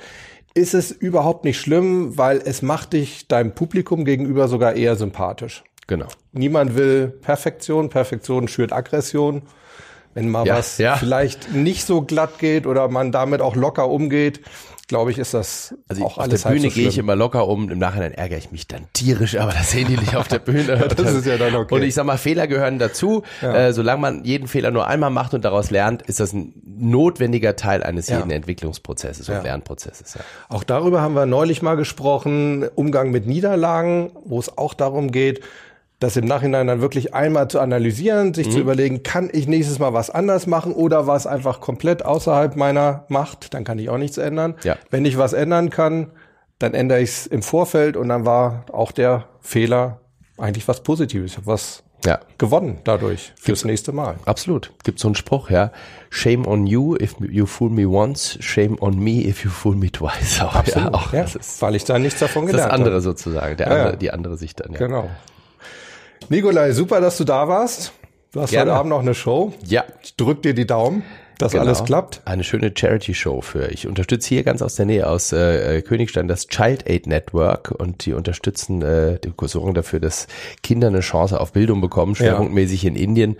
ist 0.53 0.75
es 0.75 0.91
überhaupt 0.91 1.45
nicht 1.45 1.59
schlimm, 1.59 2.17
weil 2.17 2.41
es 2.43 2.61
macht 2.61 2.93
dich 2.93 3.27
deinem 3.27 3.53
Publikum 3.55 4.05
gegenüber 4.05 4.47
sogar 4.47 4.73
eher 4.75 4.95
sympathisch. 4.95 5.63
Genau. 5.87 6.05
Niemand 6.31 6.75
will 6.75 7.07
Perfektion. 7.07 7.89
Perfektion 7.89 8.47
schürt 8.47 8.71
Aggression. 8.71 9.41
Wenn 10.13 10.29
mal 10.29 10.45
ja, 10.45 10.57
was 10.57 10.77
ja. 10.77 10.95
vielleicht 10.95 11.53
nicht 11.53 11.85
so 11.85 12.01
glatt 12.01 12.37
geht 12.37 12.67
oder 12.67 12.87
man 12.87 13.11
damit 13.11 13.41
auch 13.41 13.55
locker 13.55 13.89
umgeht, 13.89 14.41
glaube 14.87 15.11
ich, 15.11 15.17
ist 15.17 15.33
das 15.33 15.73
also 15.87 16.05
auch 16.05 16.17
auf 16.17 16.23
alles 16.23 16.43
der 16.43 16.49
Bühne 16.49 16.69
so 16.69 16.75
gehe 16.75 16.87
ich 16.87 16.97
immer 16.97 17.15
locker 17.15 17.47
um. 17.47 17.69
Im 17.69 17.79
Nachhinein 17.79 18.13
ärgere 18.13 18.37
ich 18.37 18.51
mich 18.51 18.67
dann 18.67 18.87
tierisch, 18.93 19.37
aber 19.37 19.51
das 19.51 19.71
sehen 19.71 19.87
die 19.87 19.97
nicht 19.97 20.15
auf 20.15 20.27
der 20.27 20.39
Bühne. 20.39 20.77
das 20.95 21.13
ist 21.13 21.25
ja 21.25 21.37
dann 21.37 21.55
okay. 21.55 21.75
Und 21.75 21.83
ich 21.83 21.93
sag 21.93 22.05
mal, 22.05 22.17
Fehler 22.17 22.47
gehören 22.47 22.79
dazu. 22.79 23.23
Ja. 23.41 23.67
Äh, 23.67 23.73
solange 23.73 24.01
man 24.01 24.23
jeden 24.23 24.47
Fehler 24.47 24.71
nur 24.71 24.87
einmal 24.87 25.09
macht 25.09 25.33
und 25.33 25.45
daraus 25.45 25.71
lernt, 25.71 26.01
ist 26.03 26.19
das 26.19 26.33
ein 26.33 26.53
notwendiger 26.63 27.55
Teil 27.55 27.83
eines 27.83 28.07
ja. 28.07 28.17
jeden 28.17 28.31
Entwicklungsprozesses 28.31 29.29
und 29.29 29.35
ja. 29.35 29.41
Lernprozesses. 29.41 30.15
Ja. 30.15 30.21
Auch 30.49 30.63
darüber 30.63 31.01
haben 31.01 31.15
wir 31.15 31.25
neulich 31.25 31.61
mal 31.61 31.75
gesprochen. 31.75 32.67
Umgang 32.75 33.11
mit 33.11 33.27
Niederlagen, 33.27 34.11
wo 34.25 34.39
es 34.39 34.57
auch 34.57 34.73
darum 34.73 35.11
geht, 35.11 35.41
das 36.01 36.17
im 36.17 36.25
Nachhinein 36.25 36.65
dann 36.65 36.81
wirklich 36.81 37.13
einmal 37.13 37.47
zu 37.47 37.59
analysieren, 37.59 38.33
sich 38.33 38.47
mhm. 38.47 38.51
zu 38.51 38.59
überlegen, 38.59 39.03
kann 39.03 39.29
ich 39.31 39.47
nächstes 39.47 39.77
Mal 39.77 39.93
was 39.93 40.09
anders 40.09 40.47
machen 40.47 40.73
oder 40.73 41.05
was 41.05 41.27
einfach 41.27 41.61
komplett 41.61 42.03
außerhalb 42.03 42.55
meiner 42.55 43.05
Macht, 43.07 43.53
dann 43.53 43.63
kann 43.63 43.77
ich 43.77 43.89
auch 43.89 43.99
nichts 43.99 44.17
ändern. 44.17 44.55
Ja. 44.63 44.77
Wenn 44.89 45.05
ich 45.05 45.19
was 45.19 45.33
ändern 45.33 45.69
kann, 45.69 46.07
dann 46.57 46.73
ändere 46.73 47.01
ich 47.01 47.09
es 47.09 47.27
im 47.27 47.43
Vorfeld 47.43 47.97
und 47.97 48.09
dann 48.09 48.25
war 48.25 48.65
auch 48.71 48.91
der 48.91 49.25
Fehler 49.41 49.99
eigentlich 50.39 50.67
was 50.67 50.81
Positives. 50.81 51.33
Ich 51.33 51.37
habe 51.37 51.45
was 51.45 51.83
ja. 52.03 52.19
gewonnen 52.39 52.79
dadurch 52.83 53.33
fürs 53.35 53.59
Gibt's, 53.59 53.65
nächste 53.65 53.91
Mal. 53.91 54.15
Absolut. 54.25 54.71
Gibt 54.83 54.97
so 54.97 55.07
einen 55.07 55.13
Spruch, 55.13 55.51
ja. 55.51 55.71
Shame 56.09 56.47
on 56.47 56.65
you 56.65 56.95
if 56.99 57.15
you 57.19 57.45
fool 57.45 57.69
me 57.69 57.87
once, 57.87 58.39
shame 58.41 58.75
on 58.79 58.97
me 58.97 59.23
if 59.27 59.43
you 59.43 59.51
fool 59.51 59.75
me 59.75 59.91
twice. 59.91 60.41
Auch, 60.41 60.55
Absolut. 60.55 60.93
Ja, 60.93 60.93
auch, 60.95 61.13
ja, 61.13 61.25
weil 61.59 61.75
ich 61.75 61.83
da 61.83 61.99
nichts 61.99 62.19
davon 62.19 62.47
gelernt 62.47 62.71
habe. 62.71 62.79
Das 62.79 62.79
andere 62.79 63.01
sozusagen, 63.01 63.57
der 63.57 63.69
andere, 63.69 63.97
die 63.97 64.09
andere 64.09 64.37
Sicht 64.37 64.61
dann. 64.61 64.73
Ja. 64.73 64.79
Genau. 64.79 65.07
Nikolai, 66.29 66.71
super, 66.71 67.01
dass 67.01 67.17
du 67.17 67.23
da 67.23 67.47
warst. 67.47 67.93
Du 68.31 68.39
hast 68.39 68.51
Gerne. 68.51 68.71
heute 68.71 68.79
Abend 68.79 68.89
noch 68.91 69.01
eine 69.01 69.13
Show. 69.13 69.51
Ja. 69.65 69.83
Ich 70.01 70.15
drück 70.15 70.41
dir 70.41 70.53
die 70.53 70.65
Daumen, 70.65 71.03
dass 71.37 71.51
genau. 71.51 71.65
alles 71.65 71.83
klappt. 71.83 72.21
Eine 72.23 72.45
schöne 72.45 72.71
Charity-Show 72.73 73.41
für. 73.41 73.67
Ich 73.71 73.87
unterstütze 73.87 74.29
hier 74.29 74.43
ganz 74.43 74.61
aus 74.61 74.75
der 74.75 74.85
Nähe 74.85 75.07
aus 75.07 75.33
äh, 75.33 75.81
Königstein 75.81 76.29
das 76.29 76.47
Child 76.47 76.89
Aid 76.89 77.07
Network 77.07 77.71
und 77.71 78.05
die 78.05 78.13
unterstützen, 78.13 78.81
äh, 78.81 79.19
die 79.19 79.33
sorgen 79.47 79.73
dafür, 79.73 79.99
dass 79.99 80.27
Kinder 80.63 80.87
eine 80.87 81.01
Chance 81.01 81.41
auf 81.41 81.51
Bildung 81.51 81.81
bekommen, 81.81 82.15
schwerpunktmäßig 82.15 82.83
ja. 82.83 82.89
in 82.89 82.95
Indien. 82.95 83.37